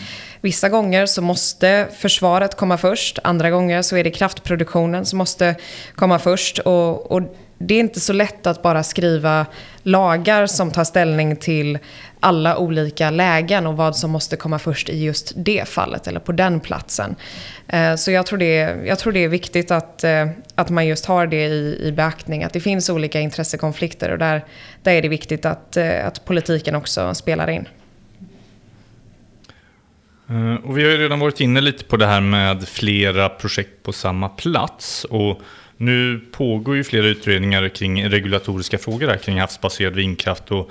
Vissa 0.42 0.70
gånger 0.70 1.06
så 1.06 1.22
måste 1.22 1.88
försvaret 1.98 2.58
komma 2.58 2.78
först, 2.78 3.20
andra 3.24 3.50
gånger 3.50 3.82
så 3.82 3.98
är 3.98 4.04
det 4.04 4.12
kraftproduktionen 4.12 5.06
som 5.06 5.18
måste 5.18 5.56
komma 5.96 6.20
först. 6.20 6.60
Och, 6.60 7.12
och 7.12 7.22
det 7.58 7.76
är 7.76 7.80
inte 7.80 8.00
så 8.00 8.14
lätt 8.14 8.48
att 8.48 8.62
bara 8.62 8.84
skriva 8.84 9.46
lagar 9.84 10.48
som 10.48 10.72
tar 10.72 10.84
ställning 10.84 11.36
till 11.36 11.80
alla 12.24 12.58
olika 12.58 13.10
lägen 13.10 13.68
och 13.68 13.78
vad 13.78 13.96
som 13.96 14.12
måste 14.12 14.36
komma 14.36 14.60
först 14.60 14.90
i 14.90 15.04
just 15.04 15.34
det 15.36 15.70
fallet 15.70 16.08
eller 16.08 16.20
på 16.20 16.32
den 16.32 16.60
platsen. 16.60 17.16
Eh, 17.68 17.96
så 17.96 18.12
jag 18.12 18.26
tror 18.26 18.40
det 18.40 18.58
är, 18.58 18.86
jag 18.86 19.00
tror 19.00 19.14
det 19.14 19.24
är 19.24 19.28
viktigt 19.28 19.72
att, 19.72 20.04
eh, 20.04 20.28
att 20.56 20.70
man 20.70 20.88
just 20.88 21.06
har 21.06 21.28
det 21.28 21.46
i, 21.46 21.88
i 21.88 21.92
beaktning, 21.92 22.44
att 22.44 22.54
det 22.54 22.60
finns 22.60 22.90
olika 22.90 23.20
intressekonflikter 23.20 24.12
och 24.12 24.18
där, 24.18 24.46
där 24.84 24.92
är 24.92 25.02
det 25.02 25.08
viktigt 25.08 25.46
att, 25.46 25.78
eh, 25.78 26.08
att 26.08 26.26
politiken 26.26 26.76
också 26.76 27.14
spelar 27.14 27.50
in. 27.50 27.68
Och 30.64 30.78
vi 30.78 30.84
har 30.84 30.92
ju 30.92 30.98
redan 30.98 31.20
varit 31.20 31.40
inne 31.40 31.62
lite 31.62 31.86
på 31.86 31.98
det 31.98 32.06
här 32.06 32.22
med 32.22 32.68
flera 32.68 33.30
projekt 33.30 33.84
på 33.84 33.94
samma 33.94 34.30
plats. 34.30 35.06
Och 35.06 35.42
nu 35.78 36.22
pågår 36.32 36.76
ju 36.76 36.84
flera 36.84 37.08
utredningar 37.08 37.70
kring 37.70 38.10
regulatoriska 38.10 38.78
frågor 38.78 39.08
där, 39.08 39.18
kring 39.18 39.40
havsbaserad 39.40 39.96
vindkraft. 39.96 40.52
Och 40.52 40.70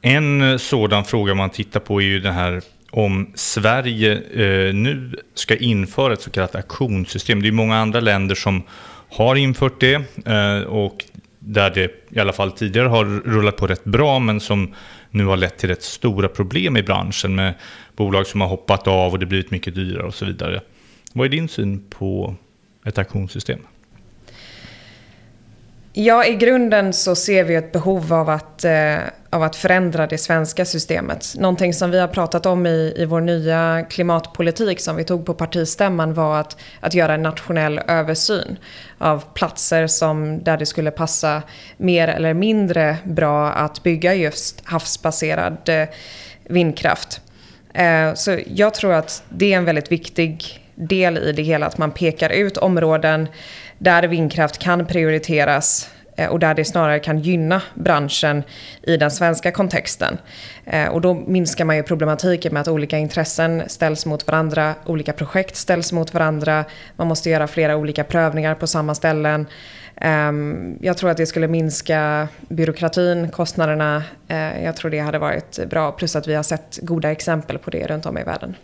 en 0.00 0.42
eh, 0.42 0.56
sådan 0.56 1.04
fråga 1.04 1.34
man 1.34 1.50
tittar 1.50 1.80
på 1.80 2.00
är 2.00 2.04
ju 2.04 2.20
den 2.20 2.34
här 2.34 2.62
om 2.90 3.32
Sverige 3.34 4.12
eh, 4.14 4.74
nu 4.74 5.16
ska 5.34 5.56
införa 5.56 6.12
ett 6.12 6.20
så 6.20 6.30
kallat 6.30 6.54
auktionssystem. 6.54 7.42
Det 7.42 7.48
är 7.48 7.52
många 7.52 7.76
andra 7.76 8.00
länder 8.00 8.34
som 8.34 8.62
har 9.08 9.36
infört 9.36 9.80
det 9.80 9.94
eh, 10.26 10.60
och 10.60 11.04
där 11.38 11.70
det 11.70 11.90
i 12.10 12.20
alla 12.20 12.32
fall 12.32 12.52
tidigare 12.52 12.88
har 12.88 13.04
rullat 13.04 13.56
på 13.56 13.66
rätt 13.66 13.84
bra 13.84 14.18
men 14.18 14.40
som 14.40 14.74
nu 15.10 15.24
har 15.24 15.36
lett 15.36 15.58
till 15.58 15.68
rätt 15.68 15.82
stora 15.82 16.28
problem 16.28 16.76
i 16.76 16.82
branschen 16.82 17.34
med 17.34 17.54
bolag 17.96 18.26
som 18.26 18.40
har 18.40 18.48
hoppat 18.48 18.86
av 18.86 19.12
och 19.12 19.18
det 19.18 19.26
blivit 19.26 19.50
mycket 19.50 19.74
dyrare 19.74 20.06
och 20.06 20.14
så 20.14 20.24
vidare. 20.24 20.60
Vad 21.12 21.24
är 21.24 21.28
din 21.28 21.48
syn 21.48 21.84
på 21.90 22.34
ett 22.84 22.98
auktionssystem? 22.98 23.60
Ja, 25.92 26.24
i 26.24 26.34
grunden 26.34 26.92
så 26.92 27.14
ser 27.14 27.44
vi 27.44 27.54
ett 27.54 27.72
behov 27.72 28.12
av 28.12 28.28
att, 28.28 28.64
eh, 28.64 28.98
av 29.30 29.42
att 29.42 29.56
förändra 29.56 30.06
det 30.06 30.18
svenska 30.18 30.64
systemet. 30.64 31.34
Någonting 31.38 31.74
som 31.74 31.90
vi 31.90 31.98
har 31.98 32.08
pratat 32.08 32.46
om 32.46 32.66
i, 32.66 32.94
i 32.96 33.04
vår 33.04 33.20
nya 33.20 33.86
klimatpolitik 33.90 34.80
som 34.80 34.96
vi 34.96 35.04
tog 35.04 35.26
på 35.26 35.34
partistämman 35.34 36.14
var 36.14 36.40
att, 36.40 36.56
att 36.80 36.94
göra 36.94 37.14
en 37.14 37.22
nationell 37.22 37.80
översyn 37.88 38.58
av 38.98 39.24
platser 39.34 39.86
som, 39.86 40.44
där 40.44 40.56
det 40.56 40.66
skulle 40.66 40.90
passa 40.90 41.42
mer 41.76 42.08
eller 42.08 42.34
mindre 42.34 42.96
bra 43.04 43.50
att 43.50 43.82
bygga 43.82 44.14
just 44.14 44.60
havsbaserad 44.64 45.68
eh, 45.68 45.88
vindkraft. 46.44 47.20
Eh, 47.74 48.14
så 48.14 48.38
jag 48.46 48.74
tror 48.74 48.92
att 48.92 49.22
det 49.28 49.52
är 49.52 49.56
en 49.56 49.64
väldigt 49.64 49.92
viktig 49.92 50.60
del 50.74 51.18
i 51.18 51.32
det 51.32 51.42
hela, 51.42 51.66
att 51.66 51.78
man 51.78 51.90
pekar 51.90 52.30
ut 52.30 52.56
områden 52.56 53.28
där 53.80 54.02
vindkraft 54.02 54.58
kan 54.58 54.86
prioriteras 54.86 55.90
eh, 56.16 56.28
och 56.28 56.38
där 56.38 56.54
det 56.54 56.64
snarare 56.64 56.98
kan 56.98 57.18
gynna 57.18 57.62
branschen 57.74 58.42
i 58.82 58.96
den 58.96 59.10
svenska 59.10 59.50
kontexten. 59.50 60.18
Eh, 60.64 60.88
och 60.88 61.00
då 61.00 61.14
minskar 61.14 61.64
man 61.64 61.76
ju 61.76 61.82
problematiken 61.82 62.52
med 62.52 62.60
att 62.60 62.68
olika 62.68 62.98
intressen 62.98 63.62
ställs 63.66 64.06
mot 64.06 64.26
varandra, 64.26 64.74
olika 64.86 65.12
projekt 65.12 65.56
ställs 65.56 65.92
mot 65.92 66.14
varandra, 66.14 66.64
man 66.96 67.06
måste 67.06 67.30
göra 67.30 67.46
flera 67.46 67.76
olika 67.76 68.04
prövningar 68.04 68.54
på 68.54 68.66
samma 68.66 68.94
ställen. 68.94 69.46
Ehm, 69.96 70.78
jag 70.80 70.96
tror 70.96 71.10
att 71.10 71.16
det 71.16 71.26
skulle 71.26 71.48
minska 71.48 72.28
byråkratin, 72.48 73.30
kostnaderna. 73.30 74.02
Eh, 74.28 74.64
jag 74.64 74.76
tror 74.76 74.90
det 74.90 74.98
hade 74.98 75.18
varit 75.18 75.68
bra, 75.70 75.92
plus 75.92 76.16
att 76.16 76.28
vi 76.28 76.34
har 76.34 76.42
sett 76.42 76.78
goda 76.82 77.10
exempel 77.10 77.58
på 77.58 77.70
det 77.70 77.86
runt 77.86 78.06
om 78.06 78.18
i 78.18 78.22
världen. 78.22 78.56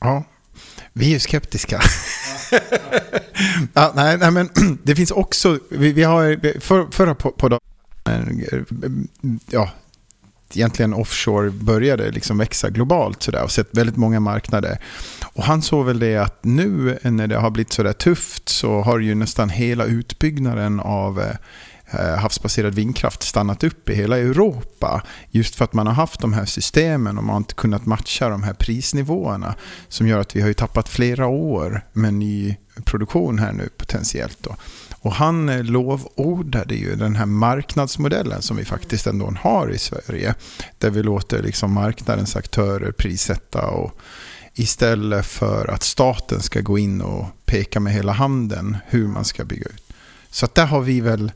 Ja, 0.00 0.24
vi 0.92 1.06
är 1.06 1.10
ju 1.10 1.18
skeptiska. 1.18 1.80
ja, 3.74 3.92
nej, 3.94 4.18
nej, 4.18 4.30
men 4.30 4.48
det 4.82 4.94
finns 4.94 5.10
också, 5.10 5.58
vi, 5.70 5.92
vi 5.92 6.02
har 6.02 6.60
för, 6.60 6.86
förra 6.90 7.14
på, 7.14 7.58
ja, 9.50 9.70
egentligen 10.54 10.94
offshore 10.94 11.50
började 11.50 12.10
liksom 12.10 12.38
växa 12.38 12.70
globalt 12.70 13.22
sådär 13.22 13.42
och 13.42 13.50
sett 13.50 13.68
väldigt 13.70 13.96
många 13.96 14.20
marknader. 14.20 14.78
Och 15.22 15.44
han 15.44 15.62
såg 15.62 15.86
väl 15.86 15.98
det 15.98 16.16
att 16.16 16.44
nu 16.44 16.98
när 17.02 17.26
det 17.26 17.36
har 17.36 17.50
blivit 17.50 17.72
sådär 17.72 17.92
tufft 17.92 18.48
så 18.48 18.80
har 18.80 18.98
ju 18.98 19.14
nästan 19.14 19.48
hela 19.50 19.84
utbyggnaden 19.84 20.80
av 20.80 21.20
Eh, 21.20 21.36
Eh, 21.90 22.16
havsbaserad 22.16 22.74
vindkraft 22.74 23.22
stannat 23.22 23.64
upp 23.64 23.88
i 23.88 23.94
hela 23.94 24.18
Europa. 24.18 25.02
Just 25.30 25.54
för 25.54 25.64
att 25.64 25.72
man 25.72 25.86
har 25.86 25.94
haft 25.94 26.20
de 26.20 26.32
här 26.32 26.44
systemen 26.44 27.18
och 27.18 27.24
man 27.24 27.32
har 27.32 27.36
inte 27.36 27.54
kunnat 27.54 27.86
matcha 27.86 28.28
de 28.28 28.42
här 28.42 28.54
prisnivåerna. 28.54 29.54
Som 29.88 30.06
gör 30.06 30.20
att 30.20 30.36
vi 30.36 30.40
har 30.40 30.48
ju 30.48 30.54
tappat 30.54 30.88
flera 30.88 31.26
år 31.26 31.86
med 31.92 32.14
ny 32.14 32.56
produktion 32.84 33.38
här 33.38 33.52
nu 33.52 33.68
potentiellt. 33.76 34.38
Då. 34.40 34.56
Och 35.00 35.12
han 35.12 35.48
eh, 35.48 35.64
lovordade 35.64 36.74
ju 36.74 36.96
den 36.96 37.16
här 37.16 37.26
marknadsmodellen 37.26 38.42
som 38.42 38.56
vi 38.56 38.64
faktiskt 38.64 39.06
ändå 39.06 39.34
har 39.40 39.70
i 39.70 39.78
Sverige. 39.78 40.34
Där 40.78 40.90
vi 40.90 41.02
låter 41.02 41.42
liksom 41.42 41.72
marknadens 41.72 42.36
aktörer 42.36 42.92
prissätta 42.92 43.66
och 43.66 44.00
istället 44.54 45.26
för 45.26 45.70
att 45.70 45.82
staten 45.82 46.40
ska 46.40 46.60
gå 46.60 46.78
in 46.78 47.00
och 47.00 47.26
peka 47.44 47.80
med 47.80 47.92
hela 47.92 48.12
handen 48.12 48.76
hur 48.86 49.08
man 49.08 49.24
ska 49.24 49.44
bygga 49.44 49.66
ut. 49.66 49.82
Så 50.30 50.44
att 50.44 50.54
där 50.54 50.66
har 50.66 50.80
vi 50.80 51.00
väl 51.00 51.32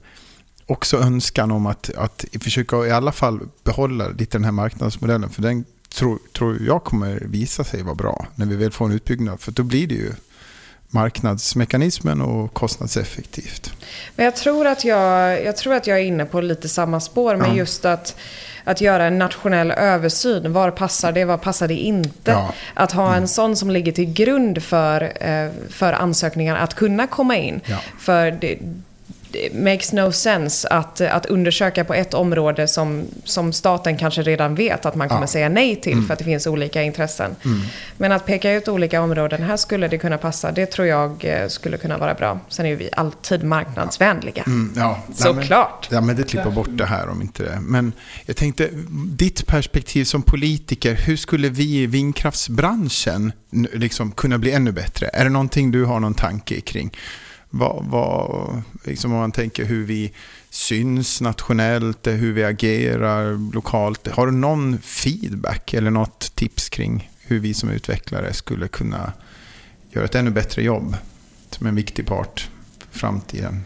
också 0.67 0.97
önskan 0.97 1.51
om 1.51 1.67
att, 1.67 1.91
att 1.97 2.25
försöka 2.41 2.87
i 2.87 2.91
alla 2.91 3.13
fall 3.13 3.41
behålla 3.65 4.09
lite 4.09 4.39
den 4.39 4.45
här 4.45 4.53
marknadsmodellen. 4.53 5.31
För 5.31 5.43
den 5.43 5.65
tror, 5.95 6.19
tror 6.37 6.63
jag 6.63 6.85
kommer 6.85 7.21
visa 7.25 7.65
sig 7.65 7.83
vara 7.83 7.95
bra 7.95 8.27
när 8.35 8.47
vi 8.47 8.57
väl 8.57 8.71
får 8.73 8.87
en 8.87 8.93
utbyggnad. 8.93 9.41
För 9.41 9.53
då 9.53 9.63
blir 9.63 9.87
det 9.87 9.95
ju 9.95 10.13
marknadsmekanismen 10.89 12.21
och 12.21 12.55
kostnadseffektivt. 12.55 13.73
Men 14.17 14.25
jag 14.25 14.37
tror 14.37 14.67
att 14.67 14.85
jag, 14.85 15.45
jag, 15.45 15.57
tror 15.57 15.75
att 15.75 15.87
jag 15.87 16.01
är 16.01 16.05
inne 16.05 16.25
på 16.25 16.41
lite 16.41 16.69
samma 16.69 17.01
spår 17.01 17.37
med 17.37 17.49
ja. 17.49 17.55
just 17.55 17.85
att 17.85 18.17
att 18.65 18.81
göra 18.81 19.05
en 19.05 19.19
nationell 19.19 19.71
översyn. 19.71 20.53
Var 20.53 20.71
passar 20.71 21.13
det? 21.13 21.25
Var 21.25 21.39
passar 21.39 21.69
det 21.69 21.75
inte? 21.75 22.31
Ja. 22.31 22.55
Att 22.75 22.93
ha 22.93 23.09
en 23.09 23.17
mm. 23.17 23.29
sån 23.29 23.57
som 23.57 23.71
ligger 23.71 23.93
till 23.93 24.13
grund 24.13 24.63
för, 24.63 25.13
eh, 25.21 25.51
för 25.71 25.93
ansökningar 25.93 26.57
att 26.57 26.75
kunna 26.75 27.07
komma 27.07 27.37
in. 27.37 27.61
Ja. 27.67 27.79
För 27.99 28.31
det, 28.31 28.59
makes 29.53 29.93
no 29.93 30.13
sense 30.13 30.69
att, 30.69 31.01
att 31.01 31.27
undersöka 31.27 31.85
på 31.85 31.95
ett 31.95 32.15
område 32.15 32.69
som, 32.69 33.05
som 33.25 33.53
staten 33.53 33.97
kanske 33.97 34.23
redan 34.23 34.55
vet 34.55 34.87
att 34.87 34.95
man 34.95 35.09
kommer 35.09 35.23
ja. 35.23 35.27
säga 35.27 35.49
nej 35.49 35.77
till 35.77 35.93
mm. 35.93 36.07
för 36.07 36.13
att 36.13 36.19
det 36.19 36.25
finns 36.25 36.47
olika 36.47 36.83
intressen. 36.83 37.37
Mm. 37.45 37.61
Men 37.97 38.13
att 38.13 38.27
peka 38.27 38.53
ut 38.53 38.69
olika 38.69 39.03
områden, 39.03 39.43
här 39.43 39.57
skulle 39.57 39.89
det 39.89 39.99
kunna 39.99 40.19
passa, 40.19 40.53
det 40.53 40.67
tror 40.67 40.89
jag 40.89 41.25
eh, 41.25 41.49
skulle 41.49 41.77
kunna 41.77 41.99
vara 41.99 42.15
bra. 42.15 42.41
Sen 42.49 42.67
är 42.67 42.77
vi 42.77 42.89
alltid 42.93 43.45
marknadsvänliga. 43.45 44.43
Mm, 44.47 44.73
ja. 44.77 45.03
Såklart. 45.15 45.89
Ja, 45.91 46.01
men 46.01 46.17
det 46.17 46.23
klipper 46.23 46.51
bort 46.51 46.69
det 46.71 46.87
här 46.87 47.09
om 47.09 47.23
inte 47.23 47.43
det. 47.43 47.59
Men 47.61 47.93
jag 48.27 48.37
tänkte, 48.37 48.69
ditt 49.09 49.47
perspektiv 49.47 50.05
som 50.05 50.23
politiker, 50.23 50.95
hur 50.95 51.17
skulle 51.17 51.49
vi 51.49 51.83
i 51.83 51.87
vindkraftsbranschen 51.87 53.33
liksom 53.73 54.13
kunna 54.13 54.39
bli 54.39 54.53
ännu 54.53 54.73
bättre? 54.73 55.07
Är 55.13 55.25
det 55.25 55.31
någonting 55.31 55.71
du 55.71 55.85
har 55.85 56.01
någon 56.01 56.15
tanke 56.15 56.61
kring? 56.61 56.91
Vad, 57.57 57.85
vad, 57.85 58.63
liksom 58.85 59.13
om 59.13 59.19
man 59.19 59.33
tänker 59.33 59.65
hur 59.65 59.85
vi 59.85 60.13
syns 60.51 61.21
nationellt, 61.21 62.07
hur 62.07 62.33
vi 62.33 62.45
agerar 62.45 63.53
lokalt. 63.53 64.09
Har 64.09 64.27
du 64.27 64.33
någon 64.33 64.79
feedback 64.79 65.75
eller 65.75 65.91
något 65.91 66.33
tips 66.35 66.69
kring 66.69 67.11
hur 67.19 67.41
vi 67.41 67.55
som 67.55 67.71
utvecklare 67.71 68.33
skulle 68.33 68.69
kunna 68.69 69.13
göra 69.91 70.05
ett 70.05 70.15
ännu 70.15 70.31
bättre 70.31 70.63
jobb 70.63 70.97
som 71.51 71.67
en 71.67 71.75
viktig 71.75 72.07
part 72.07 72.49
för 72.91 72.99
framtiden? 72.99 73.65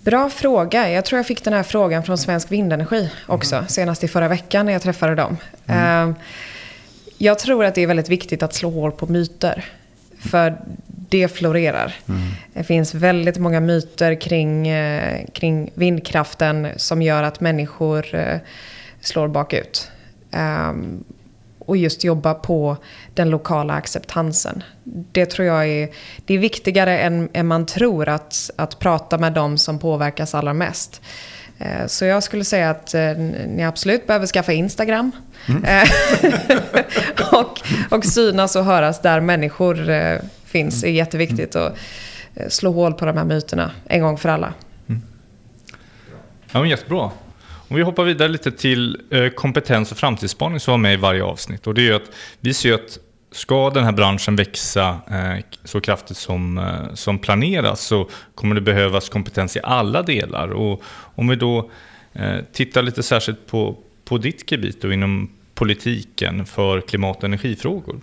Bra 0.00 0.30
fråga. 0.30 0.90
Jag 0.90 1.04
tror 1.04 1.18
jag 1.18 1.26
fick 1.26 1.44
den 1.44 1.52
här 1.52 1.62
frågan 1.62 2.04
från 2.04 2.18
Svensk 2.18 2.52
Vindenergi 2.52 3.10
också, 3.26 3.56
mm. 3.56 3.68
senast 3.68 4.04
i 4.04 4.08
förra 4.08 4.28
veckan 4.28 4.66
när 4.66 4.72
jag 4.72 4.82
träffade 4.82 5.14
dem. 5.14 5.36
Mm. 5.66 6.08
Uh, 6.08 6.16
jag 7.18 7.38
tror 7.38 7.64
att 7.64 7.74
det 7.74 7.82
är 7.82 7.86
väldigt 7.86 8.08
viktigt 8.08 8.42
att 8.42 8.54
slå 8.54 8.70
hål 8.70 8.92
på 8.92 9.06
myter. 9.06 9.64
För 10.18 10.58
det 11.08 11.28
florerar. 11.28 11.94
Mm. 12.08 12.20
Det 12.52 12.64
finns 12.64 12.94
väldigt 12.94 13.38
många 13.38 13.60
myter 13.60 14.20
kring, 14.20 14.68
eh, 14.68 15.26
kring 15.32 15.70
vindkraften 15.74 16.68
som 16.76 17.02
gör 17.02 17.22
att 17.22 17.40
människor 17.40 18.14
eh, 18.14 18.38
slår 19.00 19.28
bakut. 19.28 19.90
Um, 20.32 21.04
och 21.58 21.76
just 21.76 22.04
jobba 22.04 22.34
på 22.34 22.76
den 23.14 23.30
lokala 23.30 23.74
acceptansen. 23.74 24.62
Det 24.84 25.26
tror 25.26 25.48
jag 25.48 25.68
är, 25.68 25.88
det 26.24 26.34
är 26.34 26.38
viktigare 26.38 26.98
än, 26.98 27.28
än 27.32 27.46
man 27.46 27.66
tror 27.66 28.08
att, 28.08 28.50
att 28.56 28.78
prata 28.78 29.18
med 29.18 29.32
dem 29.32 29.58
som 29.58 29.78
påverkas 29.78 30.34
allra 30.34 30.52
mest. 30.52 31.00
Eh, 31.58 31.86
så 31.86 32.04
jag 32.04 32.22
skulle 32.22 32.44
säga 32.44 32.70
att 32.70 32.94
ni 33.46 33.64
absolut 33.64 34.06
behöver 34.06 34.26
skaffa 34.26 34.52
Instagram. 34.52 35.10
Mm. 35.48 35.62
Och, 37.32 37.60
och 37.90 38.04
synas 38.04 38.56
och 38.56 38.64
höras 38.64 39.02
där 39.02 39.20
människor 39.20 39.90
finns. 40.58 40.80
Det 40.80 40.88
är 40.88 40.92
jätteviktigt 40.92 41.56
att 41.56 41.76
slå 42.48 42.72
hål 42.72 42.92
på 42.92 43.04
de 43.06 43.16
här 43.16 43.24
myterna 43.24 43.70
en 43.84 44.02
gång 44.02 44.18
för 44.18 44.28
alla. 44.28 44.52
Mm. 44.88 45.02
Ja, 46.52 46.60
men 46.60 46.68
jättebra. 46.68 47.10
Om 47.68 47.76
vi 47.76 47.82
hoppar 47.82 48.04
vidare 48.04 48.28
lite 48.28 48.50
till 48.50 49.00
kompetens 49.34 49.92
och 49.92 49.98
framtidsspaning 49.98 50.60
som 50.60 50.72
var 50.72 50.78
med 50.78 50.94
i 50.94 50.96
varje 50.96 51.24
avsnitt. 51.24 51.66
Och 51.66 51.74
det 51.74 51.88
är 51.88 51.94
att 51.94 52.10
vi 52.40 52.54
ser 52.54 52.74
att 52.74 52.98
ska 53.32 53.70
den 53.70 53.84
här 53.84 53.92
branschen 53.92 54.36
växa 54.36 54.98
så 55.64 55.80
kraftigt 55.80 56.16
som, 56.16 56.66
som 56.94 57.18
planeras 57.18 57.80
så 57.80 58.08
kommer 58.34 58.54
det 58.54 58.60
behövas 58.60 59.08
kompetens 59.08 59.56
i 59.56 59.60
alla 59.62 60.02
delar. 60.02 60.48
Och 60.48 60.82
om 61.14 61.28
vi 61.28 61.36
då 61.36 61.70
eh, 62.12 62.36
tittar 62.52 62.82
lite 62.82 63.02
särskilt 63.02 63.46
på, 63.46 63.76
på 64.04 64.18
ditt 64.18 64.50
gebit 64.50 64.84
och 64.84 64.92
inom 64.92 65.30
politiken 65.54 66.46
för 66.46 66.80
klimat 66.80 67.16
och 67.16 67.24
energifrågor. 67.24 68.00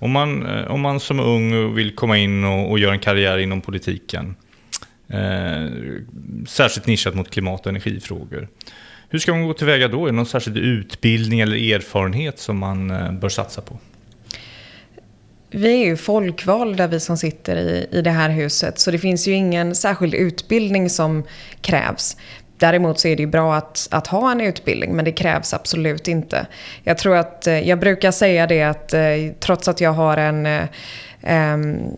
Om 0.00 0.10
man, 0.10 0.46
eh, 0.46 0.70
om 0.70 0.80
man 0.80 1.00
som 1.00 1.20
ung 1.20 1.74
vill 1.74 1.94
komma 1.94 2.18
in 2.18 2.44
och, 2.44 2.70
och 2.70 2.78
göra 2.78 2.92
en 2.92 2.98
karriär 2.98 3.38
inom 3.38 3.60
politiken, 3.60 4.36
eh, 5.08 5.66
särskilt 6.48 6.86
nischat 6.86 7.14
mot 7.14 7.30
klimat 7.30 7.60
och 7.60 7.70
energifrågor. 7.70 8.48
Hur 9.08 9.18
ska 9.18 9.32
man 9.32 9.46
gå 9.46 9.54
tillväga 9.54 9.88
då? 9.88 10.02
Är 10.02 10.06
det 10.06 10.16
någon 10.16 10.26
särskild 10.26 10.56
utbildning 10.56 11.40
eller 11.40 11.74
erfarenhet 11.74 12.38
som 12.38 12.58
man 12.58 12.90
eh, 12.90 13.12
bör 13.12 13.28
satsa 13.28 13.60
på? 13.60 13.78
Vi 15.52 15.82
är 15.82 15.86
ju 15.86 15.96
folkvalda 15.96 16.86
vi 16.86 17.00
som 17.00 17.16
sitter 17.16 17.56
i, 17.56 17.98
i 17.98 18.02
det 18.02 18.10
här 18.10 18.30
huset 18.30 18.78
så 18.78 18.90
det 18.90 18.98
finns 18.98 19.28
ju 19.28 19.32
ingen 19.32 19.74
särskild 19.74 20.14
utbildning 20.14 20.90
som 20.90 21.24
krävs. 21.60 22.16
Däremot 22.60 22.98
så 22.98 23.08
är 23.08 23.16
det 23.16 23.22
ju 23.22 23.26
bra 23.26 23.54
att, 23.54 23.88
att 23.90 24.06
ha 24.06 24.30
en 24.30 24.40
utbildning, 24.40 24.96
men 24.96 25.04
det 25.04 25.12
krävs 25.12 25.54
absolut 25.54 26.08
inte. 26.08 26.46
Jag 26.82 26.98
tror 26.98 27.16
att, 27.16 27.46
eh, 27.46 27.68
jag 27.68 27.80
brukar 27.80 28.10
säga 28.10 28.46
det 28.46 28.62
att 28.62 28.94
eh, 28.94 29.02
trots 29.40 29.68
att 29.68 29.80
jag 29.80 29.92
har 29.92 30.16
en 30.16 30.46
eh, 30.46 30.62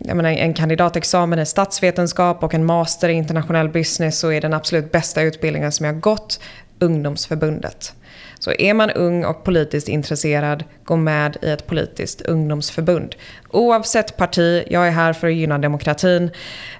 jag 0.05 0.17
menar, 0.17 0.29
en 0.29 0.53
kandidatexamen 0.53 1.39
i 1.39 1.45
statsvetenskap 1.45 2.43
och 2.43 2.53
en 2.53 2.65
master 2.65 3.09
i 3.09 3.13
internationell 3.13 3.69
business 3.69 4.19
så 4.19 4.31
är 4.31 4.41
den 4.41 4.53
absolut 4.53 4.91
bästa 4.91 5.21
utbildningen 5.21 5.71
som 5.71 5.85
jag 5.85 5.99
gått 5.99 6.39
ungdomsförbundet. 6.79 7.93
Så 8.43 8.51
är 8.59 8.73
man 8.73 8.91
ung 8.91 9.25
och 9.25 9.43
politiskt 9.43 9.87
intresserad, 9.87 10.63
gå 10.83 10.95
med 10.95 11.37
i 11.41 11.49
ett 11.49 11.67
politiskt 11.67 12.21
ungdomsförbund. 12.21 13.15
Oavsett 13.49 14.17
parti, 14.17 14.63
jag 14.69 14.87
är 14.87 14.91
här 14.91 15.13
för 15.13 15.27
att 15.27 15.33
gynna 15.33 15.57
demokratin. 15.57 16.31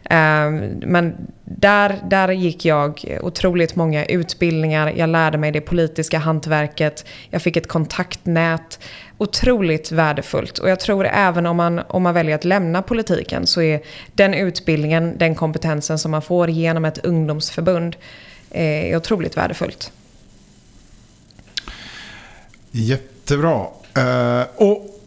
Ehm, 0.09 0.57
men 0.85 1.15
där, 1.43 1.99
där 2.09 2.29
gick 2.29 2.65
jag 2.65 3.17
otroligt 3.21 3.75
många 3.75 4.05
utbildningar, 4.05 4.93
jag 4.95 5.09
lärde 5.09 5.37
mig 5.37 5.51
det 5.51 5.61
politiska 5.61 6.17
hantverket, 6.17 7.05
jag 7.29 7.41
fick 7.41 7.57
ett 7.57 7.67
kontaktnät. 7.67 8.79
Otroligt 9.17 9.91
värdefullt. 9.91 10.57
Och 10.57 10.69
jag 10.69 10.79
tror 10.79 11.07
även 11.07 11.45
om 11.45 11.57
man, 11.57 11.79
om 11.79 12.03
man 12.03 12.13
väljer 12.13 12.35
att 12.35 12.45
lämna 12.45 12.81
politiken 12.81 13.47
så 13.47 13.61
är 13.61 13.81
den 14.13 14.33
utbildningen, 14.33 15.17
den 15.17 15.35
kompetensen 15.35 15.99
som 15.99 16.11
man 16.11 16.21
får 16.21 16.49
genom 16.49 16.85
ett 16.85 17.05
ungdomsförbund 17.05 17.95
eh, 18.51 18.91
är 18.91 18.97
otroligt 18.97 19.37
värdefullt. 19.37 19.91
Jättebra. 22.75 23.67
Uh, 23.97 24.45
och 24.55 25.01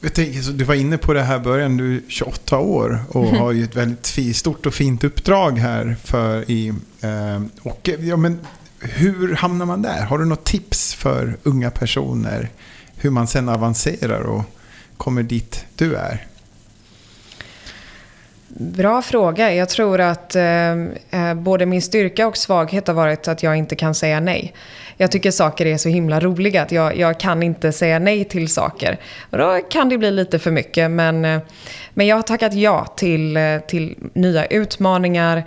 jag 0.00 0.14
tänker, 0.14 0.52
du 0.52 0.64
var 0.64 0.74
inne 0.74 0.98
på 0.98 1.12
det 1.12 1.22
här 1.22 1.38
början, 1.38 1.76
du 1.76 1.96
är 1.96 2.00
28 2.08 2.58
år 2.58 3.04
och 3.08 3.28
mm. 3.28 3.40
har 3.40 3.52
ju 3.52 3.64
ett 3.64 3.76
väldigt 3.76 4.36
stort 4.36 4.66
och 4.66 4.74
fint 4.74 5.04
uppdrag 5.04 5.58
här. 5.58 5.96
För 6.04 6.50
i, 6.50 6.70
uh, 7.04 7.42
och, 7.62 7.88
ja, 8.00 8.16
men, 8.16 8.38
hur 8.80 9.34
hamnar 9.34 9.66
man 9.66 9.82
där? 9.82 10.02
Har 10.02 10.18
du 10.18 10.24
något 10.24 10.44
tips 10.44 10.94
för 10.94 11.36
unga 11.42 11.70
personer? 11.70 12.50
Hur 12.96 13.10
man 13.10 13.26
sen 13.26 13.48
avancerar 13.48 14.20
och 14.20 14.42
kommer 14.96 15.22
dit 15.22 15.64
du 15.76 15.94
är? 15.94 16.26
Bra 18.56 19.02
fråga. 19.02 19.54
Jag 19.54 19.68
tror 19.68 20.00
att 20.00 20.36
ehm, 20.36 20.92
eh, 21.10 21.34
både 21.34 21.66
min 21.66 21.82
styrka 21.82 22.26
och 22.26 22.36
svaghet 22.36 22.86
har 22.86 22.94
varit 22.94 23.28
att 23.28 23.42
jag 23.42 23.56
inte 23.56 23.76
kan 23.76 23.94
säga 23.94 24.20
nej 24.20 24.54
jag 24.96 25.10
tycker 25.10 25.30
saker 25.30 25.66
är 25.66 25.76
så 25.76 25.88
himla 25.88 26.20
roliga 26.20 26.62
att 26.62 26.72
jag, 26.72 26.96
jag 26.96 27.20
kan 27.20 27.42
inte 27.42 27.72
säga 27.72 27.98
nej 27.98 28.24
till 28.24 28.48
saker. 28.48 28.98
Och 29.30 29.38
då 29.38 29.60
kan 29.70 29.88
det 29.88 29.98
bli 29.98 30.10
lite 30.10 30.38
för 30.38 30.50
mycket 30.50 30.90
men, 30.90 31.24
eh, 31.24 31.40
men 31.94 32.06
jag 32.06 32.16
har 32.16 32.22
tackat 32.22 32.54
ja 32.54 32.86
till, 32.96 33.36
eh, 33.36 33.58
till 33.68 33.96
nya 34.12 34.46
utmaningar. 34.46 35.44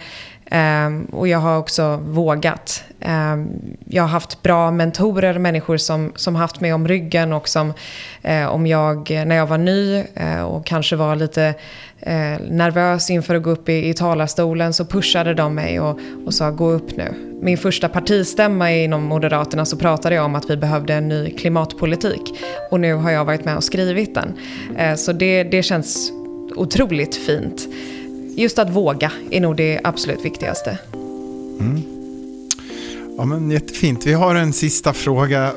eh, 0.52 0.90
och 1.12 1.28
jag 1.28 1.40
har 1.40 1.58
också 1.58 1.96
vågat. 1.96 2.84
Ehm, 3.02 3.50
jag 3.86 4.04
har 4.04 4.10
haft 4.10 4.42
bra 4.42 4.72
mentorer, 4.72 5.40
människor 5.40 5.78
som, 5.78 6.12
som 6.16 6.36
haft 6.36 6.62
mig 6.62 6.74
om 6.74 6.88
ryggen 6.88 7.34
och 7.34 7.50
som 7.50 7.74
eh, 8.22 8.46
om 8.46 8.68
jag, 8.68 9.10
när 9.10 9.36
jag 9.36 9.48
var 9.48 9.58
ny 9.58 10.04
eh, 10.16 10.42
och 10.42 10.66
kanske 10.66 10.96
var 10.96 11.16
lite 11.16 11.54
Eh, 12.00 12.40
nervös 12.50 13.10
inför 13.10 13.36
att 13.36 13.44
gå 13.44 13.50
upp 13.50 13.70
i, 13.70 13.90
i 13.90 13.94
talarstolen 13.94 14.74
så 14.74 14.86
pushade 14.86 15.34
de 15.34 15.56
mig 15.56 15.80
och, 15.80 16.00
och 16.26 16.34
sa 16.34 16.52
gå 16.52 16.72
upp 16.72 16.98
nu. 16.98 17.14
Min 17.42 17.58
första 17.58 17.90
partistämma 17.90 18.72
inom 18.72 19.04
Moderaterna 19.04 19.66
så 19.66 19.78
pratade 19.78 20.16
jag 20.16 20.26
om 20.26 20.36
att 20.36 20.50
vi 20.50 20.58
behövde 20.58 20.94
en 20.94 21.08
ny 21.08 21.30
klimatpolitik 21.30 22.22
och 22.72 22.80
nu 22.80 22.94
har 22.94 23.12
jag 23.12 23.26
varit 23.26 23.46
med 23.46 23.58
och 23.58 23.64
skrivit 23.64 24.16
den. 24.16 24.34
Eh, 24.78 24.96
så 24.96 25.14
det, 25.14 25.44
det 25.44 25.64
känns 25.64 26.12
otroligt 26.56 27.16
fint 27.16 27.68
just 28.38 28.60
att 28.60 28.70
våga 28.70 29.12
är 29.32 29.42
nog 29.42 29.56
det 29.56 29.80
absolut 29.84 30.26
viktigaste. 30.26 30.78
Mm. 31.60 31.82
Ja, 33.18 33.26
men 33.26 33.52
jättefint. 33.52 34.06
Vi 34.06 34.14
har 34.14 34.36
en 34.36 34.54
sista 34.54 34.94
fråga 34.94 35.44
eh, 35.44 35.52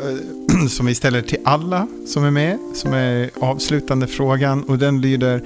som 0.69 0.87
vi 0.87 0.95
ställer 0.95 1.23
till 1.23 1.39
alla 1.45 1.87
som 2.07 2.25
är 2.25 2.31
med, 2.31 2.59
som 2.75 2.93
är 2.93 3.31
avslutande 3.41 4.07
frågan 4.07 4.63
och 4.63 4.79
den 4.79 5.01
lyder 5.01 5.43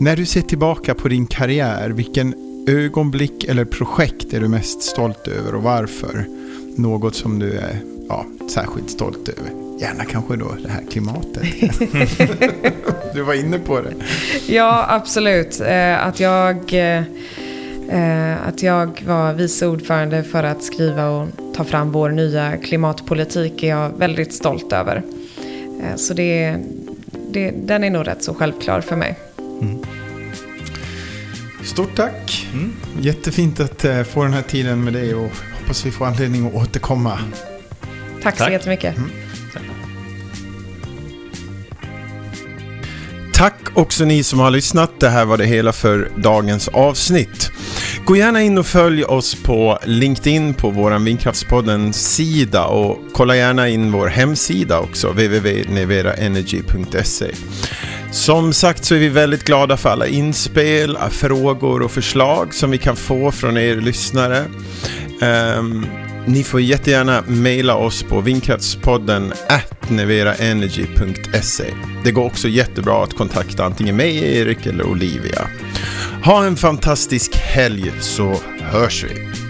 När 0.00 0.16
du 0.16 0.26
ser 0.26 0.40
tillbaka 0.40 0.94
på 0.94 1.08
din 1.08 1.26
karriär, 1.26 1.90
vilken 1.90 2.34
ögonblick 2.68 3.44
eller 3.44 3.64
projekt 3.64 4.32
är 4.32 4.40
du 4.40 4.48
mest 4.48 4.82
stolt 4.82 5.28
över 5.28 5.54
och 5.54 5.62
varför? 5.62 6.26
Något 6.76 7.14
som 7.14 7.38
du 7.38 7.52
är 7.52 7.80
ja, 8.08 8.26
särskilt 8.50 8.90
stolt 8.90 9.28
över? 9.28 9.80
Gärna 9.80 10.04
kanske 10.04 10.36
då 10.36 10.56
det 10.62 10.68
här 10.68 10.82
klimatet. 10.90 11.42
du 13.14 13.22
var 13.22 13.34
inne 13.34 13.58
på 13.58 13.80
det. 13.80 13.94
Ja, 14.46 14.86
absolut. 14.88 15.60
Eh, 15.60 16.06
att 16.06 16.20
jag, 16.20 16.74
eh, 16.74 18.46
att 18.46 18.62
jag 18.62 19.02
var 19.06 19.32
vice 19.32 19.66
ordförande 19.66 20.22
för 20.22 20.44
att 20.44 20.62
skriva 20.62 21.08
och 21.08 21.28
ta 21.54 21.64
fram 21.64 21.92
vår 21.92 22.10
nya 22.10 22.56
klimatpolitik 22.56 23.62
är 23.62 23.68
jag 23.68 23.98
väldigt 23.98 24.34
stolt 24.34 24.72
över. 24.72 25.02
Eh, 25.82 25.96
så 25.96 26.14
det, 26.14 26.56
det, 27.32 27.50
den 27.50 27.84
är 27.84 27.90
nog 27.90 28.06
rätt 28.06 28.24
så 28.24 28.34
självklar 28.34 28.80
för 28.80 28.96
mig. 28.96 29.18
Mm. 29.38 29.82
Stort 31.64 31.96
tack. 31.96 32.46
Mm. 32.52 32.72
Jättefint 33.00 33.60
att 33.60 34.08
få 34.08 34.22
den 34.22 34.32
här 34.32 34.42
tiden 34.42 34.84
med 34.84 34.92
dig 34.92 35.14
och 35.14 35.30
hoppas 35.60 35.86
vi 35.86 35.90
får 35.90 36.06
anledning 36.06 36.46
att 36.46 36.54
återkomma. 36.54 37.18
Tack, 38.22 38.36
tack. 38.36 38.46
så 38.46 38.52
jättemycket. 38.52 38.96
Mm. 38.96 39.10
Tack 43.32 43.58
också 43.74 44.04
ni 44.04 44.22
som 44.22 44.38
har 44.40 44.50
lyssnat. 44.50 44.90
Det 45.00 45.08
här 45.08 45.24
var 45.24 45.38
det 45.38 45.46
hela 45.46 45.72
för 45.72 46.10
dagens 46.16 46.68
avsnitt. 46.68 47.50
Gå 48.04 48.16
gärna 48.16 48.42
in 48.42 48.58
och 48.58 48.66
följ 48.66 49.04
oss 49.04 49.34
på 49.34 49.78
LinkedIn 49.84 50.54
på 50.54 50.70
vår 50.70 50.98
Vindkraftspodden-sida 50.98 52.64
och 52.64 52.98
kolla 53.12 53.36
gärna 53.36 53.68
in 53.68 53.92
vår 53.92 54.06
hemsida 54.06 54.80
också, 54.80 55.10
www.neveraenergy.se. 55.10 57.34
Som 58.12 58.52
sagt 58.52 58.84
så 58.84 58.94
är 58.94 58.98
vi 58.98 59.08
väldigt 59.08 59.44
glada 59.44 59.76
för 59.76 59.90
alla 59.90 60.06
inspel, 60.06 60.98
frågor 61.10 61.82
och 61.82 61.90
förslag 61.90 62.54
som 62.54 62.70
vi 62.70 62.78
kan 62.78 62.96
få 62.96 63.32
från 63.32 63.58
er 63.58 63.76
lyssnare. 63.76 64.44
Um, 65.58 65.86
ni 66.26 66.44
får 66.44 66.60
jättegärna 66.60 67.22
mejla 67.26 67.76
oss 67.76 68.02
på 68.02 68.20
vindkraftspodden 68.20 69.32
neveraenergy.se. 69.88 71.64
Det 72.04 72.12
går 72.12 72.24
också 72.24 72.48
jättebra 72.48 73.04
att 73.04 73.14
kontakta 73.14 73.64
antingen 73.64 73.96
mig, 73.96 74.36
Erik 74.38 74.66
eller 74.66 74.86
Olivia. 74.86 75.48
Ha 76.24 76.44
en 76.44 76.56
fantastisk 76.56 77.36
helg 77.36 77.92
så 78.00 78.36
hörs 78.60 79.04
vi! 79.04 79.41